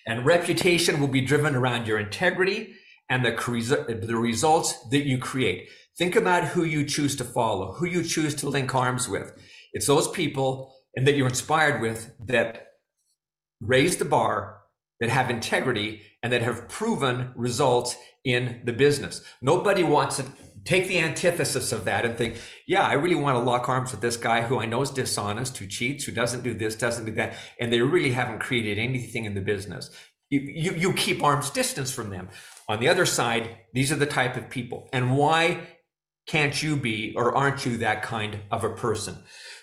And 0.06 0.26
reputation 0.26 1.00
will 1.00 1.08
be 1.08 1.20
driven 1.20 1.54
around 1.54 1.86
your 1.86 1.98
integrity 1.98 2.74
and 3.08 3.24
the, 3.24 3.98
the 4.02 4.16
results 4.16 4.88
that 4.90 5.06
you 5.06 5.18
create. 5.18 5.68
Think 5.98 6.16
about 6.16 6.44
who 6.44 6.64
you 6.64 6.84
choose 6.84 7.16
to 7.16 7.24
follow, 7.24 7.72
who 7.72 7.86
you 7.86 8.02
choose 8.02 8.34
to 8.36 8.48
link 8.48 8.74
arms 8.74 9.08
with. 9.08 9.32
It's 9.72 9.86
those 9.86 10.08
people 10.08 10.74
and 10.96 11.06
that 11.06 11.16
you're 11.16 11.28
inspired 11.28 11.80
with 11.80 12.12
that 12.26 12.68
raise 13.60 13.96
the 13.98 14.04
bar, 14.04 14.60
that 15.00 15.10
have 15.10 15.30
integrity, 15.30 16.02
and 16.22 16.32
that 16.32 16.42
have 16.42 16.68
proven 16.68 17.32
results 17.36 17.96
in 18.24 18.60
the 18.64 18.72
business. 18.72 19.22
Nobody 19.40 19.82
wants 19.82 20.16
to 20.16 20.24
take 20.70 20.87
the 20.87 21.00
antithesis 21.00 21.72
of 21.72 21.85
that 21.85 22.04
and 22.04 22.16
think, 22.16 22.37
yeah, 22.64 22.87
I 22.87 22.92
really 22.92 23.16
want 23.16 23.35
to 23.35 23.42
lock 23.42 23.68
arms 23.68 23.90
with 23.90 24.00
this 24.00 24.16
guy 24.16 24.42
who 24.42 24.61
I 24.61 24.66
know 24.66 24.83
is 24.83 24.90
dishonest, 24.90 25.59
who 25.59 25.66
cheats, 25.66 26.04
who 26.04 26.12
doesn't 26.12 26.44
do 26.44 26.54
this, 26.54 26.76
doesn't 26.76 27.06
do 27.06 27.12
that, 27.12 27.35
and 27.59 27.72
they 27.72 27.80
really 27.80 28.12
haven't 28.12 28.38
created 28.38 28.78
anything 28.78 29.24
in 29.24 29.35
the 29.35 29.40
business. 29.40 29.90
You, 30.30 30.38
you, 30.38 30.72
you 30.74 30.92
keep 30.92 31.24
arm's 31.24 31.50
distance 31.50 31.90
from 31.90 32.11
them. 32.11 32.28
On 32.68 32.78
the 32.78 32.87
other 32.87 33.04
side, 33.04 33.56
these 33.74 33.90
are 33.90 33.96
the 33.96 34.06
type 34.06 34.37
of 34.37 34.48
people. 34.48 34.88
And 34.92 35.16
why 35.16 35.66
can't 36.28 36.62
you 36.62 36.76
be 36.76 37.14
or 37.16 37.37
aren't 37.37 37.66
you 37.66 37.78
that 37.78 38.02
kind 38.02 38.38
of 38.52 38.62
a 38.62 38.70
person? 38.70 39.16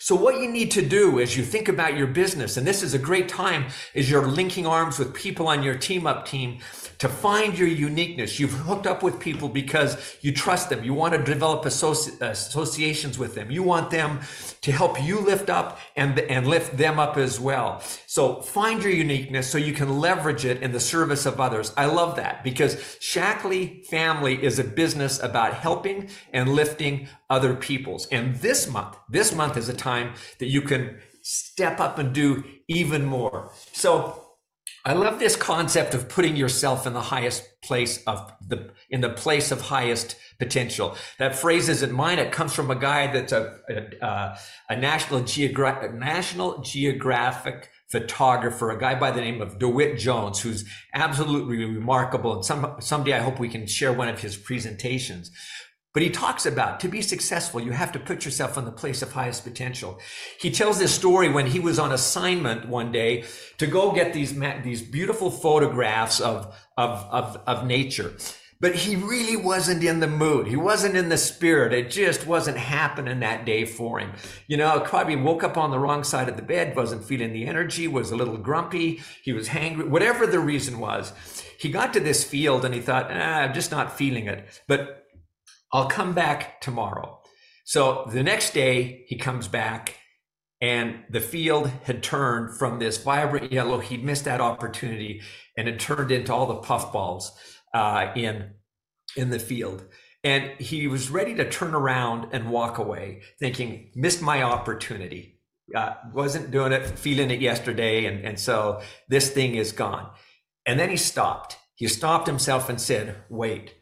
So 0.08 0.16
what 0.16 0.40
you 0.40 0.50
need 0.50 0.72
to 0.72 0.82
do 0.82 1.20
as 1.20 1.36
you 1.36 1.44
think 1.44 1.68
about 1.68 1.98
your 1.98 2.08
business, 2.08 2.56
and 2.56 2.66
this 2.66 2.82
is 2.82 2.94
a 2.94 2.98
great 2.98 3.28
time 3.28 3.66
as 3.94 4.10
you're 4.10 4.26
linking 4.26 4.66
arms 4.66 4.98
with 4.98 5.14
people 5.14 5.50
on 5.50 5.64
your 5.64 5.76
team 5.76 6.08
up 6.08 6.26
team 6.26 6.60
to 7.00 7.10
find 7.10 7.58
your 7.58 7.68
uniqueness. 7.68 8.40
You've 8.40 8.54
hooked 8.54 8.88
up 8.88 9.04
with 9.04 9.20
people 9.20 9.50
because 9.50 10.18
you 10.22 10.32
trust 10.32 10.70
them. 10.70 10.82
You 10.82 10.94
want 10.94 11.14
to 11.14 11.22
develop 11.22 11.66
associ- 11.66 12.22
associations 12.22 13.20
with 13.20 13.36
them. 13.36 13.52
You 13.52 13.64
want 13.64 13.92
them 13.92 14.22
to 14.62 14.72
help 14.72 15.04
you 15.04 15.20
lift 15.20 15.50
up 15.50 15.78
and, 15.98 16.18
and 16.18 16.48
lift 16.48 16.78
them 16.78 17.00
up 17.00 17.18
as 17.18 17.38
well. 17.38 17.82
So 18.06 18.42
find 18.42 18.82
your 18.82 18.94
uniqueness 18.94 19.52
so 19.52 19.58
you 19.58 19.74
can 19.74 20.00
leverage 20.00 20.46
it 20.46 20.64
in 20.64 20.72
the 20.72 20.80
service 20.80 21.26
of 21.26 21.42
others. 21.42 21.74
I 21.76 21.86
love 21.86 22.16
that 22.16 22.46
because 22.46 22.76
Shaklee 22.76 23.86
Family 23.86 24.42
is 24.42 24.58
a 24.58 24.64
business 24.64 25.22
about 25.22 25.54
helping 25.54 26.10
and 26.32 26.56
lifting 26.56 27.10
other 27.30 27.56
peoples. 27.56 28.08
And 28.08 28.36
this 28.38 28.68
month, 28.68 28.98
this 29.10 29.34
month 29.34 29.58
is 29.58 29.70
a 29.70 29.74
time 29.74 30.14
that 30.40 30.48
you 30.48 30.62
can 30.62 31.00
step 31.22 31.80
up 31.80 31.98
and 31.98 32.14
do 32.14 32.44
even 32.68 33.06
more. 33.06 33.52
So 33.74 34.28
I 34.86 34.94
love 34.94 35.20
this 35.20 35.36
concept 35.36 35.94
of 35.94 36.08
putting 36.08 36.38
yourself 36.38 36.88
in 36.88 36.94
the 36.94 37.02
highest 37.02 37.44
place 37.62 38.02
of 38.06 38.32
the 38.48 38.72
in 38.90 39.02
the 39.02 39.10
place 39.10 39.52
of 39.52 39.60
highest 39.60 40.16
potential. 40.40 40.96
That 41.20 41.36
phrase 41.36 41.68
isn't 41.68 41.92
mine. 41.92 42.20
It 42.20 42.32
comes 42.32 42.54
from 42.54 42.72
a 42.72 42.76
guy 42.76 43.12
that's 43.12 43.34
a 43.34 43.60
a, 44.02 44.38
a 44.70 44.76
National 44.78 45.22
Geographic 45.22 45.94
National 45.94 46.62
Geographic 46.62 47.70
photographer, 47.90 48.70
a 48.70 48.80
guy 48.80 48.98
by 48.98 49.12
the 49.12 49.22
name 49.22 49.42
of 49.42 49.60
DeWitt 49.60 49.98
Jones, 49.98 50.40
who's 50.40 50.66
absolutely 50.94 51.66
remarkable. 51.66 52.36
And 52.36 52.46
some 52.46 52.76
someday 52.80 53.14
I 53.14 53.20
hope 53.20 53.40
we 53.40 53.50
can 53.50 53.68
share 53.68 53.92
one 53.92 54.08
of 54.08 54.22
his 54.22 54.38
presentations. 54.38 55.32
But 55.98 56.04
he 56.04 56.12
talks 56.12 56.46
about 56.46 56.80
to 56.82 56.88
be 56.88 57.02
successful, 57.02 57.60
you 57.60 57.72
have 57.72 57.92
to 57.94 58.00
put 58.00 58.24
yourself 58.24 58.56
in 58.56 58.66
the 58.66 58.72
place 58.72 59.02
of 59.02 59.14
highest 59.14 59.44
potential. 59.44 59.98
He 60.40 60.52
tells 60.52 60.78
this 60.78 60.94
story 60.94 61.28
when 61.28 61.48
he 61.48 61.60
was 61.60 61.80
on 61.80 61.92
assignment 61.92 62.70
one 62.70 62.92
day 62.92 63.24
to 63.58 63.66
go 63.66 63.92
get 63.92 64.14
these, 64.14 64.40
these 64.64 64.84
beautiful 64.84 65.32
photographs 65.32 66.20
of, 66.20 66.56
of, 66.78 67.04
of, 67.10 67.42
of 67.48 67.66
nature. 67.66 68.14
but 68.60 68.76
he 68.76 68.96
really 68.96 69.38
wasn't 69.38 69.84
in 69.84 70.00
the 70.00 70.08
mood. 70.08 70.48
He 70.48 70.56
wasn't 70.56 70.98
in 70.98 71.10
the 71.10 71.18
spirit. 71.18 71.74
It 71.74 71.92
just 71.92 72.26
wasn't 72.26 72.58
happening 72.58 73.20
that 73.20 73.46
day 73.46 73.66
for 73.66 74.00
him. 74.00 74.14
You 74.48 74.58
know, 74.58 74.80
probably 74.80 75.16
woke 75.16 75.44
up 75.44 75.58
on 75.58 75.72
the 75.72 75.80
wrong 75.80 76.04
side 76.04 76.30
of 76.30 76.36
the 76.36 76.42
bed, 76.42 76.76
wasn't 76.76 77.04
feeling 77.04 77.34
the 77.34 77.46
energy, 77.46 77.88
was 77.88 78.12
a 78.12 78.16
little 78.16 78.38
grumpy. 78.38 79.02
He 79.24 79.34
was 79.34 79.50
hangry, 79.50 79.88
whatever 79.88 80.26
the 80.26 80.40
reason 80.40 80.80
was. 80.80 81.14
He 81.60 81.70
got 81.70 81.94
to 81.94 82.00
this 82.00 82.24
field 82.24 82.66
and 82.66 82.74
he 82.74 82.82
thought, 82.82 83.08
ah, 83.12 83.42
I'm 83.42 83.54
just 83.54 83.72
not 83.72 83.98
feeling 83.98 84.28
it, 84.28 84.48
but 84.68 84.97
I'll 85.72 85.90
come 85.90 86.14
back 86.14 86.62
tomorrow. 86.62 87.22
So 87.66 88.08
the 88.12 88.24
next 88.24 88.54
day 88.54 89.04
he 89.08 89.18
comes 89.18 89.48
back 89.48 89.98
and 90.62 91.04
the 91.10 91.20
field 91.20 91.70
had 91.84 92.02
turned 92.02 92.58
from 92.58 92.80
this 92.80 92.98
vibrant 92.98 93.52
yellow. 93.52 93.80
He'd 93.80 94.04
missed 94.04 94.26
that 94.26 94.42
opportunity 94.42 95.22
and 95.58 95.68
it 95.68 95.80
turned 95.80 96.12
into 96.12 96.34
all 96.34 96.46
the 96.48 96.56
puffballs 96.56 97.32
uh, 97.74 98.12
in 98.16 98.52
in 99.16 99.30
the 99.30 99.40
field. 99.40 99.86
And 100.24 100.52
he 100.60 100.88
was 100.88 101.10
ready 101.10 101.36
to 101.36 101.50
turn 101.50 101.74
around 101.74 102.30
and 102.32 102.50
walk 102.50 102.78
away, 102.78 103.22
thinking, 103.40 103.92
missed 103.96 104.22
my 104.22 104.44
opportunity. 104.44 105.40
Uh, 105.76 105.94
wasn't 106.14 106.52
doing 106.52 106.72
it, 106.72 106.98
feeling 106.98 107.30
it 107.30 107.40
yesterday. 107.40 108.06
And, 108.06 108.26
and 108.26 108.40
so 108.40 108.82
this 109.10 109.30
thing 109.30 109.56
is 109.56 109.72
gone. 109.72 110.10
And 110.66 110.80
then 110.80 110.90
he 110.90 110.98
stopped. 110.98 111.58
He 111.76 111.88
stopped 111.88 112.28
himself 112.28 112.70
and 112.70 112.80
said, 112.80 113.16
wait, 113.30 113.76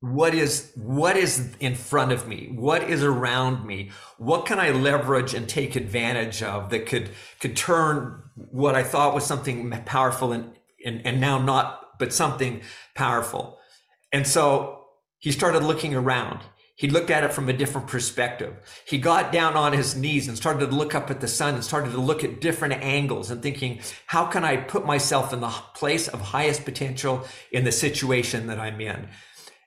what 0.00 0.34
is 0.34 0.72
what 0.76 1.16
is 1.16 1.54
in 1.60 1.74
front 1.74 2.10
of 2.10 2.26
me 2.26 2.50
what 2.54 2.82
is 2.82 3.02
around 3.02 3.66
me 3.66 3.90
what 4.16 4.46
can 4.46 4.58
i 4.58 4.70
leverage 4.70 5.34
and 5.34 5.46
take 5.46 5.76
advantage 5.76 6.42
of 6.42 6.70
that 6.70 6.86
could 6.86 7.10
could 7.38 7.54
turn 7.54 8.22
what 8.34 8.74
i 8.74 8.82
thought 8.82 9.14
was 9.14 9.26
something 9.26 9.70
powerful 9.84 10.32
and 10.32 10.54
and, 10.84 11.06
and 11.06 11.20
now 11.20 11.38
not 11.38 11.80
but 12.00 12.12
something 12.12 12.62
powerful. 12.96 13.58
And 14.10 14.26
so 14.26 14.86
he 15.20 15.30
started 15.30 15.62
looking 15.62 15.94
around. 15.94 16.40
He 16.74 16.88
looked 16.88 17.10
at 17.10 17.22
it 17.22 17.34
from 17.34 17.46
a 17.50 17.52
different 17.52 17.88
perspective. 17.88 18.56
He 18.86 18.96
got 18.96 19.32
down 19.32 19.54
on 19.54 19.74
his 19.74 19.94
knees 19.94 20.26
and 20.26 20.36
started 20.36 20.70
to 20.70 20.74
look 20.74 20.94
up 20.94 21.10
at 21.10 21.20
the 21.20 21.28
sun 21.28 21.54
and 21.54 21.62
started 21.62 21.92
to 21.92 22.00
look 22.00 22.24
at 22.24 22.40
different 22.40 22.82
angles 22.82 23.30
and 23.30 23.42
thinking, 23.42 23.80
how 24.06 24.24
can 24.24 24.44
I 24.44 24.56
put 24.56 24.86
myself 24.86 25.34
in 25.34 25.40
the 25.40 25.50
place 25.74 26.08
of 26.08 26.22
highest 26.22 26.64
potential 26.64 27.26
in 27.52 27.64
the 27.64 27.72
situation 27.72 28.46
that 28.46 28.58
I'm 28.58 28.80
in? 28.80 29.08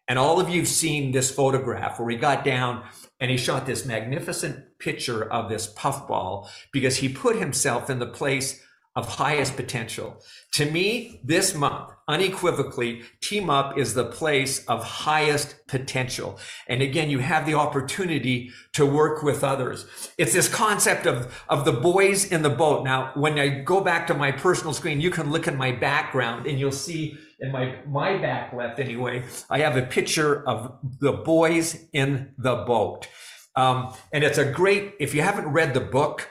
And 0.07 0.19
all 0.19 0.39
of 0.39 0.49
you've 0.49 0.67
seen 0.67 1.11
this 1.11 1.31
photograph 1.31 1.99
where 1.99 2.09
he 2.09 2.17
got 2.17 2.43
down 2.43 2.83
and 3.19 3.31
he 3.31 3.37
shot 3.37 3.65
this 3.65 3.85
magnificent 3.85 4.77
picture 4.79 5.23
of 5.23 5.49
this 5.49 5.67
puffball 5.67 6.49
because 6.71 6.97
he 6.97 7.07
put 7.07 7.37
himself 7.37 7.89
in 7.89 7.99
the 7.99 8.07
place 8.07 8.61
of 8.95 9.07
highest 9.07 9.55
potential. 9.55 10.21
To 10.53 10.69
me, 10.69 11.19
this 11.23 11.55
month, 11.55 11.91
unequivocally, 12.07 13.01
Team 13.21 13.49
Up 13.49 13.77
is 13.77 13.95
the 13.95 14.05
place 14.05 14.63
of 14.65 14.83
highest 14.83 15.55
potential. 15.67 16.37
And 16.67 16.81
again, 16.83 17.09
you 17.09 17.17
have 17.19 17.47
the 17.47 17.55
opportunity 17.55 18.51
to 18.73 18.85
work 18.85 19.23
with 19.23 19.43
others. 19.43 19.87
It's 20.19 20.33
this 20.33 20.47
concept 20.47 21.07
of, 21.07 21.43
of 21.49 21.65
the 21.65 21.71
boys 21.71 22.25
in 22.25 22.43
the 22.43 22.51
boat. 22.51 22.83
Now, 22.83 23.11
when 23.15 23.39
I 23.39 23.61
go 23.61 23.81
back 23.81 24.05
to 24.07 24.13
my 24.13 24.31
personal 24.31 24.73
screen, 24.73 25.01
you 25.01 25.09
can 25.09 25.31
look 25.31 25.47
at 25.47 25.57
my 25.57 25.71
background 25.71 26.45
and 26.45 26.59
you'll 26.59 26.71
see 26.71 27.17
in 27.43 27.51
my, 27.51 27.75
my 27.85 28.17
back 28.17 28.53
left 28.53 28.79
anyway, 28.79 29.23
I 29.49 29.59
have 29.59 29.75
a 29.75 29.81
picture 29.83 30.47
of 30.47 30.79
the 30.99 31.11
boys 31.11 31.85
in 31.91 32.33
the 32.37 32.55
boat. 32.55 33.07
Um, 33.55 33.93
and 34.13 34.23
it's 34.23 34.37
a 34.37 34.49
great, 34.49 34.93
if 34.99 35.13
you 35.13 35.21
haven't 35.21 35.49
read 35.49 35.73
the 35.73 35.81
book, 35.81 36.29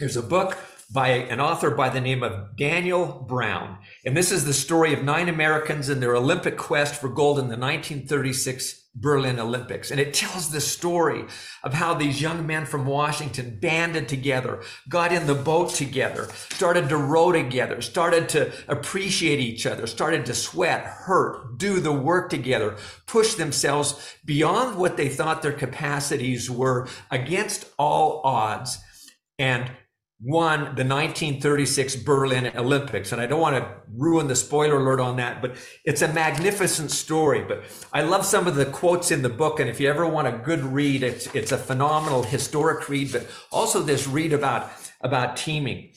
there's 0.00 0.16
a 0.16 0.22
book 0.22 0.56
by 0.92 1.08
an 1.08 1.40
author 1.40 1.70
by 1.70 1.90
the 1.90 2.00
name 2.00 2.22
of 2.22 2.56
Daniel 2.56 3.24
Brown. 3.28 3.78
And 4.04 4.16
this 4.16 4.32
is 4.32 4.46
the 4.46 4.54
story 4.54 4.94
of 4.94 5.04
nine 5.04 5.28
Americans 5.28 5.90
in 5.90 6.00
their 6.00 6.16
Olympic 6.16 6.56
quest 6.56 6.94
for 6.94 7.10
gold 7.10 7.38
in 7.38 7.44
the 7.44 7.56
1936 7.56 8.79
Berlin 8.94 9.38
Olympics. 9.38 9.90
And 9.90 10.00
it 10.00 10.12
tells 10.14 10.50
the 10.50 10.60
story 10.60 11.24
of 11.62 11.74
how 11.74 11.94
these 11.94 12.20
young 12.20 12.46
men 12.46 12.66
from 12.66 12.86
Washington 12.86 13.58
banded 13.60 14.08
together, 14.08 14.62
got 14.88 15.12
in 15.12 15.26
the 15.26 15.34
boat 15.34 15.70
together, 15.70 16.28
started 16.48 16.88
to 16.88 16.96
row 16.96 17.30
together, 17.32 17.80
started 17.80 18.28
to 18.30 18.52
appreciate 18.68 19.38
each 19.38 19.64
other, 19.64 19.86
started 19.86 20.26
to 20.26 20.34
sweat, 20.34 20.82
hurt, 20.82 21.56
do 21.58 21.80
the 21.80 21.92
work 21.92 22.30
together, 22.30 22.76
push 23.06 23.34
themselves 23.34 24.16
beyond 24.24 24.76
what 24.76 24.96
they 24.96 25.08
thought 25.08 25.42
their 25.42 25.52
capacities 25.52 26.50
were 26.50 26.88
against 27.10 27.66
all 27.78 28.20
odds 28.24 28.78
and 29.38 29.70
won 30.22 30.60
the 30.60 30.84
1936 30.84 31.96
Berlin 31.96 32.52
Olympics. 32.54 33.12
And 33.12 33.20
I 33.20 33.26
don't 33.26 33.40
want 33.40 33.56
to 33.56 33.74
ruin 33.96 34.28
the 34.28 34.36
spoiler 34.36 34.76
alert 34.76 35.00
on 35.00 35.16
that, 35.16 35.40
but 35.40 35.56
it's 35.84 36.02
a 36.02 36.12
magnificent 36.12 36.90
story. 36.90 37.42
But 37.42 37.62
I 37.92 38.02
love 38.02 38.26
some 38.26 38.46
of 38.46 38.54
the 38.54 38.66
quotes 38.66 39.10
in 39.10 39.22
the 39.22 39.30
book. 39.30 39.60
And 39.60 39.70
if 39.70 39.80
you 39.80 39.88
ever 39.88 40.06
want 40.06 40.28
a 40.28 40.32
good 40.32 40.62
read, 40.62 41.02
it's, 41.02 41.34
it's 41.34 41.52
a 41.52 41.58
phenomenal 41.58 42.22
historic 42.22 42.88
read, 42.88 43.12
but 43.12 43.26
also 43.50 43.80
this 43.80 44.06
read 44.06 44.32
about, 44.34 44.70
about 45.00 45.36
teaming. 45.36 45.92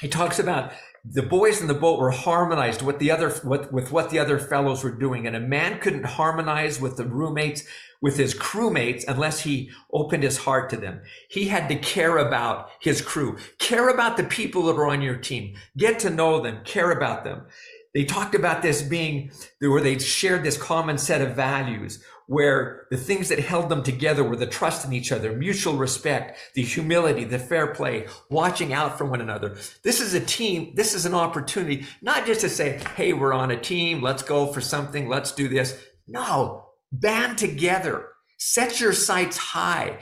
He 0.00 0.08
talks 0.08 0.38
about 0.38 0.72
the 1.08 1.22
boys 1.22 1.60
in 1.60 1.68
the 1.68 1.74
boat 1.74 2.00
were 2.00 2.10
harmonized 2.10 2.82
with 2.82 2.98
the 2.98 3.10
other 3.10 3.32
with, 3.44 3.70
with 3.72 3.92
what 3.92 4.10
the 4.10 4.18
other 4.18 4.38
fellows 4.38 4.82
were 4.82 4.90
doing 4.90 5.26
and 5.26 5.36
a 5.36 5.40
man 5.40 5.78
couldn't 5.78 6.04
harmonize 6.04 6.80
with 6.80 6.96
the 6.96 7.04
roommates 7.04 7.64
with 8.00 8.16
his 8.16 8.34
crewmates 8.34 9.04
unless 9.08 9.40
he 9.40 9.70
opened 9.92 10.22
his 10.22 10.38
heart 10.38 10.68
to 10.70 10.76
them. 10.76 11.00
He 11.28 11.46
had 11.46 11.68
to 11.68 11.76
care 11.76 12.18
about 12.18 12.70
his 12.80 13.00
crew. 13.00 13.38
Care 13.58 13.88
about 13.88 14.16
the 14.16 14.24
people 14.24 14.64
that 14.64 14.76
are 14.76 14.86
on 14.86 15.02
your 15.02 15.16
team. 15.16 15.54
Get 15.76 15.98
to 16.00 16.10
know 16.10 16.40
them. 16.40 16.62
Care 16.64 16.90
about 16.90 17.24
them. 17.24 17.46
They 17.94 18.04
talked 18.04 18.34
about 18.34 18.60
this 18.60 18.82
being 18.82 19.30
where 19.60 19.80
they 19.80 19.98
shared 19.98 20.44
this 20.44 20.58
common 20.58 20.98
set 20.98 21.22
of 21.22 21.34
values 21.34 22.04
where 22.26 22.86
the 22.90 22.96
things 22.96 23.28
that 23.28 23.38
held 23.38 23.68
them 23.68 23.82
together 23.82 24.24
were 24.24 24.36
the 24.36 24.46
trust 24.46 24.84
in 24.84 24.92
each 24.92 25.12
other, 25.12 25.32
mutual 25.32 25.76
respect, 25.76 26.38
the 26.54 26.62
humility, 26.62 27.24
the 27.24 27.38
fair 27.38 27.68
play, 27.68 28.06
watching 28.30 28.72
out 28.72 28.98
for 28.98 29.04
one 29.04 29.20
another. 29.20 29.56
This 29.82 30.00
is 30.00 30.14
a 30.14 30.20
team. 30.20 30.72
This 30.74 30.94
is 30.94 31.06
an 31.06 31.14
opportunity, 31.14 31.86
not 32.02 32.26
just 32.26 32.40
to 32.40 32.48
say, 32.48 32.80
Hey, 32.96 33.12
we're 33.12 33.32
on 33.32 33.50
a 33.50 33.60
team. 33.60 34.02
Let's 34.02 34.22
go 34.22 34.52
for 34.52 34.60
something. 34.60 35.08
Let's 35.08 35.32
do 35.32 35.48
this. 35.48 35.80
No, 36.06 36.66
band 36.92 37.38
together. 37.38 38.08
Set 38.38 38.80
your 38.80 38.92
sights 38.92 39.36
high. 39.36 39.98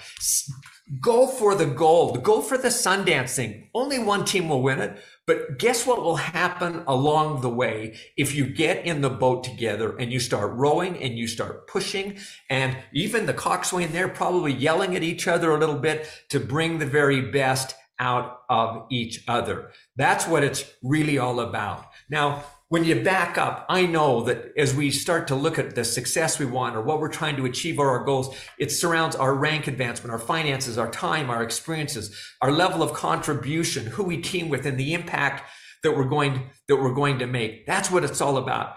Go 1.01 1.27
for 1.27 1.55
the 1.55 1.67
gold. 1.67 2.23
Go 2.23 2.41
for 2.43 2.59
the 2.59 2.69
Sundancing. 2.69 3.69
Only 3.75 3.99
one 3.99 4.25
team 4.25 4.49
will 4.49 4.63
win 4.63 4.81
it. 4.81 4.99
But 5.27 5.59
guess 5.59 5.87
what 5.87 6.03
will 6.03 6.17
happen 6.17 6.83
along 6.87 7.41
the 7.41 7.49
way 7.49 7.97
if 8.17 8.35
you 8.35 8.47
get 8.47 8.85
in 8.85 9.01
the 9.01 9.09
boat 9.09 9.43
together 9.43 9.97
and 9.97 10.13
you 10.13 10.21
start 10.21 10.53
rowing 10.53 11.03
and 11.03 11.17
you 11.19 11.27
start 11.27 11.67
pushing 11.67 12.19
and 12.51 12.77
even 12.93 13.25
the 13.25 13.33
coxswain 13.33 13.93
there 13.93 14.09
probably 14.09 14.53
yelling 14.53 14.95
at 14.95 15.03
each 15.03 15.27
other 15.27 15.51
a 15.51 15.59
little 15.59 15.79
bit 15.79 16.09
to 16.29 16.39
bring 16.39 16.79
the 16.79 16.87
very 16.87 17.23
best 17.23 17.75
out 17.99 18.41
of 18.51 18.87
each 18.91 19.25
other. 19.29 19.71
That's 19.97 20.27
what 20.27 20.45
it's 20.45 20.65
really 20.83 21.19
all 21.19 21.41
about. 21.41 21.87
Now, 22.11 22.45
when 22.75 22.83
you 22.83 23.05
back 23.05 23.39
up, 23.39 23.67
I 23.69 23.87
know 23.87 24.23
that 24.23 24.53
as 24.59 24.75
we 24.75 24.91
start 24.91 25.29
to 25.29 25.37
look 25.37 25.61
at 25.61 25.77
the 25.77 25.85
success 25.85 26.41
we 26.41 26.45
want 26.45 26.75
or 26.75 26.83
what 26.83 26.99
we're 26.99 27.07
trying 27.07 27.37
to 27.37 27.47
achieve 27.47 27.79
or 27.79 27.91
our 27.91 28.03
goals, 28.03 28.37
it 28.59 28.73
surrounds 28.73 29.15
our 29.15 29.33
rank 29.33 29.69
advancement, 29.69 30.11
our 30.11 30.19
finances, 30.19 30.77
our 30.77 30.91
time, 30.91 31.31
our 31.31 31.45
experiences, 31.45 32.13
our 32.43 32.51
level 32.51 32.83
of 32.83 32.93
contribution, 32.93 33.87
who 33.87 34.03
we 34.03 34.21
team 34.21 34.49
with, 34.49 34.67
and 34.67 34.77
the 34.77 34.93
impact 34.93 35.49
that 35.85 35.97
we're 35.97 36.09
going 36.09 36.51
that 36.67 36.75
we're 36.75 36.93
going 36.93 37.21
to 37.21 37.29
make. 37.29 37.65
That's 37.65 37.93
what 37.93 38.03
it's 38.03 38.21
all 38.21 38.39
about. 38.39 38.75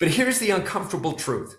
But 0.00 0.08
here's 0.08 0.40
the 0.40 0.50
uncomfortable 0.50 1.12
truth 1.12 1.56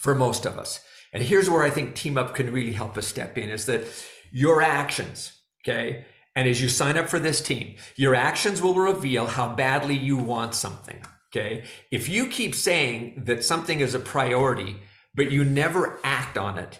for 0.00 0.16
most 0.16 0.46
of 0.46 0.58
us. 0.58 0.80
And 1.12 1.22
here's 1.22 1.48
where 1.48 1.62
I 1.62 1.70
think 1.70 1.94
Team 1.94 2.18
Up 2.18 2.34
can 2.34 2.52
really 2.52 2.72
help 2.72 2.98
us 2.98 3.06
step 3.06 3.38
in 3.38 3.50
is 3.50 3.66
that 3.66 3.84
your 4.32 4.62
actions, 4.62 5.32
okay, 5.62 6.06
and 6.38 6.48
as 6.48 6.62
you 6.62 6.68
sign 6.68 6.96
up 6.96 7.08
for 7.08 7.18
this 7.18 7.40
team, 7.40 7.74
your 7.96 8.14
actions 8.14 8.62
will 8.62 8.76
reveal 8.76 9.26
how 9.26 9.56
badly 9.56 9.96
you 9.96 10.16
want 10.16 10.54
something. 10.54 11.04
Okay. 11.34 11.64
If 11.90 12.08
you 12.08 12.28
keep 12.28 12.54
saying 12.54 13.24
that 13.26 13.42
something 13.42 13.80
is 13.80 13.92
a 13.92 13.98
priority, 13.98 14.76
but 15.16 15.32
you 15.32 15.42
never 15.42 15.98
act 16.04 16.38
on 16.38 16.56
it, 16.56 16.78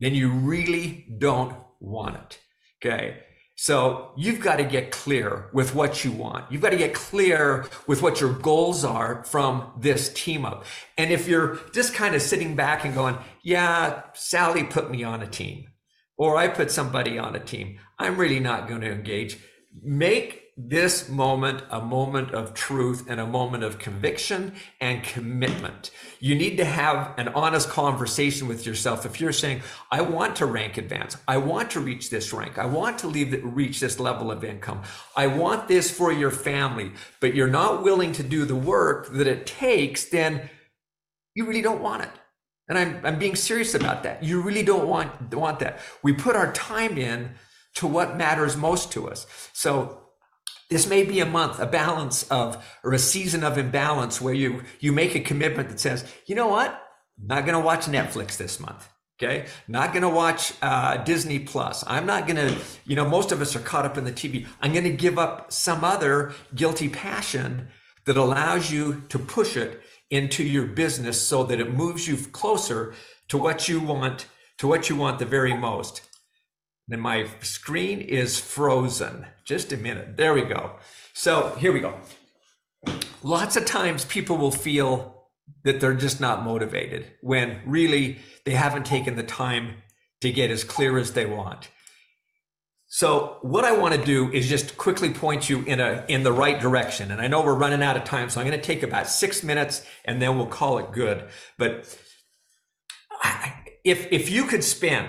then 0.00 0.16
you 0.16 0.32
really 0.32 1.06
don't 1.18 1.54
want 1.78 2.16
it. 2.16 2.40
Okay. 2.82 3.18
So 3.54 4.10
you've 4.16 4.40
got 4.40 4.56
to 4.56 4.64
get 4.64 4.90
clear 4.90 5.50
with 5.52 5.72
what 5.72 6.04
you 6.04 6.10
want. 6.10 6.50
You've 6.50 6.62
got 6.62 6.70
to 6.70 6.76
get 6.76 6.92
clear 6.92 7.68
with 7.86 8.02
what 8.02 8.20
your 8.20 8.32
goals 8.32 8.84
are 8.84 9.22
from 9.22 9.70
this 9.78 10.12
team 10.14 10.44
up. 10.44 10.64
And 10.98 11.12
if 11.12 11.28
you're 11.28 11.60
just 11.72 11.94
kind 11.94 12.16
of 12.16 12.22
sitting 12.22 12.56
back 12.56 12.84
and 12.84 12.92
going, 12.92 13.18
yeah, 13.44 14.02
Sally 14.14 14.64
put 14.64 14.90
me 14.90 15.04
on 15.04 15.22
a 15.22 15.28
team 15.28 15.69
or 16.20 16.36
I 16.36 16.48
put 16.48 16.70
somebody 16.70 17.18
on 17.18 17.34
a 17.34 17.40
team. 17.40 17.78
I'm 17.98 18.18
really 18.18 18.40
not 18.40 18.68
going 18.68 18.82
to 18.82 18.92
engage. 18.92 19.38
Make 19.82 20.52
this 20.54 21.08
moment 21.08 21.62
a 21.70 21.80
moment 21.80 22.32
of 22.32 22.52
truth 22.52 23.06
and 23.08 23.18
a 23.18 23.26
moment 23.26 23.64
of 23.64 23.78
conviction 23.78 24.52
and 24.82 25.02
commitment. 25.02 25.90
You 26.18 26.34
need 26.34 26.58
to 26.58 26.66
have 26.66 27.14
an 27.16 27.28
honest 27.28 27.70
conversation 27.70 28.48
with 28.48 28.66
yourself. 28.66 29.06
If 29.06 29.18
you're 29.18 29.32
saying, 29.32 29.62
I 29.90 30.02
want 30.02 30.36
to 30.36 30.44
rank 30.44 30.76
advance, 30.76 31.16
I 31.26 31.38
want 31.38 31.70
to 31.70 31.80
reach 31.80 32.10
this 32.10 32.34
rank, 32.34 32.58
I 32.58 32.66
want 32.66 32.98
to 32.98 33.06
leave, 33.06 33.40
reach 33.42 33.80
this 33.80 33.98
level 33.98 34.30
of 34.30 34.44
income, 34.44 34.82
I 35.16 35.26
want 35.26 35.68
this 35.68 35.90
for 35.90 36.12
your 36.12 36.30
family, 36.30 36.92
but 37.20 37.34
you're 37.34 37.48
not 37.48 37.82
willing 37.82 38.12
to 38.12 38.22
do 38.22 38.44
the 38.44 38.54
work 38.54 39.10
that 39.14 39.26
it 39.26 39.46
takes, 39.46 40.04
then 40.10 40.50
you 41.34 41.46
really 41.46 41.62
don't 41.62 41.80
want 41.80 42.02
it. 42.02 42.10
And 42.70 42.78
I'm, 42.78 43.04
I'm 43.04 43.18
being 43.18 43.34
serious 43.34 43.74
about 43.74 44.04
that. 44.04 44.22
You 44.22 44.40
really 44.40 44.62
don't 44.62 44.86
want, 44.86 45.34
want 45.34 45.58
that. 45.58 45.80
We 46.04 46.12
put 46.12 46.36
our 46.36 46.52
time 46.52 46.96
in 46.96 47.32
to 47.74 47.88
what 47.88 48.16
matters 48.16 48.56
most 48.56 48.92
to 48.92 49.08
us. 49.10 49.26
So 49.52 50.04
this 50.70 50.86
may 50.86 51.02
be 51.02 51.18
a 51.18 51.26
month, 51.26 51.58
a 51.58 51.66
balance 51.66 52.22
of, 52.30 52.64
or 52.84 52.92
a 52.92 52.98
season 52.98 53.42
of 53.42 53.58
imbalance 53.58 54.20
where 54.20 54.34
you, 54.34 54.62
you 54.78 54.92
make 54.92 55.16
a 55.16 55.20
commitment 55.20 55.68
that 55.70 55.80
says, 55.80 56.04
you 56.26 56.36
know 56.36 56.46
what? 56.46 56.70
I'm 57.20 57.26
not 57.26 57.44
going 57.44 57.58
to 57.58 57.64
watch 57.64 57.86
Netflix 57.86 58.36
this 58.36 58.60
month. 58.60 58.88
Okay. 59.20 59.46
Not 59.66 59.92
going 59.92 60.02
to 60.02 60.08
watch 60.08 60.54
uh, 60.62 60.98
Disney 60.98 61.40
Plus. 61.40 61.82
I'm 61.88 62.06
not 62.06 62.28
going 62.28 62.36
to, 62.36 62.56
you 62.86 62.94
know, 62.94 63.06
most 63.06 63.32
of 63.32 63.40
us 63.42 63.56
are 63.56 63.60
caught 63.60 63.84
up 63.84 63.98
in 63.98 64.04
the 64.04 64.12
TV. 64.12 64.46
I'm 64.62 64.72
going 64.72 64.84
to 64.84 64.92
give 64.92 65.18
up 65.18 65.52
some 65.52 65.82
other 65.82 66.34
guilty 66.54 66.88
passion 66.88 67.66
that 68.04 68.16
allows 68.16 68.70
you 68.70 69.02
to 69.08 69.18
push 69.18 69.56
it 69.56 69.82
into 70.10 70.42
your 70.42 70.66
business 70.66 71.20
so 71.20 71.44
that 71.44 71.60
it 71.60 71.72
moves 71.72 72.06
you 72.08 72.16
closer 72.16 72.94
to 73.28 73.38
what 73.38 73.68
you 73.68 73.80
want, 73.80 74.26
to 74.58 74.66
what 74.66 74.88
you 74.90 74.96
want 74.96 75.18
the 75.18 75.24
very 75.24 75.56
most. 75.56 76.02
And 76.90 77.00
my 77.00 77.28
screen 77.40 78.00
is 78.00 78.40
frozen. 78.40 79.26
Just 79.44 79.72
a 79.72 79.76
minute. 79.76 80.16
There 80.16 80.34
we 80.34 80.42
go. 80.42 80.76
So 81.14 81.54
here 81.58 81.72
we 81.72 81.80
go. 81.80 82.00
Lots 83.22 83.56
of 83.56 83.64
times 83.64 84.04
people 84.04 84.36
will 84.36 84.50
feel 84.50 85.28
that 85.62 85.80
they're 85.80 85.94
just 85.94 86.20
not 86.20 86.44
motivated 86.44 87.06
when 87.20 87.60
really 87.64 88.18
they 88.44 88.52
haven't 88.52 88.86
taken 88.86 89.16
the 89.16 89.22
time 89.22 89.76
to 90.20 90.32
get 90.32 90.50
as 90.50 90.64
clear 90.64 90.98
as 90.98 91.12
they 91.12 91.26
want. 91.26 91.68
So 92.92 93.38
what 93.42 93.64
I 93.64 93.70
want 93.70 93.94
to 93.94 94.04
do 94.04 94.32
is 94.32 94.48
just 94.48 94.76
quickly 94.76 95.10
point 95.10 95.48
you 95.48 95.62
in 95.62 95.78
a 95.78 96.04
in 96.08 96.24
the 96.24 96.32
right 96.32 96.60
direction. 96.60 97.12
And 97.12 97.20
I 97.20 97.28
know 97.28 97.40
we're 97.40 97.54
running 97.54 97.84
out 97.84 97.96
of 97.96 98.02
time, 98.02 98.28
so 98.28 98.40
I'm 98.40 98.48
going 98.48 98.60
to 98.60 98.66
take 98.66 98.82
about 98.82 99.06
six 99.06 99.44
minutes 99.44 99.86
and 100.04 100.20
then 100.20 100.36
we'll 100.36 100.48
call 100.48 100.78
it 100.78 100.90
good. 100.90 101.28
But 101.56 101.96
if 103.84 104.08
if 104.10 104.28
you 104.28 104.44
could 104.44 104.64
spend, 104.64 105.08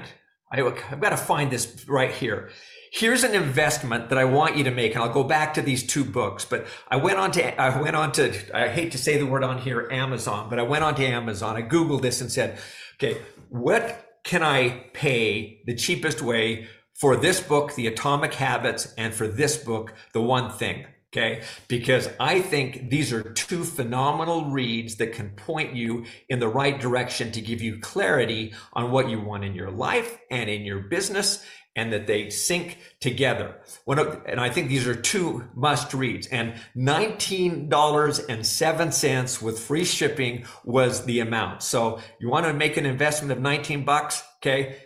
I, 0.51 0.61
I've 0.61 1.01
got 1.01 1.09
to 1.09 1.17
find 1.17 1.49
this 1.49 1.83
right 1.87 2.11
here. 2.11 2.51
Here's 2.93 3.23
an 3.23 3.33
investment 3.33 4.09
that 4.09 4.19
I 4.19 4.25
want 4.25 4.57
you 4.57 4.63
to 4.65 4.71
make, 4.71 4.93
and 4.93 5.03
I'll 5.03 5.13
go 5.13 5.23
back 5.23 5.55
to 5.55 5.63
these 5.63 5.81
two 5.81 6.05
books. 6.05 6.45
But 6.45 6.67
I 6.87 6.97
went 6.97 7.17
on 7.17 7.31
to 7.31 7.59
I 7.59 7.81
went 7.81 7.95
on 7.95 8.11
to 8.11 8.31
I 8.55 8.67
hate 8.67 8.91
to 8.91 8.99
say 8.99 9.17
the 9.17 9.25
word 9.25 9.43
on 9.43 9.57
here 9.57 9.87
Amazon, 9.89 10.51
but 10.51 10.59
I 10.59 10.63
went 10.63 10.83
on 10.83 10.93
to 10.95 11.03
Amazon. 11.03 11.57
I 11.57 11.63
googled 11.63 12.03
this 12.03 12.21
and 12.21 12.31
said, 12.31 12.59
okay, 12.97 13.19
what 13.49 14.19
can 14.23 14.43
I 14.43 14.85
pay 14.93 15.63
the 15.65 15.73
cheapest 15.73 16.21
way 16.21 16.67
for 17.01 17.17
this 17.17 17.41
book, 17.41 17.73
The 17.73 17.87
Atomic 17.87 18.35
Habits, 18.35 18.93
and 18.95 19.11
for 19.11 19.27
this 19.27 19.57
book, 19.57 19.95
The 20.13 20.21
One 20.21 20.51
Thing. 20.51 20.85
Okay. 21.11 21.41
Because 21.67 22.07
I 22.19 22.39
think 22.39 22.91
these 22.91 23.11
are 23.11 23.23
two 23.23 23.63
phenomenal 23.65 24.45
reads 24.45 24.97
that 24.97 25.11
can 25.11 25.31
point 25.31 25.75
you 25.75 26.05
in 26.29 26.37
the 26.39 26.47
right 26.47 26.79
direction 26.79 27.31
to 27.33 27.41
give 27.41 27.61
you 27.61 27.79
clarity 27.79 28.53
on 28.71 28.91
what 28.91 29.09
you 29.09 29.19
want 29.19 29.43
in 29.43 29.53
your 29.55 29.71
life 29.71 30.19
and 30.29 30.47
in 30.49 30.61
your 30.61 30.79
business 30.79 31.43
and 31.75 31.91
that 31.91 32.07
they 32.07 32.29
sync 32.29 32.77
together. 32.99 33.59
One 33.83 33.99
of, 33.99 34.21
and 34.25 34.39
I 34.39 34.49
think 34.49 34.69
these 34.69 34.87
are 34.87 34.95
two 34.95 35.49
must 35.55 35.93
reads. 35.93 36.27
And 36.27 36.53
$19.07 36.77 39.41
with 39.41 39.59
free 39.59 39.85
shipping 39.85 40.45
was 40.63 41.03
the 41.05 41.19
amount. 41.19 41.63
So 41.63 41.99
you 42.19 42.29
want 42.29 42.45
to 42.45 42.53
make 42.53 42.77
an 42.77 42.85
investment 42.85 43.33
of 43.33 43.39
19 43.39 43.83
bucks. 43.85 44.23
Okay 44.37 44.77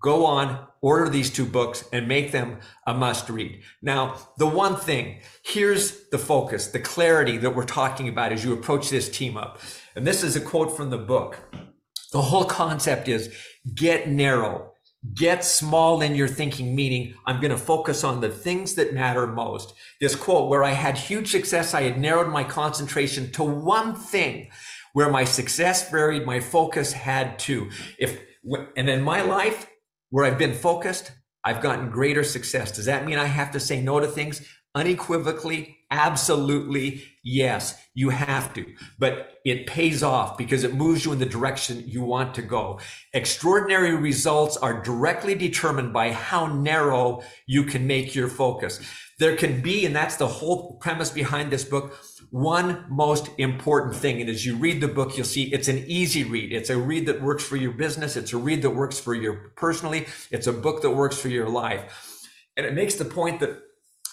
go 0.00 0.26
on, 0.26 0.66
order 0.80 1.08
these 1.08 1.30
two 1.30 1.44
books 1.44 1.84
and 1.92 2.08
make 2.08 2.32
them 2.32 2.58
a 2.86 2.94
must 2.94 3.28
read. 3.28 3.62
Now, 3.82 4.16
the 4.38 4.46
one 4.46 4.76
thing, 4.76 5.20
here's 5.44 6.08
the 6.10 6.18
focus, 6.18 6.68
the 6.68 6.80
clarity 6.80 7.36
that 7.38 7.54
we're 7.54 7.64
talking 7.64 8.08
about 8.08 8.32
as 8.32 8.44
you 8.44 8.52
approach 8.52 8.90
this 8.90 9.08
team 9.08 9.36
up. 9.36 9.60
And 9.96 10.06
this 10.06 10.22
is 10.22 10.36
a 10.36 10.40
quote 10.40 10.76
from 10.76 10.90
the 10.90 10.98
book. 10.98 11.38
The 12.12 12.22
whole 12.22 12.44
concept 12.44 13.08
is 13.08 13.34
get 13.74 14.08
narrow, 14.08 14.72
get 15.14 15.44
small 15.44 16.00
in 16.00 16.14
your 16.14 16.28
thinking, 16.28 16.74
meaning 16.74 17.14
I'm 17.26 17.40
going 17.40 17.50
to 17.50 17.58
focus 17.58 18.04
on 18.04 18.20
the 18.20 18.30
things 18.30 18.74
that 18.74 18.94
matter 18.94 19.26
most. 19.26 19.74
This 20.00 20.14
quote, 20.14 20.48
where 20.48 20.64
I 20.64 20.70
had 20.70 20.96
huge 20.96 21.30
success, 21.30 21.74
I 21.74 21.82
had 21.82 21.98
narrowed 21.98 22.32
my 22.32 22.44
concentration 22.44 23.30
to 23.32 23.42
one 23.42 23.94
thing. 23.94 24.50
Where 24.94 25.10
my 25.10 25.24
success 25.24 25.90
varied, 25.90 26.24
my 26.24 26.40
focus 26.40 26.92
had 26.92 27.38
to. 27.40 27.70
If 27.98 28.20
and 28.76 28.88
in 28.88 29.02
my 29.02 29.20
life, 29.20 29.68
where 30.10 30.24
I've 30.24 30.38
been 30.38 30.54
focused, 30.54 31.12
I've 31.44 31.62
gotten 31.62 31.90
greater 31.90 32.24
success. 32.24 32.72
Does 32.72 32.86
that 32.86 33.06
mean 33.06 33.18
I 33.18 33.26
have 33.26 33.50
to 33.52 33.60
say 33.60 33.80
no 33.80 34.00
to 34.00 34.06
things? 34.06 34.46
Unequivocally, 34.74 35.77
absolutely, 35.90 37.04
yes, 37.22 37.76
you 37.94 38.10
have 38.10 38.52
to. 38.54 38.64
But 38.98 39.38
it 39.44 39.66
pays 39.66 40.02
off 40.02 40.36
because 40.36 40.64
it 40.64 40.74
moves 40.74 41.04
you 41.04 41.12
in 41.12 41.18
the 41.18 41.26
direction 41.26 41.84
you 41.86 42.02
want 42.02 42.34
to 42.34 42.42
go. 42.42 42.80
Extraordinary 43.12 43.94
results 43.94 44.56
are 44.56 44.82
directly 44.82 45.34
determined 45.34 45.92
by 45.92 46.12
how 46.12 46.46
narrow 46.46 47.22
you 47.46 47.64
can 47.64 47.86
make 47.86 48.14
your 48.14 48.28
focus. 48.28 48.80
There 49.18 49.36
can 49.36 49.60
be, 49.60 49.84
and 49.84 49.96
that's 49.96 50.16
the 50.16 50.28
whole 50.28 50.76
premise 50.76 51.10
behind 51.10 51.50
this 51.50 51.64
book, 51.64 51.98
one 52.30 52.84
most 52.88 53.30
important 53.38 53.96
thing. 53.96 54.20
And 54.20 54.30
as 54.30 54.46
you 54.46 54.56
read 54.56 54.80
the 54.80 54.88
book, 54.88 55.16
you'll 55.16 55.26
see 55.26 55.52
it's 55.52 55.68
an 55.68 55.84
easy 55.86 56.24
read. 56.24 56.52
It's 56.52 56.70
a 56.70 56.78
read 56.78 57.06
that 57.06 57.22
works 57.22 57.44
for 57.44 57.56
your 57.56 57.72
business. 57.72 58.16
It's 58.16 58.32
a 58.32 58.36
read 58.36 58.62
that 58.62 58.70
works 58.70 59.00
for 59.00 59.14
your 59.14 59.52
personally. 59.56 60.06
It's 60.30 60.46
a 60.46 60.52
book 60.52 60.82
that 60.82 60.90
works 60.90 61.18
for 61.18 61.28
your 61.28 61.48
life. 61.48 62.26
And 62.56 62.66
it 62.66 62.74
makes 62.74 62.94
the 62.94 63.04
point 63.04 63.40
that 63.40 63.58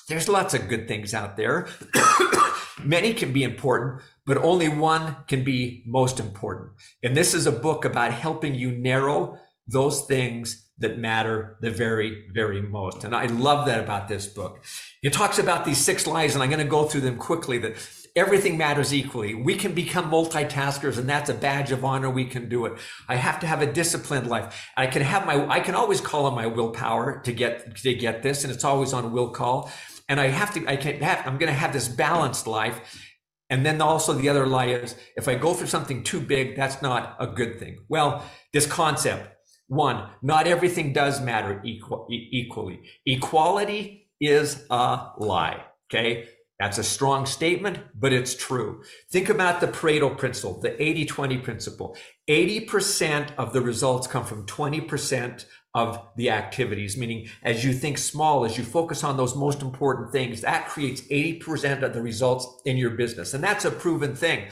there's 0.08 0.30
lots 0.30 0.54
of 0.54 0.68
good 0.68 0.88
things 0.88 1.14
out 1.14 1.38
there. 1.38 1.68
Many 2.84 3.14
can 3.14 3.34
be 3.34 3.44
important, 3.44 4.02
but 4.26 4.38
only 4.38 4.70
one 4.70 5.18
can 5.28 5.44
be 5.44 5.84
most 5.88 6.20
important. 6.20 6.72
And 7.04 7.18
this 7.18 7.34
is 7.34 7.48
a 7.48 7.52
book 7.52 7.86
about 7.86 8.12
helping 8.12 8.54
you 8.54 8.72
narrow 8.72 9.40
those 9.68 10.06
things 10.06 10.66
that 10.78 11.00
matter 11.00 11.58
the 11.62 11.72
very, 11.72 12.28
very 12.34 12.62
most. 12.62 13.04
And 13.04 13.16
I 13.16 13.28
love 13.28 13.66
that 13.68 13.80
about 13.80 14.08
this 14.08 14.28
book. 14.28 14.64
It 15.02 15.14
talks 15.14 15.40
about 15.40 15.66
these 15.66 15.78
six 15.78 16.06
lies, 16.06 16.34
and 16.36 16.44
I'm 16.44 16.50
going 16.50 16.64
to 16.64 16.70
go 16.70 16.84
through 16.84 17.02
them 17.02 17.18
quickly 17.18 17.58
that 17.60 17.76
everything 18.16 18.58
matters 18.58 18.94
equally. 18.94 19.34
We 19.34 19.56
can 19.56 19.74
become 19.74 20.12
multitaskers, 20.12 20.98
and 20.98 21.08
that's 21.08 21.30
a 21.30 21.34
badge 21.34 21.72
of 21.72 21.86
honor. 21.86 22.10
We 22.10 22.26
can 22.26 22.50
do 22.50 22.66
it. 22.66 22.74
I 23.08 23.16
have 23.16 23.40
to 23.40 23.48
have 23.48 23.62
a 23.62 23.72
disciplined 23.72 24.28
life. 24.28 24.70
I 24.76 24.88
can 24.88 25.02
have 25.02 25.26
my, 25.26 25.48
I 25.48 25.62
can 25.62 25.76
always 25.76 26.02
call 26.02 26.26
on 26.26 26.36
my 26.36 26.46
willpower 26.46 27.22
to 27.24 27.32
get, 27.32 27.78
to 27.78 27.94
get 27.94 28.22
this, 28.22 28.44
and 28.44 28.54
it's 28.54 28.66
always 28.66 28.94
on 28.94 29.12
will 29.14 29.30
call. 29.30 29.72
And 30.08 30.20
I 30.20 30.28
have 30.28 30.54
to, 30.54 30.68
I 30.68 30.76
can't 30.76 31.02
have, 31.02 31.26
I'm 31.26 31.38
going 31.38 31.52
to 31.52 31.58
have 31.58 31.74
this 31.74 31.88
balanced 31.88 32.48
life. 32.48 33.02
And 33.50 33.66
then 33.66 33.82
also 33.82 34.14
the 34.14 34.30
other 34.30 34.48
lie 34.48 34.68
is 34.68 34.96
if 35.16 35.28
I 35.28 35.36
go 35.36 35.54
for 35.54 35.68
something 35.68 36.04
too 36.04 36.20
big, 36.20 36.56
that's 36.56 36.82
not 36.82 37.16
a 37.20 37.28
good 37.28 37.60
thing. 37.60 37.80
Well, 37.90 38.26
this 38.54 38.66
concept, 38.66 39.30
one, 39.68 40.10
not 40.22 40.48
everything 40.48 40.94
does 40.94 41.22
matter 41.22 41.62
equal, 41.64 42.08
equally. 42.10 42.82
Equality 43.06 44.10
is 44.20 44.66
a 44.70 45.08
lie. 45.18 45.64
Okay. 45.90 46.28
That's 46.60 46.78
a 46.78 46.84
strong 46.84 47.26
statement, 47.26 47.80
but 47.94 48.14
it's 48.14 48.34
true. 48.34 48.82
Think 49.12 49.28
about 49.28 49.60
the 49.60 49.68
Pareto 49.68 50.18
principle, 50.18 50.62
the 50.62 50.82
80 50.82 51.06
20 51.06 51.38
principle. 51.40 51.98
80% 52.30 53.36
of 53.36 53.52
the 53.52 53.60
results 53.60 54.08
come 54.08 54.24
from 54.24 54.46
20% 54.46 55.46
of 55.76 56.02
the 56.16 56.30
activities, 56.30 56.98
meaning 56.98 57.28
as 57.44 57.66
you 57.66 57.74
think 57.74 57.98
small, 57.98 58.46
as 58.46 58.58
you 58.58 58.64
focus 58.64 59.04
on 59.04 59.18
those 59.18 59.36
most 59.36 59.62
important 59.62 60.12
things, 60.12 60.42
that 60.42 60.70
creates 60.70 61.02
80% 61.02 61.84
of 61.84 61.94
the 61.94 62.02
results 62.02 62.48
in 62.66 62.78
your 62.78 62.92
business. 62.92 63.34
And 63.34 63.44
that's 63.44 63.66
a 63.66 63.72
proven 63.72 64.16
thing. 64.16 64.48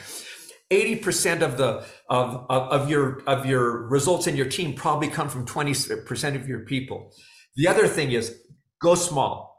80% 0.70 1.42
of 1.42 1.58
the 1.58 1.86
of, 2.10 2.46
of, 2.50 2.82
of 2.82 2.90
your 2.90 3.22
of 3.26 3.46
your 3.46 3.88
results 3.88 4.28
in 4.28 4.36
your 4.36 4.48
team 4.48 4.74
probably 4.74 5.08
come 5.08 5.30
from 5.30 5.46
20% 5.46 6.36
of 6.36 6.48
your 6.48 6.60
people. 6.60 7.14
The 7.56 7.68
other 7.68 7.88
thing 7.88 8.12
is 8.12 8.42
go 8.82 8.96
small, 8.96 9.53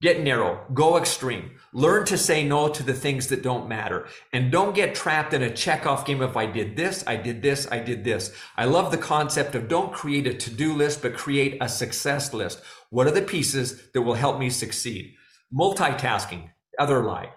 get 0.00 0.22
narrow, 0.22 0.64
go 0.72 0.96
extreme. 0.96 1.52
Learn 1.72 2.04
to 2.06 2.16
say 2.16 2.46
no 2.46 2.68
to 2.68 2.82
the 2.82 2.94
things 2.94 3.26
that 3.28 3.42
don't 3.42 3.68
matter 3.68 4.06
and 4.32 4.52
don't 4.52 4.74
get 4.74 4.94
trapped 4.94 5.34
in 5.34 5.42
a 5.42 5.50
checkoff 5.50 6.04
game 6.04 6.20
of 6.20 6.36
I 6.36 6.46
did 6.46 6.76
this, 6.76 7.04
I 7.06 7.16
did 7.16 7.42
this, 7.42 7.66
I 7.70 7.78
did 7.80 8.04
this. 8.04 8.32
I 8.56 8.64
love 8.64 8.90
the 8.90 8.98
concept 8.98 9.54
of 9.54 9.68
don't 9.68 9.92
create 9.92 10.26
a 10.26 10.34
to-do 10.34 10.72
list, 10.72 11.02
but 11.02 11.14
create 11.16 11.58
a 11.60 11.68
success 11.68 12.32
list. 12.32 12.62
What 12.90 13.06
are 13.06 13.12
the 13.12 13.22
pieces 13.22 13.90
that 13.92 14.02
will 14.02 14.14
help 14.14 14.38
me 14.38 14.50
succeed? 14.50 15.14
Multitasking, 15.52 16.50
other 16.78 17.02
lie. 17.02 17.30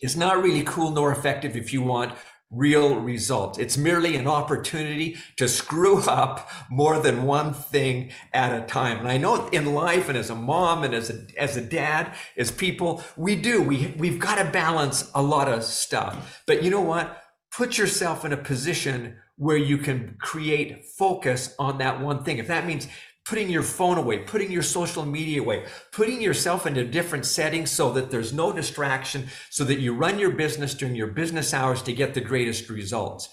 It's 0.00 0.16
not 0.16 0.42
really 0.42 0.64
cool 0.64 0.90
nor 0.90 1.12
effective 1.12 1.56
if 1.56 1.72
you 1.72 1.82
want 1.82 2.14
real 2.52 3.00
results. 3.00 3.58
It's 3.58 3.78
merely 3.78 4.14
an 4.14 4.28
opportunity 4.28 5.16
to 5.36 5.48
screw 5.48 6.02
up 6.02 6.50
more 6.70 7.00
than 7.00 7.24
one 7.24 7.54
thing 7.54 8.10
at 8.32 8.52
a 8.52 8.66
time. 8.66 8.98
And 8.98 9.08
I 9.08 9.16
know 9.16 9.48
in 9.48 9.74
life 9.74 10.08
and 10.08 10.18
as 10.18 10.28
a 10.30 10.34
mom 10.34 10.84
and 10.84 10.94
as 10.94 11.10
a, 11.10 11.26
as 11.38 11.56
a 11.56 11.62
dad, 11.62 12.14
as 12.36 12.50
people, 12.50 13.02
we 13.16 13.36
do, 13.36 13.62
we, 13.62 13.94
we've 13.96 14.18
got 14.18 14.36
to 14.36 14.44
balance 14.44 15.10
a 15.14 15.22
lot 15.22 15.48
of 15.48 15.64
stuff. 15.64 16.42
But 16.46 16.62
you 16.62 16.70
know 16.70 16.82
what? 16.82 17.22
Put 17.50 17.78
yourself 17.78 18.24
in 18.24 18.32
a 18.32 18.36
position 18.36 19.16
where 19.36 19.56
you 19.56 19.78
can 19.78 20.16
create 20.20 20.84
focus 20.84 21.54
on 21.58 21.78
that 21.78 22.00
one 22.00 22.22
thing. 22.22 22.38
If 22.38 22.48
that 22.48 22.66
means 22.66 22.86
putting 23.24 23.48
your 23.48 23.62
phone 23.62 23.98
away, 23.98 24.18
putting 24.18 24.50
your 24.50 24.62
social 24.62 25.04
media 25.04 25.40
away, 25.40 25.64
putting 25.92 26.20
yourself 26.20 26.66
into 26.66 26.84
different 26.84 27.24
settings 27.24 27.70
so 27.70 27.92
that 27.92 28.10
there's 28.10 28.32
no 28.32 28.52
distraction, 28.52 29.28
so 29.50 29.64
that 29.64 29.78
you 29.78 29.94
run 29.94 30.18
your 30.18 30.30
business 30.30 30.74
during 30.74 30.94
your 30.94 31.06
business 31.06 31.54
hours 31.54 31.82
to 31.82 31.92
get 31.92 32.14
the 32.14 32.20
greatest 32.20 32.68
results. 32.68 33.28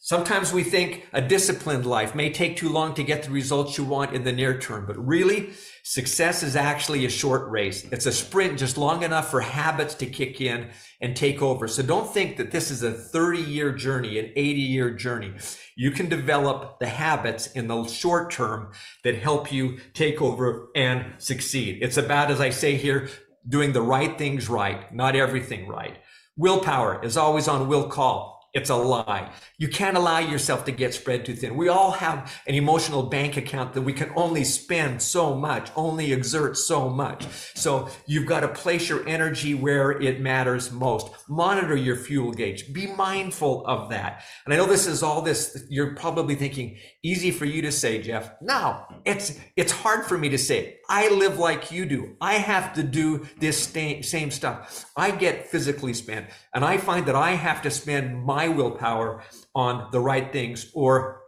Sometimes 0.00 0.52
we 0.52 0.62
think 0.62 1.06
a 1.14 1.22
disciplined 1.22 1.86
life 1.86 2.14
may 2.14 2.30
take 2.30 2.56
too 2.56 2.68
long 2.68 2.94
to 2.94 3.02
get 3.02 3.22
the 3.22 3.30
results 3.30 3.78
you 3.78 3.84
want 3.84 4.14
in 4.14 4.24
the 4.24 4.32
near 4.32 4.58
term, 4.58 4.84
but 4.86 4.98
really, 4.98 5.50
success 5.84 6.42
is 6.42 6.56
actually 6.56 7.04
a 7.04 7.10
short 7.10 7.48
race. 7.50 7.84
It's 7.92 8.06
a 8.06 8.12
sprint 8.12 8.58
just 8.58 8.78
long 8.78 9.02
enough 9.02 9.30
for 9.30 9.42
habits 9.42 9.94
to 9.96 10.06
kick 10.06 10.40
in 10.40 10.70
and 11.02 11.14
take 11.14 11.42
over. 11.42 11.68
So 11.68 11.82
don't 11.82 12.12
think 12.12 12.38
that 12.38 12.50
this 12.50 12.70
is 12.70 12.82
a 12.82 12.90
30 12.90 13.40
year 13.40 13.70
journey, 13.70 14.18
an 14.18 14.32
80 14.34 14.60
year 14.60 14.90
journey. 14.90 15.34
You 15.76 15.90
can 15.90 16.08
develop 16.08 16.80
the 16.80 16.88
habits 16.88 17.48
in 17.48 17.68
the 17.68 17.86
short 17.86 18.30
term 18.30 18.72
that 19.04 19.18
help 19.18 19.52
you 19.52 19.78
take 19.92 20.22
over 20.22 20.68
and 20.74 21.12
succeed. 21.18 21.80
It's 21.82 21.98
about, 21.98 22.30
as 22.30 22.40
I 22.40 22.48
say 22.48 22.76
here, 22.76 23.10
doing 23.46 23.74
the 23.74 23.82
right 23.82 24.16
things 24.16 24.48
right, 24.48 24.92
not 24.92 25.14
everything 25.14 25.68
right. 25.68 25.98
Willpower 26.36 27.04
is 27.04 27.18
always 27.18 27.46
on 27.46 27.68
will 27.68 27.88
call. 27.88 28.33
It's 28.54 28.70
a 28.70 28.76
lie. 28.76 29.32
You 29.58 29.66
can't 29.66 29.96
allow 29.96 30.20
yourself 30.20 30.64
to 30.66 30.72
get 30.72 30.94
spread 30.94 31.24
too 31.24 31.34
thin. 31.34 31.56
We 31.56 31.68
all 31.68 31.90
have 31.90 32.40
an 32.46 32.54
emotional 32.54 33.02
bank 33.02 33.36
account 33.36 33.72
that 33.72 33.82
we 33.82 33.92
can 33.92 34.12
only 34.14 34.44
spend 34.44 35.02
so 35.02 35.34
much, 35.34 35.72
only 35.74 36.12
exert 36.12 36.56
so 36.56 36.88
much. 36.88 37.26
So 37.56 37.88
you've 38.06 38.26
got 38.26 38.40
to 38.40 38.48
place 38.48 38.88
your 38.88 39.06
energy 39.08 39.54
where 39.54 39.90
it 39.90 40.20
matters 40.20 40.70
most. 40.70 41.10
Monitor 41.28 41.74
your 41.74 41.96
fuel 41.96 42.30
gauge. 42.30 42.72
Be 42.72 42.86
mindful 42.86 43.66
of 43.66 43.90
that. 43.90 44.22
And 44.44 44.54
I 44.54 44.56
know 44.56 44.66
this 44.66 44.86
is 44.86 45.02
all 45.02 45.20
this, 45.20 45.66
you're 45.68 45.96
probably 45.96 46.36
thinking, 46.36 46.78
easy 47.02 47.32
for 47.32 47.46
you 47.46 47.60
to 47.62 47.72
say, 47.72 48.00
Jeff. 48.00 48.34
No, 48.40 48.84
it's, 49.04 49.36
it's 49.56 49.72
hard 49.72 50.06
for 50.06 50.16
me 50.16 50.28
to 50.28 50.38
say. 50.38 50.76
I 50.88 51.08
live 51.08 51.38
like 51.38 51.70
you 51.70 51.86
do. 51.86 52.16
I 52.20 52.34
have 52.34 52.74
to 52.74 52.82
do 52.82 53.26
this 53.38 53.62
same 53.62 54.30
stuff. 54.30 54.90
I 54.96 55.10
get 55.10 55.48
physically 55.48 55.94
spent 55.94 56.26
and 56.54 56.64
I 56.64 56.78
find 56.78 57.06
that 57.06 57.14
I 57.14 57.32
have 57.32 57.62
to 57.62 57.70
spend 57.70 58.24
my 58.24 58.48
willpower 58.48 59.22
on 59.54 59.90
the 59.92 60.00
right 60.00 60.32
things 60.32 60.70
or 60.74 61.22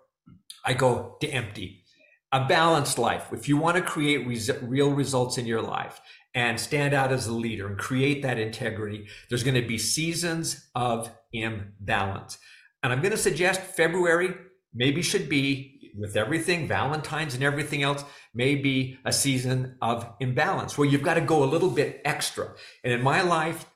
I 0.65 0.75
go 0.75 1.17
to 1.21 1.29
empty. 1.29 1.85
A 2.33 2.45
balanced 2.47 2.99
life. 2.99 3.29
If 3.33 3.49
you 3.49 3.57
want 3.57 3.77
to 3.77 3.83
create 3.83 4.27
res- 4.27 4.51
real 4.63 4.91
results 4.91 5.39
in 5.39 5.47
your 5.47 5.63
life 5.63 6.01
and 6.35 6.59
stand 6.61 6.93
out 6.93 7.13
as 7.13 7.29
a 7.29 7.33
leader 7.33 7.69
and 7.69 7.79
create 7.79 8.23
that 8.23 8.39
integrity, 8.39 9.07
there's 9.29 9.45
going 9.45 9.61
to 9.61 9.67
be 9.67 9.79
seasons 9.79 10.69
of 10.75 11.11
imbalance. 11.33 12.37
And 12.83 12.93
I'm 12.93 13.01
going 13.01 13.13
to 13.13 13.17
suggest 13.17 13.61
February 13.61 14.35
maybe 14.75 15.03
should 15.03 15.29
be 15.29 15.76
with 15.97 16.17
everything, 16.17 16.69
Valentine's 16.69 17.35
and 17.35 17.43
everything 17.43 17.83
else, 17.83 18.05
may 18.35 18.55
be 18.55 18.99
a 19.05 19.13
season 19.13 19.77
of 19.81 20.09
imbalance 20.21 20.77
where 20.77 20.89
you've 20.89 21.03
got 21.03 21.15
to 21.15 21.21
go 21.21 21.43
a 21.43 21.47
little 21.47 21.71
bit 21.71 22.01
extra. 22.05 22.53
And 22.85 22.93
in 22.93 23.03
my 23.03 23.23
life, 23.23 23.67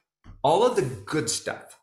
all 0.42 0.66
of 0.66 0.76
the 0.76 0.82
good 0.82 1.30
stuff 1.30 1.78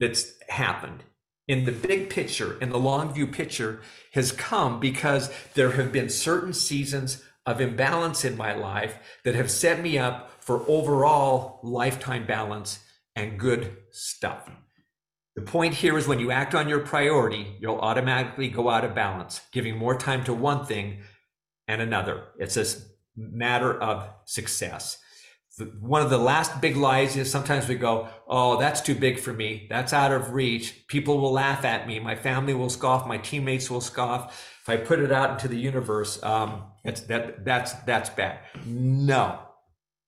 that's 0.00 0.32
happened 0.48 1.04
in 1.48 1.64
the 1.64 1.72
big 1.72 2.10
picture, 2.10 2.58
in 2.60 2.70
the 2.70 2.78
long 2.78 3.12
view 3.12 3.26
picture, 3.26 3.80
has 4.12 4.32
come 4.32 4.80
because 4.80 5.30
there 5.54 5.72
have 5.72 5.92
been 5.92 6.08
certain 6.08 6.52
seasons 6.52 7.22
of 7.44 7.60
imbalance 7.60 8.24
in 8.24 8.36
my 8.36 8.52
life 8.52 8.98
that 9.24 9.36
have 9.36 9.50
set 9.50 9.80
me 9.80 9.96
up 9.96 10.32
for 10.40 10.68
overall 10.68 11.60
lifetime 11.62 12.26
balance 12.26 12.80
and 13.14 13.38
good 13.38 13.76
stuff. 13.92 14.50
The 15.36 15.42
point 15.42 15.74
here 15.74 15.98
is 15.98 16.08
when 16.08 16.18
you 16.18 16.30
act 16.30 16.54
on 16.54 16.66
your 16.66 16.80
priority, 16.80 17.58
you'll 17.60 17.78
automatically 17.78 18.48
go 18.48 18.70
out 18.70 18.86
of 18.86 18.94
balance, 18.94 19.42
giving 19.52 19.76
more 19.76 19.96
time 19.96 20.24
to 20.24 20.32
one 20.32 20.64
thing 20.64 21.02
and 21.68 21.82
another. 21.82 22.24
It's 22.38 22.56
a 22.56 22.64
matter 23.14 23.78
of 23.78 24.08
success. 24.24 24.96
One 25.80 26.00
of 26.00 26.08
the 26.08 26.18
last 26.18 26.60
big 26.62 26.76
lies 26.76 27.16
is 27.16 27.30
sometimes 27.30 27.68
we 27.68 27.74
go, 27.74 28.08
Oh, 28.26 28.58
that's 28.58 28.80
too 28.80 28.94
big 28.94 29.18
for 29.18 29.32
me. 29.32 29.66
That's 29.68 29.92
out 29.92 30.10
of 30.10 30.32
reach. 30.32 30.86
People 30.88 31.18
will 31.18 31.32
laugh 31.32 31.66
at 31.66 31.86
me. 31.86 32.00
My 32.00 32.16
family 32.16 32.54
will 32.54 32.70
scoff. 32.70 33.06
My 33.06 33.18
teammates 33.18 33.70
will 33.70 33.82
scoff. 33.82 34.54
If 34.62 34.68
I 34.70 34.76
put 34.78 35.00
it 35.00 35.12
out 35.12 35.30
into 35.30 35.48
the 35.48 35.56
universe, 35.56 36.22
um, 36.22 36.64
that, 36.84 37.44
that's, 37.44 37.72
that's 37.84 38.10
bad. 38.10 38.38
No, 38.66 39.38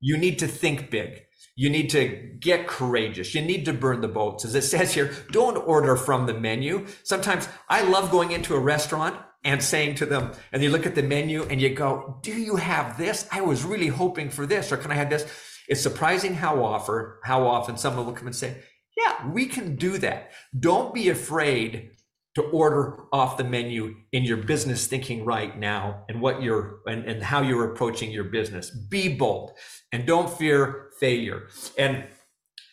you 0.01 0.16
need 0.16 0.38
to 0.40 0.46
think 0.46 0.90
big. 0.90 1.22
You 1.57 1.70
need 1.70 1.90
to 1.90 2.36
get 2.38 2.68
courageous. 2.68 3.34
You 3.34 3.42
need 3.42 3.64
to 3.64 3.72
burn 3.72 4.01
the 4.01 4.09
boats. 4.09 4.44
As 4.44 4.55
it 4.55 4.62
says 4.62 4.94
here, 4.94 5.12
don't 5.32 5.57
order 5.57 5.96
from 5.96 6.26
the 6.26 6.34
menu. 6.34 6.86
Sometimes 7.03 7.49
I 7.68 7.82
love 7.82 8.12
going 8.12 8.30
into 8.30 8.55
a 8.55 8.61
restaurant 8.61 9.16
and 9.44 9.62
saying 9.62 9.96
to 9.96 10.07
them, 10.07 10.32
and 10.53 10.62
you 10.62 10.70
look 10.70 10.86
at 10.86 10.94
the 10.94 11.03
menu 11.03 11.42
and 11.44 11.61
you 11.61 11.74
go, 11.74 12.20
Do 12.22 12.32
you 12.32 12.57
have 12.57 12.96
this? 12.96 13.26
I 13.32 13.40
was 13.40 13.64
really 13.64 13.88
hoping 13.88 14.30
for 14.30 14.46
this, 14.46 14.70
or 14.70 14.76
can 14.76 14.92
I 14.92 14.94
have 14.94 15.11
this? 15.11 15.26
It's 15.68 15.80
surprising 15.80 16.34
how 16.34 16.64
often, 16.64 17.14
how 17.24 17.46
often 17.46 17.76
someone 17.76 18.07
will 18.07 18.12
come 18.12 18.28
and 18.28 18.36
say, 18.36 18.62
Yeah, 18.96 19.28
we 19.28 19.46
can 19.46 19.74
do 19.74 19.99
that. 19.99 20.30
Don't 20.59 20.94
be 20.94 21.09
afraid 21.09 21.90
to 22.34 22.42
order 22.42 23.04
off 23.12 23.36
the 23.36 23.44
menu 23.44 23.96
in 24.12 24.22
your 24.22 24.36
business 24.36 24.86
thinking 24.86 25.24
right 25.24 25.58
now 25.58 26.04
and 26.08 26.20
what 26.20 26.42
you're 26.42 26.80
and, 26.86 27.04
and 27.04 27.22
how 27.22 27.42
you're 27.42 27.72
approaching 27.72 28.10
your 28.10 28.24
business. 28.24 28.70
Be 28.70 29.14
bold 29.14 29.52
and 29.92 30.06
don't 30.06 30.30
fear 30.30 30.90
failure. 31.00 31.48
And 31.76 32.04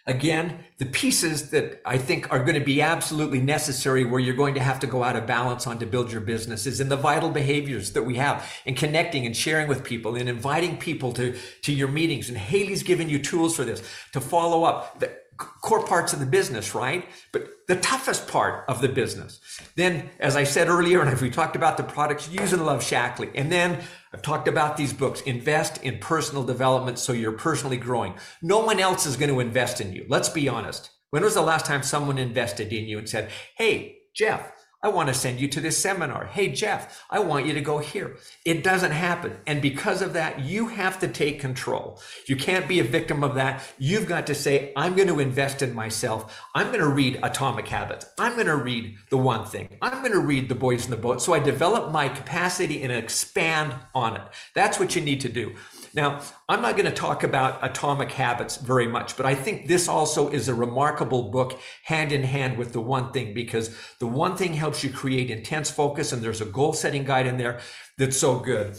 again, 0.07 0.63
the 0.77 0.85
pieces 0.85 1.49
that 1.49 1.81
I 1.85 1.97
think 1.97 2.31
are 2.31 2.43
going 2.43 2.59
to 2.59 2.65
be 2.65 2.81
absolutely 2.81 3.39
necessary 3.39 4.05
where 4.05 4.19
you're 4.19 4.35
going 4.35 4.53
to 4.55 4.59
have 4.59 4.79
to 4.81 4.87
go 4.87 5.03
out 5.03 5.15
of 5.15 5.25
balance 5.25 5.65
on 5.65 5.79
to 5.79 5.85
build 5.85 6.11
your 6.11 6.21
business 6.21 6.65
is 6.65 6.79
in 6.79 6.89
the 6.89 6.97
vital 6.97 7.29
behaviors 7.29 7.93
that 7.93 8.03
we 8.03 8.15
have 8.15 8.47
in 8.65 8.75
connecting 8.75 9.25
and 9.25 9.35
sharing 9.35 9.67
with 9.67 9.83
people 9.83 10.15
and 10.15 10.29
inviting 10.29 10.77
people 10.77 11.11
to, 11.13 11.35
to 11.63 11.73
your 11.73 11.87
meetings. 11.87 12.29
And 12.29 12.37
Haley's 12.37 12.83
given 12.83 13.09
you 13.09 13.19
tools 13.19 13.55
for 13.55 13.63
this 13.63 13.81
to 14.13 14.21
follow 14.21 14.63
up. 14.63 14.99
The, 14.99 15.17
core 15.37 15.85
parts 15.85 16.13
of 16.13 16.19
the 16.19 16.25
business, 16.25 16.73
right? 16.73 17.05
But 17.31 17.47
the 17.67 17.75
toughest 17.75 18.27
part 18.27 18.65
of 18.69 18.81
the 18.81 18.89
business. 18.89 19.39
Then, 19.75 20.09
as 20.19 20.35
I 20.35 20.43
said 20.43 20.67
earlier, 20.67 21.01
and 21.01 21.09
if 21.09 21.21
we 21.21 21.29
talked 21.29 21.55
about 21.55 21.77
the 21.77 21.83
products, 21.83 22.29
use 22.29 22.53
and 22.53 22.65
love 22.65 22.81
Shaklee. 22.81 23.31
And 23.35 23.51
then 23.51 23.83
I've 24.13 24.21
talked 24.21 24.47
about 24.47 24.77
these 24.77 24.93
books. 24.93 25.21
Invest 25.21 25.83
in 25.83 25.99
personal 25.99 26.43
development 26.43 26.99
so 26.99 27.13
you're 27.13 27.31
personally 27.31 27.77
growing. 27.77 28.15
No 28.41 28.59
one 28.59 28.79
else 28.79 29.05
is 29.05 29.17
going 29.17 29.33
to 29.33 29.39
invest 29.39 29.81
in 29.81 29.93
you. 29.93 30.05
Let's 30.07 30.29
be 30.29 30.47
honest. 30.47 30.91
When 31.09 31.23
was 31.23 31.33
the 31.33 31.41
last 31.41 31.65
time 31.65 31.83
someone 31.83 32.17
invested 32.17 32.73
in 32.73 32.85
you 32.85 32.97
and 32.97 33.09
said, 33.09 33.29
Hey, 33.57 33.97
Jeff, 34.15 34.51
I 34.85 34.89
want 34.89 35.07
to 35.07 35.15
send 35.15 35.41
you 35.41 35.47
to 35.47 35.59
this 35.59 35.79
seminar. 35.79 36.25
Hey, 36.25 36.49
Jeff, 36.49 37.03
I 37.09 37.17
want 37.17 37.47
you 37.47 37.53
to 37.53 37.61
go 37.61 37.79
here. 37.79 38.17
It 38.45 38.63
doesn't 38.63 38.91
happen. 38.91 39.35
And 39.47 39.59
because 39.59 40.03
of 40.03 40.13
that, 40.13 40.41
you 40.41 40.67
have 40.67 40.99
to 40.99 41.07
take 41.07 41.39
control. 41.39 41.99
You 42.27 42.35
can't 42.35 42.67
be 42.67 42.79
a 42.79 42.83
victim 42.83 43.23
of 43.23 43.33
that. 43.33 43.63
You've 43.79 44.07
got 44.07 44.27
to 44.27 44.35
say, 44.35 44.71
I'm 44.75 44.95
going 44.95 45.07
to 45.07 45.19
invest 45.19 45.63
in 45.63 45.73
myself. 45.73 46.39
I'm 46.53 46.67
going 46.67 46.81
to 46.81 46.87
read 46.87 47.19
Atomic 47.23 47.67
Habits. 47.67 48.05
I'm 48.19 48.35
going 48.35 48.45
to 48.45 48.57
read 48.57 48.95
The 49.09 49.17
One 49.17 49.47
Thing. 49.47 49.75
I'm 49.81 50.01
going 50.01 50.11
to 50.11 50.19
read 50.19 50.49
The 50.49 50.53
Boys 50.53 50.85
in 50.85 50.91
the 50.91 50.97
Boat. 50.97 51.19
So 51.19 51.33
I 51.33 51.39
develop 51.39 51.91
my 51.91 52.07
capacity 52.07 52.83
and 52.83 52.91
expand 52.91 53.73
on 53.95 54.17
it. 54.17 54.27
That's 54.53 54.79
what 54.79 54.95
you 54.95 55.01
need 55.01 55.21
to 55.21 55.29
do. 55.29 55.55
Now, 55.95 56.21
I'm 56.49 56.61
not 56.61 56.75
going 56.75 56.89
to 56.89 56.95
talk 56.95 57.23
about 57.23 57.63
atomic 57.63 58.11
habits 58.11 58.57
very 58.57 58.85
much, 58.85 59.15
but 59.15 59.25
I 59.25 59.33
think 59.33 59.67
this 59.67 59.87
also 59.87 60.29
is 60.29 60.49
a 60.49 60.53
remarkable 60.53 61.31
book 61.31 61.57
hand 61.85 62.11
in 62.11 62.23
hand 62.23 62.57
with 62.57 62.73
the 62.73 62.81
one 62.81 63.13
thing 63.13 63.33
because 63.33 63.73
the 63.99 64.07
one 64.07 64.35
thing 64.35 64.53
helps 64.53 64.83
you 64.83 64.89
create 64.89 65.31
intense 65.31 65.71
focus 65.71 66.11
and 66.11 66.21
there's 66.21 66.41
a 66.41 66.45
goal 66.45 66.73
setting 66.73 67.05
guide 67.05 67.27
in 67.27 67.37
there 67.37 67.61
that's 67.97 68.17
so 68.17 68.39
good. 68.39 68.77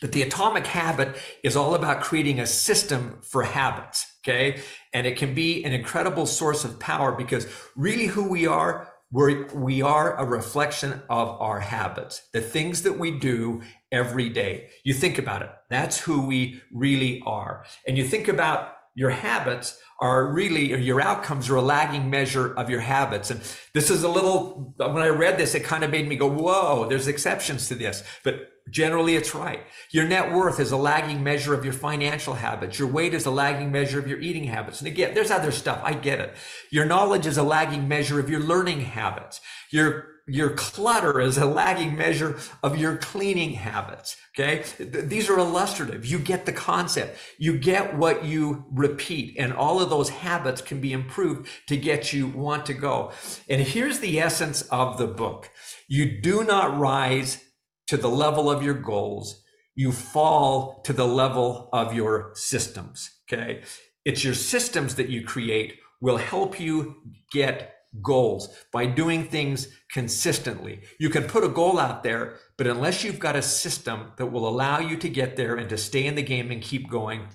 But 0.00 0.12
the 0.12 0.22
atomic 0.22 0.66
habit 0.66 1.16
is 1.42 1.56
all 1.56 1.74
about 1.74 2.02
creating 2.02 2.38
a 2.38 2.46
system 2.46 3.18
for 3.22 3.42
habits. 3.42 4.06
Okay. 4.22 4.60
And 4.92 5.06
it 5.08 5.16
can 5.16 5.34
be 5.34 5.64
an 5.64 5.72
incredible 5.72 6.26
source 6.26 6.64
of 6.64 6.78
power 6.78 7.12
because 7.12 7.48
really 7.74 8.06
who 8.06 8.28
we 8.28 8.46
are, 8.46 8.93
we're, 9.10 9.46
we 9.54 9.80
are 9.82 10.16
a 10.16 10.24
reflection 10.24 11.02
of 11.08 11.28
our 11.40 11.60
habits, 11.60 12.28
the 12.32 12.40
things 12.40 12.82
that 12.82 12.98
we 12.98 13.12
do 13.12 13.62
every 13.92 14.28
day. 14.28 14.70
You 14.82 14.92
think 14.92 15.18
about 15.18 15.42
it. 15.42 15.50
That's 15.70 16.00
who 16.00 16.26
we 16.26 16.60
really 16.72 17.22
are. 17.24 17.64
And 17.86 17.96
you 17.96 18.04
think 18.04 18.26
about 18.28 18.73
your 18.94 19.10
habits 19.10 19.78
are 20.00 20.32
really, 20.32 20.74
your 20.82 21.00
outcomes 21.00 21.48
are 21.48 21.56
a 21.56 21.62
lagging 21.62 22.10
measure 22.10 22.52
of 22.54 22.68
your 22.68 22.80
habits. 22.80 23.30
And 23.30 23.40
this 23.72 23.90
is 23.90 24.02
a 24.02 24.08
little, 24.08 24.74
when 24.76 24.98
I 24.98 25.08
read 25.08 25.38
this, 25.38 25.54
it 25.54 25.64
kind 25.64 25.84
of 25.84 25.90
made 25.90 26.08
me 26.08 26.16
go, 26.16 26.28
whoa, 26.28 26.88
there's 26.88 27.06
exceptions 27.06 27.68
to 27.68 27.74
this. 27.74 28.02
But 28.24 28.50
generally 28.70 29.14
it's 29.14 29.34
right. 29.34 29.60
Your 29.90 30.06
net 30.06 30.32
worth 30.32 30.58
is 30.58 30.72
a 30.72 30.76
lagging 30.76 31.22
measure 31.22 31.54
of 31.54 31.64
your 31.64 31.74
financial 31.74 32.34
habits. 32.34 32.78
Your 32.78 32.88
weight 32.88 33.14
is 33.14 33.26
a 33.26 33.30
lagging 33.30 33.70
measure 33.70 33.98
of 33.98 34.08
your 34.08 34.18
eating 34.18 34.44
habits. 34.44 34.80
And 34.80 34.88
again, 34.88 35.14
there's 35.14 35.30
other 35.30 35.52
stuff. 35.52 35.80
I 35.84 35.94
get 35.94 36.20
it. 36.20 36.34
Your 36.70 36.86
knowledge 36.86 37.26
is 37.26 37.38
a 37.38 37.42
lagging 37.42 37.86
measure 37.86 38.18
of 38.18 38.28
your 38.28 38.40
learning 38.40 38.80
habits. 38.80 39.40
Your 39.70 40.13
your 40.26 40.50
clutter 40.50 41.20
is 41.20 41.36
a 41.36 41.44
lagging 41.44 41.96
measure 41.96 42.38
of 42.62 42.78
your 42.78 42.96
cleaning 42.96 43.52
habits. 43.52 44.16
Okay. 44.34 44.64
These 44.78 45.28
are 45.28 45.38
illustrative. 45.38 46.06
You 46.06 46.18
get 46.18 46.46
the 46.46 46.52
concept. 46.52 47.18
You 47.38 47.58
get 47.58 47.96
what 47.96 48.24
you 48.24 48.64
repeat 48.72 49.36
and 49.38 49.52
all 49.52 49.80
of 49.80 49.90
those 49.90 50.08
habits 50.08 50.62
can 50.62 50.80
be 50.80 50.92
improved 50.92 51.48
to 51.68 51.76
get 51.76 52.12
you 52.12 52.26
want 52.28 52.64
to 52.66 52.74
go. 52.74 53.12
And 53.48 53.60
here's 53.60 54.00
the 54.00 54.18
essence 54.18 54.62
of 54.62 54.96
the 54.96 55.06
book. 55.06 55.50
You 55.88 56.20
do 56.20 56.42
not 56.42 56.78
rise 56.78 57.44
to 57.88 57.96
the 57.98 58.08
level 58.08 58.50
of 58.50 58.62
your 58.62 58.74
goals. 58.74 59.42
You 59.74 59.92
fall 59.92 60.80
to 60.84 60.92
the 60.92 61.06
level 61.06 61.68
of 61.72 61.92
your 61.92 62.32
systems. 62.34 63.10
Okay. 63.30 63.62
It's 64.04 64.24
your 64.24 64.34
systems 64.34 64.94
that 64.94 65.10
you 65.10 65.24
create 65.24 65.78
will 66.00 66.16
help 66.18 66.58
you 66.58 66.96
get 67.32 67.73
goals 68.02 68.48
by 68.72 68.86
doing 68.86 69.24
things 69.24 69.68
consistently. 69.92 70.82
You 70.98 71.10
can 71.10 71.24
put 71.24 71.44
a 71.44 71.48
goal 71.48 71.78
out 71.78 72.02
there, 72.02 72.36
but 72.56 72.66
unless 72.66 73.04
you've 73.04 73.18
got 73.18 73.36
a 73.36 73.42
system 73.42 74.12
that 74.16 74.26
will 74.26 74.48
allow 74.48 74.80
you 74.80 74.96
to 74.96 75.08
get 75.08 75.36
there 75.36 75.56
and 75.56 75.68
to 75.70 75.76
stay 75.76 76.06
in 76.06 76.14
the 76.14 76.22
game 76.22 76.50
and 76.50 76.62
keep 76.62 76.90
going, 76.90 77.28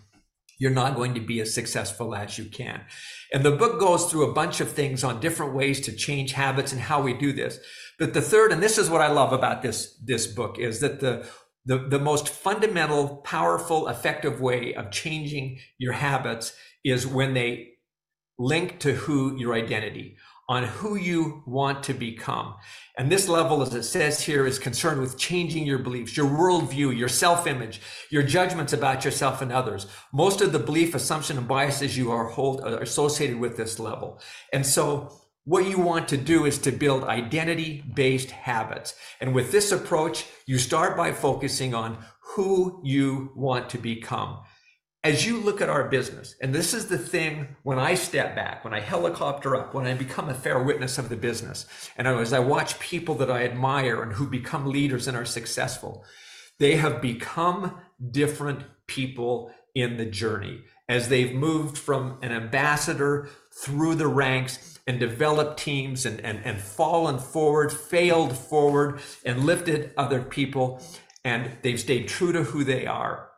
you're 0.60 0.72
not 0.72 0.95
going 0.95 1.14
to 1.14 1.22
be 1.22 1.39
as 1.39 1.53
successful 1.53 2.14
as 2.14 2.38
you 2.38 2.45
can. 2.45 2.82
And 3.34 3.43
the 3.43 3.51
book 3.51 3.80
goes 3.80 4.12
through 4.12 4.30
a 4.30 4.34
bunch 4.34 4.60
of 4.60 4.70
things 4.70 5.03
on 5.03 5.22
different 5.22 5.53
ways 5.53 5.80
to 5.82 5.95
change 5.95 6.34
habits 6.34 6.74
and 6.74 6.82
how 6.82 7.01
we 7.01 7.14
do 7.14 7.32
this. 7.32 7.60
But 7.97 8.14
the 8.14 8.22
third, 8.22 8.51
and 8.51 8.62
this 8.62 8.78
is 8.78 8.89
what 8.89 9.01
I 9.01 9.07
love 9.07 9.32
about 9.32 9.62
this, 9.62 9.97
this 10.03 10.28
book, 10.28 10.60
is 10.60 10.82
that 10.82 10.99
the 10.99 11.26
the, 11.66 11.78
the 11.78 11.99
most 11.99 12.30
fundamental, 12.30 13.18
powerful, 13.18 13.88
effective 13.89 14.41
way 14.41 14.74
of 14.74 14.91
changing 14.91 15.60
your 15.78 15.93
habits 15.93 16.53
is 16.84 17.05
when 17.05 17.34
they 17.34 17.74
link 18.39 18.80
to 18.80 18.93
who 18.93 19.38
your 19.38 19.53
identity, 19.53 20.18
on 20.50 20.64
who 20.64 20.95
you 20.95 21.43
want 21.45 21.84
to 21.84 21.93
become. 21.93 22.56
And 22.97 23.10
this 23.10 23.30
level, 23.30 23.62
as 23.62 23.74
it 23.76 23.84
says 23.84 24.20
here, 24.20 24.47
is 24.47 24.58
concerned 24.58 25.00
with 25.00 25.18
changing 25.18 25.66
your 25.66 25.78
beliefs, 25.78 26.18
your 26.18 26.26
worldview, 26.26 26.97
your 26.97 27.08
self 27.08 27.45
image, 27.45 27.80
your 28.10 28.24
judgments 28.24 28.74
about 28.74 29.06
yourself 29.06 29.43
and 29.43 29.54
others. 29.54 29.86
Most 30.12 30.41
of 30.41 30.52
the 30.52 30.60
belief, 30.60 30.95
assumption, 30.95 31.38
and 31.38 31.47
biases 31.47 31.95
you 31.95 32.12
are 32.12 32.26
hold 32.26 32.62
are 32.62 32.80
associated 32.80 33.39
with 33.39 33.58
this 33.58 33.80
level. 33.80 34.20
And 34.52 34.66
so 34.66 35.14
what 35.45 35.68
you 35.68 35.78
want 35.78 36.08
to 36.10 36.18
do 36.18 36.45
is 36.45 36.58
to 36.60 36.72
build 36.72 37.04
identity 37.04 37.84
based 37.93 38.32
habits. 38.32 38.95
And 39.22 39.36
with 39.36 39.52
this 39.52 39.72
approach, 39.72 40.26
you 40.47 40.58
start 40.58 40.97
by 40.97 41.12
focusing 41.12 41.76
on 41.76 42.04
who 42.36 42.82
you 42.84 43.32
want 43.36 43.70
to 43.70 43.78
become 43.78 44.39
as 45.04 45.26
you 45.26 45.39
look 45.39 45.62
at 45.62 45.70
our 45.70 45.88
business, 45.88 46.36
and 46.41 46.54
this 46.54 46.74
is 46.74 46.88
the 46.88 46.97
thing 46.97 47.56
when 47.64 47.80
I 47.80 47.93
step 47.93 48.36
back, 48.36 48.66
when 48.66 48.74
I 48.74 48.82
helicopter 48.82 49.56
up, 49.56 49.74
when 49.74 49.88
I 49.88 49.93
become 49.93 50.28
a 50.28 50.34
fair 50.34 50.62
witness 50.62 50.97
of 50.97 51.08
the 51.08 51.16
business, 51.16 51.66
and 51.95 52.06
as 52.08 52.34
I 52.34 52.39
watch 52.39 52.80
people 52.80 53.16
that 53.16 53.32
I 53.32 53.43
admire 53.43 54.04
and 54.04 54.14
who 54.14 54.28
become 54.28 54.66
leaders 54.66 55.08
and 55.08 55.16
are 55.16 55.26
successful, 55.26 56.04
they 56.58 56.76
have 56.76 57.02
become 57.02 57.80
different 58.12 58.64
people 58.88 59.52
in 59.74 59.95
the 59.95 60.06
journey 60.06 60.64
as 60.89 61.08
they've 61.08 61.34
moved 61.34 61.78
from 61.78 62.18
an 62.22 62.34
ambassador 62.34 63.30
through 63.54 63.95
the 63.95 64.08
ranks 64.08 64.80
and 64.86 65.00
developed 65.00 65.60
teams 65.60 66.06
and, 66.06 66.20
and, 66.22 66.41
and 66.43 66.60
fallen 66.60 67.20
forward, 67.20 67.72
failed 67.72 68.36
forward, 68.36 69.00
and 69.24 69.45
lifted 69.45 69.93
other 69.95 70.22
people. 70.22 70.82
And 71.24 71.52
they've 71.62 71.80
stayed 71.80 72.08
true 72.08 72.34
to 72.34 72.43
who 72.43 72.64
they 72.64 72.88
are 72.88 73.28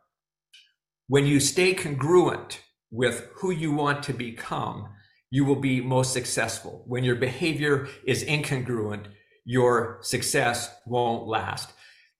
when 1.12 1.26
you 1.26 1.38
stay 1.38 1.74
congruent 1.74 2.62
with 2.90 3.28
who 3.34 3.50
you 3.50 3.70
want 3.70 4.02
to 4.02 4.14
become, 4.14 4.88
you 5.30 5.44
will 5.44 5.60
be 5.60 5.78
most 5.78 6.10
successful. 6.10 6.84
When 6.86 7.04
your 7.04 7.16
behavior 7.16 7.86
is 8.06 8.24
incongruent, 8.24 9.08
your 9.44 9.98
success 10.00 10.74
won't 10.86 11.26
last. 11.28 11.70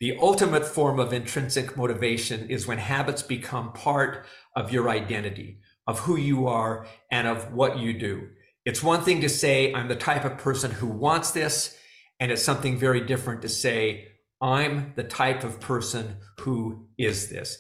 The 0.00 0.18
ultimate 0.20 0.66
form 0.66 1.00
of 1.00 1.14
intrinsic 1.14 1.74
motivation 1.74 2.50
is 2.50 2.66
when 2.66 2.76
habits 2.76 3.22
become 3.22 3.72
part 3.72 4.26
of 4.54 4.70
your 4.70 4.90
identity, 4.90 5.60
of 5.86 6.00
who 6.00 6.18
you 6.18 6.46
are, 6.46 6.86
and 7.10 7.26
of 7.26 7.50
what 7.54 7.78
you 7.78 7.98
do. 7.98 8.28
It's 8.66 8.82
one 8.82 9.00
thing 9.00 9.22
to 9.22 9.30
say, 9.30 9.72
I'm 9.72 9.88
the 9.88 9.96
type 9.96 10.26
of 10.26 10.36
person 10.36 10.70
who 10.70 10.88
wants 10.88 11.30
this, 11.30 11.78
and 12.20 12.30
it's 12.30 12.44
something 12.44 12.76
very 12.76 13.00
different 13.00 13.40
to 13.40 13.48
say, 13.48 14.08
I'm 14.42 14.92
the 14.96 15.04
type 15.04 15.44
of 15.44 15.60
person 15.60 16.16
who 16.40 16.88
is 16.98 17.30
this. 17.30 17.56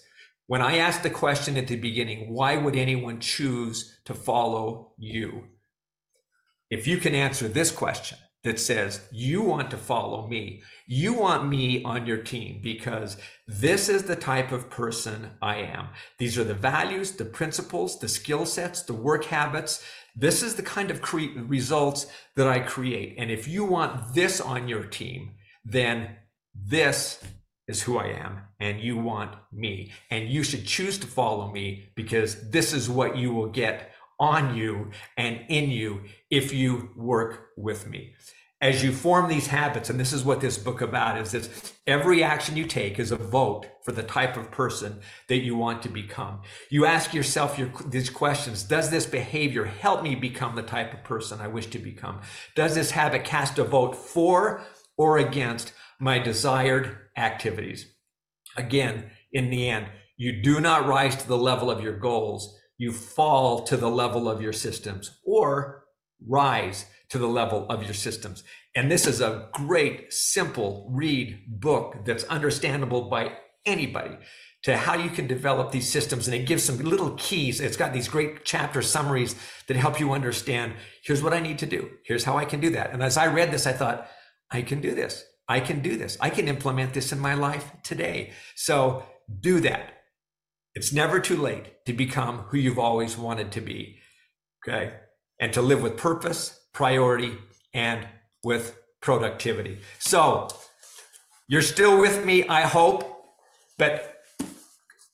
When 0.52 0.60
I 0.60 0.76
asked 0.76 1.02
the 1.02 1.08
question 1.08 1.56
at 1.56 1.66
the 1.66 1.76
beginning, 1.76 2.30
why 2.30 2.58
would 2.58 2.76
anyone 2.76 3.20
choose 3.20 3.98
to 4.04 4.12
follow 4.12 4.92
you? 4.98 5.44
If 6.68 6.86
you 6.86 6.98
can 6.98 7.14
answer 7.14 7.48
this 7.48 7.70
question 7.70 8.18
that 8.44 8.60
says, 8.60 9.00
you 9.10 9.40
want 9.40 9.70
to 9.70 9.78
follow 9.78 10.28
me, 10.28 10.62
you 10.86 11.14
want 11.14 11.48
me 11.48 11.82
on 11.84 12.06
your 12.06 12.18
team 12.18 12.60
because 12.62 13.16
this 13.48 13.88
is 13.88 14.02
the 14.02 14.14
type 14.14 14.52
of 14.52 14.68
person 14.68 15.30
I 15.40 15.56
am. 15.56 15.88
These 16.18 16.36
are 16.36 16.44
the 16.44 16.52
values, 16.52 17.12
the 17.12 17.24
principles, 17.24 17.98
the 17.98 18.06
skill 18.06 18.44
sets, 18.44 18.82
the 18.82 18.92
work 18.92 19.24
habits. 19.24 19.82
This 20.14 20.42
is 20.42 20.56
the 20.56 20.62
kind 20.62 20.90
of 20.90 21.00
cre- 21.00 21.40
results 21.46 22.08
that 22.36 22.46
I 22.46 22.58
create. 22.58 23.14
And 23.16 23.30
if 23.30 23.48
you 23.48 23.64
want 23.64 24.12
this 24.12 24.38
on 24.38 24.68
your 24.68 24.84
team, 24.84 25.30
then 25.64 26.16
this 26.54 27.24
is 27.68 27.82
who 27.82 27.98
I 27.98 28.08
am 28.08 28.40
and 28.60 28.80
you 28.80 28.96
want 28.96 29.34
me. 29.52 29.92
And 30.10 30.28
you 30.28 30.42
should 30.42 30.66
choose 30.66 30.98
to 30.98 31.06
follow 31.06 31.50
me 31.50 31.90
because 31.94 32.50
this 32.50 32.72
is 32.72 32.90
what 32.90 33.16
you 33.16 33.32
will 33.32 33.48
get 33.48 33.92
on 34.18 34.54
you 34.54 34.90
and 35.16 35.40
in 35.48 35.70
you 35.70 36.02
if 36.30 36.52
you 36.52 36.90
work 36.96 37.48
with 37.56 37.88
me. 37.88 38.14
As 38.60 38.84
you 38.84 38.92
form 38.92 39.28
these 39.28 39.48
habits, 39.48 39.90
and 39.90 39.98
this 39.98 40.12
is 40.12 40.22
what 40.22 40.40
this 40.40 40.56
book 40.56 40.80
about 40.80 41.20
is 41.20 41.32
that 41.32 41.72
every 41.84 42.22
action 42.22 42.56
you 42.56 42.64
take 42.64 43.00
is 43.00 43.10
a 43.10 43.16
vote 43.16 43.66
for 43.84 43.90
the 43.90 44.04
type 44.04 44.36
of 44.36 44.52
person 44.52 45.00
that 45.26 45.38
you 45.38 45.56
want 45.56 45.82
to 45.82 45.88
become. 45.88 46.42
You 46.70 46.86
ask 46.86 47.12
yourself 47.12 47.58
your, 47.58 47.72
these 47.88 48.08
questions. 48.08 48.62
Does 48.62 48.88
this 48.88 49.04
behavior 49.04 49.64
help 49.64 50.04
me 50.04 50.14
become 50.14 50.54
the 50.54 50.62
type 50.62 50.94
of 50.94 51.02
person 51.02 51.40
I 51.40 51.48
wish 51.48 51.66
to 51.70 51.80
become? 51.80 52.20
Does 52.54 52.76
this 52.76 52.92
habit 52.92 53.24
cast 53.24 53.58
a 53.58 53.64
vote 53.64 53.96
for 53.96 54.62
or 54.96 55.18
against 55.18 55.72
my 56.02 56.18
desired 56.18 56.98
activities. 57.16 57.86
Again, 58.56 59.12
in 59.32 59.50
the 59.50 59.68
end, 59.68 59.86
you 60.16 60.42
do 60.42 60.60
not 60.60 60.86
rise 60.86 61.14
to 61.16 61.28
the 61.28 61.38
level 61.38 61.70
of 61.70 61.80
your 61.80 61.96
goals. 61.96 62.58
You 62.76 62.90
fall 62.92 63.62
to 63.64 63.76
the 63.76 63.88
level 63.88 64.28
of 64.28 64.42
your 64.42 64.52
systems 64.52 65.20
or 65.24 65.84
rise 66.26 66.86
to 67.10 67.18
the 67.18 67.28
level 67.28 67.66
of 67.68 67.84
your 67.84 67.94
systems. 67.94 68.42
And 68.74 68.90
this 68.90 69.06
is 69.06 69.20
a 69.20 69.48
great, 69.52 70.12
simple 70.12 70.88
read 70.90 71.38
book 71.46 72.04
that's 72.04 72.24
understandable 72.24 73.08
by 73.08 73.36
anybody 73.64 74.16
to 74.64 74.76
how 74.76 74.94
you 74.96 75.10
can 75.10 75.28
develop 75.28 75.70
these 75.70 75.88
systems. 75.88 76.26
And 76.26 76.34
it 76.34 76.46
gives 76.46 76.64
some 76.64 76.78
little 76.78 77.12
keys. 77.12 77.60
It's 77.60 77.76
got 77.76 77.92
these 77.92 78.08
great 78.08 78.44
chapter 78.44 78.82
summaries 78.82 79.36
that 79.68 79.76
help 79.76 80.00
you 80.00 80.12
understand 80.12 80.74
here's 81.04 81.22
what 81.22 81.32
I 81.32 81.40
need 81.40 81.60
to 81.60 81.66
do. 81.66 81.90
Here's 82.04 82.24
how 82.24 82.36
I 82.38 82.44
can 82.44 82.58
do 82.58 82.70
that. 82.70 82.92
And 82.92 83.04
as 83.04 83.16
I 83.16 83.28
read 83.28 83.52
this, 83.52 83.68
I 83.68 83.72
thought, 83.72 84.08
I 84.50 84.62
can 84.62 84.80
do 84.80 84.94
this. 84.94 85.24
I 85.48 85.60
can 85.60 85.80
do 85.80 85.96
this. 85.96 86.16
I 86.20 86.30
can 86.30 86.48
implement 86.48 86.94
this 86.94 87.12
in 87.12 87.18
my 87.18 87.34
life 87.34 87.70
today. 87.82 88.32
So 88.54 89.04
do 89.40 89.60
that. 89.60 90.02
It's 90.74 90.92
never 90.92 91.20
too 91.20 91.36
late 91.36 91.84
to 91.86 91.92
become 91.92 92.38
who 92.48 92.58
you've 92.58 92.78
always 92.78 93.18
wanted 93.18 93.52
to 93.52 93.60
be. 93.60 93.98
Okay. 94.66 94.94
And 95.40 95.52
to 95.52 95.60
live 95.60 95.82
with 95.82 95.96
purpose, 95.96 96.60
priority, 96.72 97.36
and 97.74 98.06
with 98.44 98.78
productivity. 99.00 99.80
So 99.98 100.48
you're 101.48 101.62
still 101.62 102.00
with 102.00 102.24
me, 102.24 102.46
I 102.46 102.62
hope, 102.62 103.24
but 103.76 104.22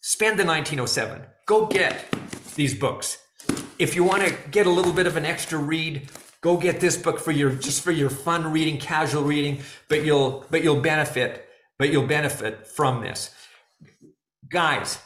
spend 0.00 0.38
the 0.38 0.44
1907. 0.44 1.22
Go 1.46 1.66
get 1.66 2.04
these 2.54 2.74
books. 2.74 3.18
If 3.78 3.96
you 3.96 4.04
want 4.04 4.22
to 4.24 4.36
get 4.50 4.66
a 4.66 4.70
little 4.70 4.92
bit 4.92 5.06
of 5.06 5.16
an 5.16 5.24
extra 5.24 5.58
read, 5.58 6.10
go 6.40 6.56
get 6.56 6.80
this 6.80 6.96
book 6.96 7.18
for 7.18 7.32
your 7.32 7.50
just 7.50 7.82
for 7.82 7.92
your 7.92 8.10
fun 8.10 8.52
reading 8.52 8.78
casual 8.78 9.22
reading 9.22 9.60
but 9.88 10.04
you'll 10.04 10.44
but 10.50 10.62
you'll 10.62 10.80
benefit 10.80 11.48
but 11.78 11.90
you'll 11.90 12.06
benefit 12.06 12.66
from 12.66 13.02
this. 13.02 13.30
Guys 14.48 14.98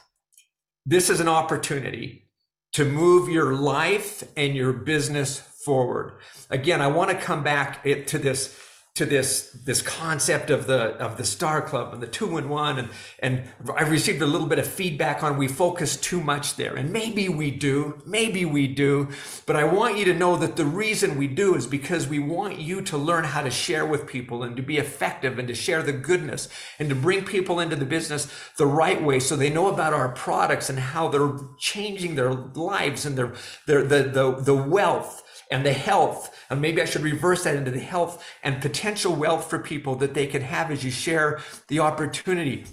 this 0.85 1.09
is 1.09 1.21
an 1.21 1.29
opportunity 1.29 2.29
to 2.73 2.85
move 2.85 3.29
your 3.29 3.55
life 3.55 4.25
and 4.37 4.57
your 4.57 4.73
business 4.73 5.39
forward. 5.39 6.19
Again 6.51 6.81
i 6.81 6.87
want 6.87 7.11
to 7.11 7.17
come 7.17 7.43
back 7.43 7.85
to 7.85 8.19
this 8.19 8.59
to 8.95 9.07
this 9.07 9.51
this 9.65 9.81
concept 9.81 10.51
of 10.51 10.67
the 10.67 10.95
of 10.99 11.17
the 11.17 11.25
star 11.25 11.63
club 11.63 11.95
and 11.95 12.03
the 12.03 12.07
two 12.07 12.37
in 12.37 12.51
one 12.51 12.79
and 12.79 12.91
and 13.21 13.45
I've 13.75 13.91
received 13.91 14.21
a 14.21 14.27
little 14.27 14.47
bit 14.47 14.59
of 14.59 14.67
feedback 14.67 15.23
on 15.23 15.39
we 15.39 15.49
focus 15.49 15.97
too 15.97 16.21
much 16.21 16.57
there. 16.57 16.75
And 16.77 16.93
maybe 16.93 17.27
we 17.31 17.51
do 17.51 18.03
maybe 18.05 18.45
we 18.45 18.69
do 18.69 19.09
but 19.47 19.57
I 19.57 19.65
want 19.65 19.97
you 19.97 20.05
to 20.07 20.15
know 20.15 20.37
that 20.37 20.57
the 20.57 20.67
reason 20.67 21.17
we 21.17 21.27
do 21.27 21.55
is 21.55 21.67
because 21.67 22.07
we 22.07 22.19
want 22.19 22.59
you 22.59 22.83
to 22.83 22.99
learn 22.99 23.25
how 23.25 23.41
to 23.41 23.51
share 23.51 23.87
with 23.87 24.07
people 24.07 24.43
and 24.43 24.57
to 24.57 24.63
be 24.63 24.77
effective 24.77 25.39
and 25.39 25.49
to 25.49 25.55
share 25.55 25.83
the 25.83 25.95
goodness 25.95 26.51
and 26.79 26.91
to 26.91 26.95
bring 26.95 27.25
people 27.25 27.61
into 27.61 27.77
the 27.77 27.87
business 27.87 28.31
the 28.59 28.67
right 28.67 29.03
way 29.03 29.19
so 29.19 29.37
they 29.37 29.49
know 29.49 29.69
about 29.69 29.95
our 29.95 30.11
products 30.11 30.69
and 30.69 30.79
how 30.79 31.09
they're 31.09 31.39
changing 31.59 32.15
their 32.15 32.35
lives 32.35 33.07
and 33.07 33.17
their 33.17 33.33
their 33.67 33.83
the 33.83 34.03
the, 34.03 34.33
the 34.43 34.55
wealth 34.55 35.23
and 35.53 35.65
the 35.65 35.73
health. 35.73 36.35
And 36.51 36.61
maybe 36.61 36.81
I 36.83 36.87
should 36.87 37.03
reverse 37.03 37.45
that 37.45 37.55
into 37.55 37.71
the 37.71 37.79
health 37.79 38.25
and 38.43 38.61
potential 38.61 39.15
wealth 39.15 39.49
for 39.49 39.59
people 39.59 39.95
that 39.97 40.15
they 40.15 40.27
can 40.27 40.43
have 40.43 40.71
as 40.71 40.83
you 40.83 40.91
share 40.91 41.41
the 41.69 41.81
opportunity. 41.81 42.65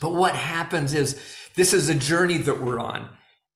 But 0.00 0.14
what 0.14 0.34
happens 0.34 0.94
is 0.94 1.20
this 1.54 1.72
is 1.72 1.88
a 1.88 1.94
journey 1.94 2.38
that 2.38 2.60
we're 2.60 2.80
on. 2.80 3.10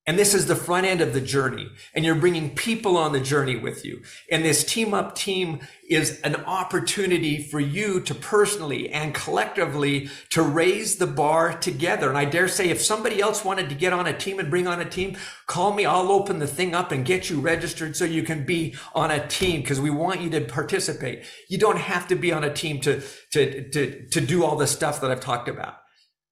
And 0.09 0.17
this 0.17 0.33
is 0.33 0.47
the 0.47 0.55
front 0.55 0.87
end 0.87 1.01
of 1.01 1.13
the 1.13 1.21
journey. 1.21 1.69
And 1.93 2.03
you're 2.03 2.15
bringing 2.15 2.55
people 2.55 2.97
on 2.97 3.11
the 3.11 3.19
journey 3.19 3.57
with 3.57 3.85
you. 3.85 4.01
And 4.31 4.43
this 4.43 4.63
team 4.63 4.91
up 4.91 5.13
team 5.13 5.59
is 5.87 6.19
an 6.21 6.35
opportunity 6.47 7.43
for 7.43 7.59
you 7.59 8.01
to 8.01 8.15
personally 8.15 8.89
and 8.89 9.13
collectively 9.13 10.09
to 10.31 10.41
raise 10.41 10.95
the 10.95 11.05
bar 11.05 11.53
together. 11.59 12.09
And 12.09 12.17
I 12.17 12.25
dare 12.25 12.47
say 12.47 12.69
if 12.69 12.81
somebody 12.81 13.21
else 13.21 13.45
wanted 13.45 13.69
to 13.69 13.75
get 13.75 13.93
on 13.93 14.07
a 14.07 14.17
team 14.17 14.39
and 14.39 14.49
bring 14.49 14.65
on 14.65 14.81
a 14.81 14.89
team, 14.89 15.15
call 15.45 15.73
me. 15.73 15.85
I'll 15.85 16.11
open 16.11 16.39
the 16.39 16.47
thing 16.47 16.73
up 16.73 16.91
and 16.91 17.05
get 17.05 17.29
you 17.29 17.39
registered 17.39 17.95
so 17.95 18.03
you 18.03 18.23
can 18.23 18.47
be 18.47 18.73
on 18.95 19.11
a 19.11 19.27
team 19.27 19.61
because 19.61 19.79
we 19.79 19.91
want 19.91 20.21
you 20.21 20.31
to 20.31 20.41
participate. 20.41 21.23
You 21.49 21.59
don't 21.59 21.77
have 21.77 22.07
to 22.07 22.15
be 22.15 22.33
on 22.33 22.43
a 22.43 22.51
team 22.51 22.81
to, 22.81 23.03
to, 23.33 23.69
to, 23.69 24.07
to 24.07 24.21
do 24.21 24.43
all 24.43 24.55
the 24.55 24.65
stuff 24.65 25.01
that 25.01 25.11
I've 25.11 25.21
talked 25.21 25.47
about. 25.47 25.75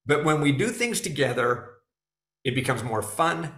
But 0.03 0.25
when 0.25 0.41
we 0.41 0.51
do 0.51 0.69
things 0.69 0.99
together, 0.99 1.73
it 2.43 2.55
becomes 2.55 2.82
more 2.82 3.03
fun 3.03 3.53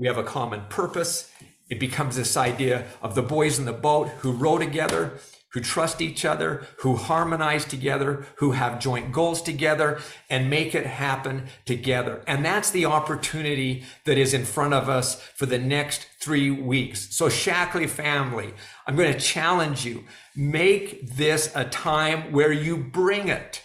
we 0.00 0.06
have 0.06 0.18
a 0.18 0.24
common 0.24 0.62
purpose. 0.70 1.30
It 1.68 1.78
becomes 1.78 2.16
this 2.16 2.36
idea 2.36 2.86
of 3.02 3.14
the 3.14 3.22
boys 3.22 3.58
in 3.58 3.66
the 3.66 3.72
boat 3.72 4.08
who 4.20 4.32
row 4.32 4.56
together, 4.56 5.20
who 5.52 5.60
trust 5.60 6.00
each 6.00 6.24
other, 6.24 6.66
who 6.78 6.96
harmonize 6.96 7.66
together, 7.66 8.26
who 8.36 8.52
have 8.52 8.80
joint 8.80 9.12
goals 9.12 9.42
together 9.42 10.00
and 10.30 10.48
make 10.48 10.74
it 10.74 10.86
happen 10.86 11.48
together. 11.66 12.22
And 12.26 12.42
that's 12.42 12.70
the 12.70 12.86
opportunity 12.86 13.84
that 14.06 14.16
is 14.16 14.32
in 14.32 14.46
front 14.46 14.72
of 14.72 14.88
us 14.88 15.20
for 15.36 15.44
the 15.44 15.58
next 15.58 16.06
three 16.18 16.50
weeks. 16.50 17.14
So 17.14 17.26
Shaklee 17.26 17.88
family, 17.88 18.54
I'm 18.86 18.96
going 18.96 19.12
to 19.12 19.20
challenge 19.20 19.84
you. 19.84 20.04
Make 20.34 21.14
this 21.14 21.52
a 21.54 21.66
time 21.66 22.32
where 22.32 22.52
you 22.52 22.78
bring 22.78 23.28
it, 23.28 23.62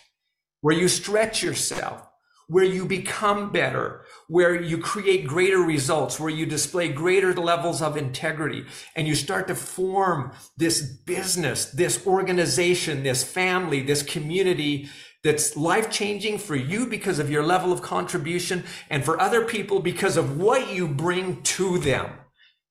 where 0.59 0.75
you 0.75 0.89
stretch 0.89 1.41
yourself, 1.41 2.05
where 2.47 2.65
you 2.65 2.85
become 2.85 3.51
better, 3.51 4.04
where 4.27 4.59
you 4.59 4.77
create 4.77 5.27
greater 5.27 5.59
results, 5.59 6.19
where 6.19 6.29
you 6.29 6.45
display 6.45 6.87
greater 6.87 7.33
levels 7.33 7.81
of 7.81 7.97
integrity, 7.97 8.65
and 8.95 9.07
you 9.07 9.15
start 9.15 9.47
to 9.47 9.55
form 9.55 10.31
this 10.57 10.81
business, 10.81 11.65
this 11.65 12.05
organization, 12.07 13.03
this 13.03 13.23
family, 13.23 13.81
this 13.81 14.03
community 14.03 14.89
that's 15.23 15.57
life 15.57 15.89
changing 15.89 16.37
for 16.37 16.55
you 16.55 16.85
because 16.85 17.17
of 17.17 17.31
your 17.31 17.43
level 17.43 17.73
of 17.73 17.81
contribution 17.81 18.63
and 18.89 19.03
for 19.03 19.19
other 19.19 19.43
people 19.43 19.79
because 19.79 20.17
of 20.17 20.37
what 20.37 20.71
you 20.71 20.87
bring 20.87 21.41
to 21.41 21.79
them. 21.79 22.11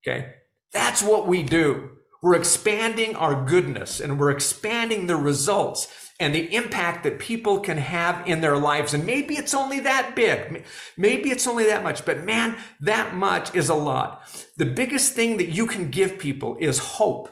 Okay. 0.06 0.34
That's 0.72 1.02
what 1.02 1.26
we 1.26 1.42
do. 1.42 1.90
We're 2.24 2.36
expanding 2.36 3.16
our 3.16 3.44
goodness 3.44 4.00
and 4.00 4.18
we're 4.18 4.30
expanding 4.30 5.08
the 5.08 5.16
results 5.16 5.88
and 6.18 6.34
the 6.34 6.54
impact 6.54 7.04
that 7.04 7.18
people 7.18 7.60
can 7.60 7.76
have 7.76 8.26
in 8.26 8.40
their 8.40 8.56
lives. 8.56 8.94
And 8.94 9.04
maybe 9.04 9.34
it's 9.34 9.52
only 9.52 9.80
that 9.80 10.16
big. 10.16 10.64
Maybe 10.96 11.28
it's 11.28 11.46
only 11.46 11.66
that 11.66 11.82
much, 11.82 12.06
but 12.06 12.24
man, 12.24 12.56
that 12.80 13.14
much 13.14 13.54
is 13.54 13.68
a 13.68 13.74
lot. 13.74 14.22
The 14.56 14.64
biggest 14.64 15.12
thing 15.12 15.36
that 15.36 15.50
you 15.50 15.66
can 15.66 15.90
give 15.90 16.18
people 16.18 16.56
is 16.58 16.78
hope. 16.78 17.28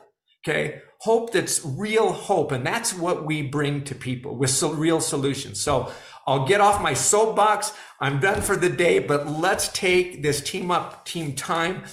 Okay. 0.46 0.82
Hope 1.00 1.32
that's 1.32 1.64
real 1.64 2.12
hope. 2.12 2.52
And 2.52 2.66
that's 2.66 2.92
what 2.92 3.24
we 3.24 3.40
bring 3.40 3.84
to 3.84 3.94
people 3.94 4.36
with 4.36 4.62
real 4.62 5.00
solutions. 5.00 5.58
So 5.58 5.90
I'll 6.26 6.46
get 6.46 6.60
off 6.60 6.82
my 6.82 6.92
soapbox. 6.92 7.72
I'm 7.98 8.20
done 8.20 8.42
for 8.42 8.56
the 8.56 8.68
day, 8.68 8.98
but 8.98 9.26
let's 9.26 9.68
take 9.68 10.22
this 10.22 10.42
team 10.42 10.70
up 10.70 11.06
team 11.06 11.34
time 11.34 11.84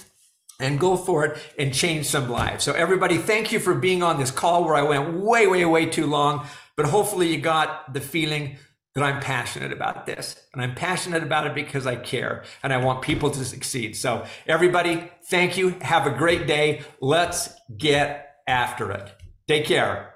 and 0.60 0.78
go 0.78 0.96
for 0.96 1.24
it 1.24 1.38
and 1.58 1.74
change 1.74 2.06
some 2.06 2.28
lives. 2.30 2.64
So 2.64 2.72
everybody, 2.72 3.18
thank 3.18 3.50
you 3.52 3.58
for 3.58 3.74
being 3.74 4.02
on 4.02 4.18
this 4.18 4.30
call 4.30 4.64
where 4.64 4.74
I 4.74 4.82
went 4.82 5.14
way, 5.14 5.46
way, 5.46 5.64
way 5.64 5.86
too 5.86 6.06
long 6.06 6.46
but 6.80 6.88
hopefully 6.88 7.28
you 7.28 7.38
got 7.38 7.92
the 7.92 8.00
feeling 8.00 8.56
that 8.94 9.04
I'm 9.04 9.20
passionate 9.20 9.70
about 9.70 10.06
this. 10.06 10.42
And 10.54 10.62
I'm 10.62 10.74
passionate 10.74 11.22
about 11.22 11.46
it 11.46 11.54
because 11.54 11.86
I 11.86 11.96
care 11.96 12.42
and 12.62 12.72
I 12.72 12.78
want 12.78 13.02
people 13.02 13.30
to 13.32 13.44
succeed. 13.44 13.96
So, 13.96 14.24
everybody, 14.46 15.10
thank 15.26 15.58
you. 15.58 15.76
Have 15.82 16.06
a 16.06 16.10
great 16.10 16.46
day. 16.46 16.80
Let's 17.02 17.50
get 17.76 18.36
after 18.48 18.90
it. 18.92 19.12
Take 19.46 19.66
care. 19.66 20.14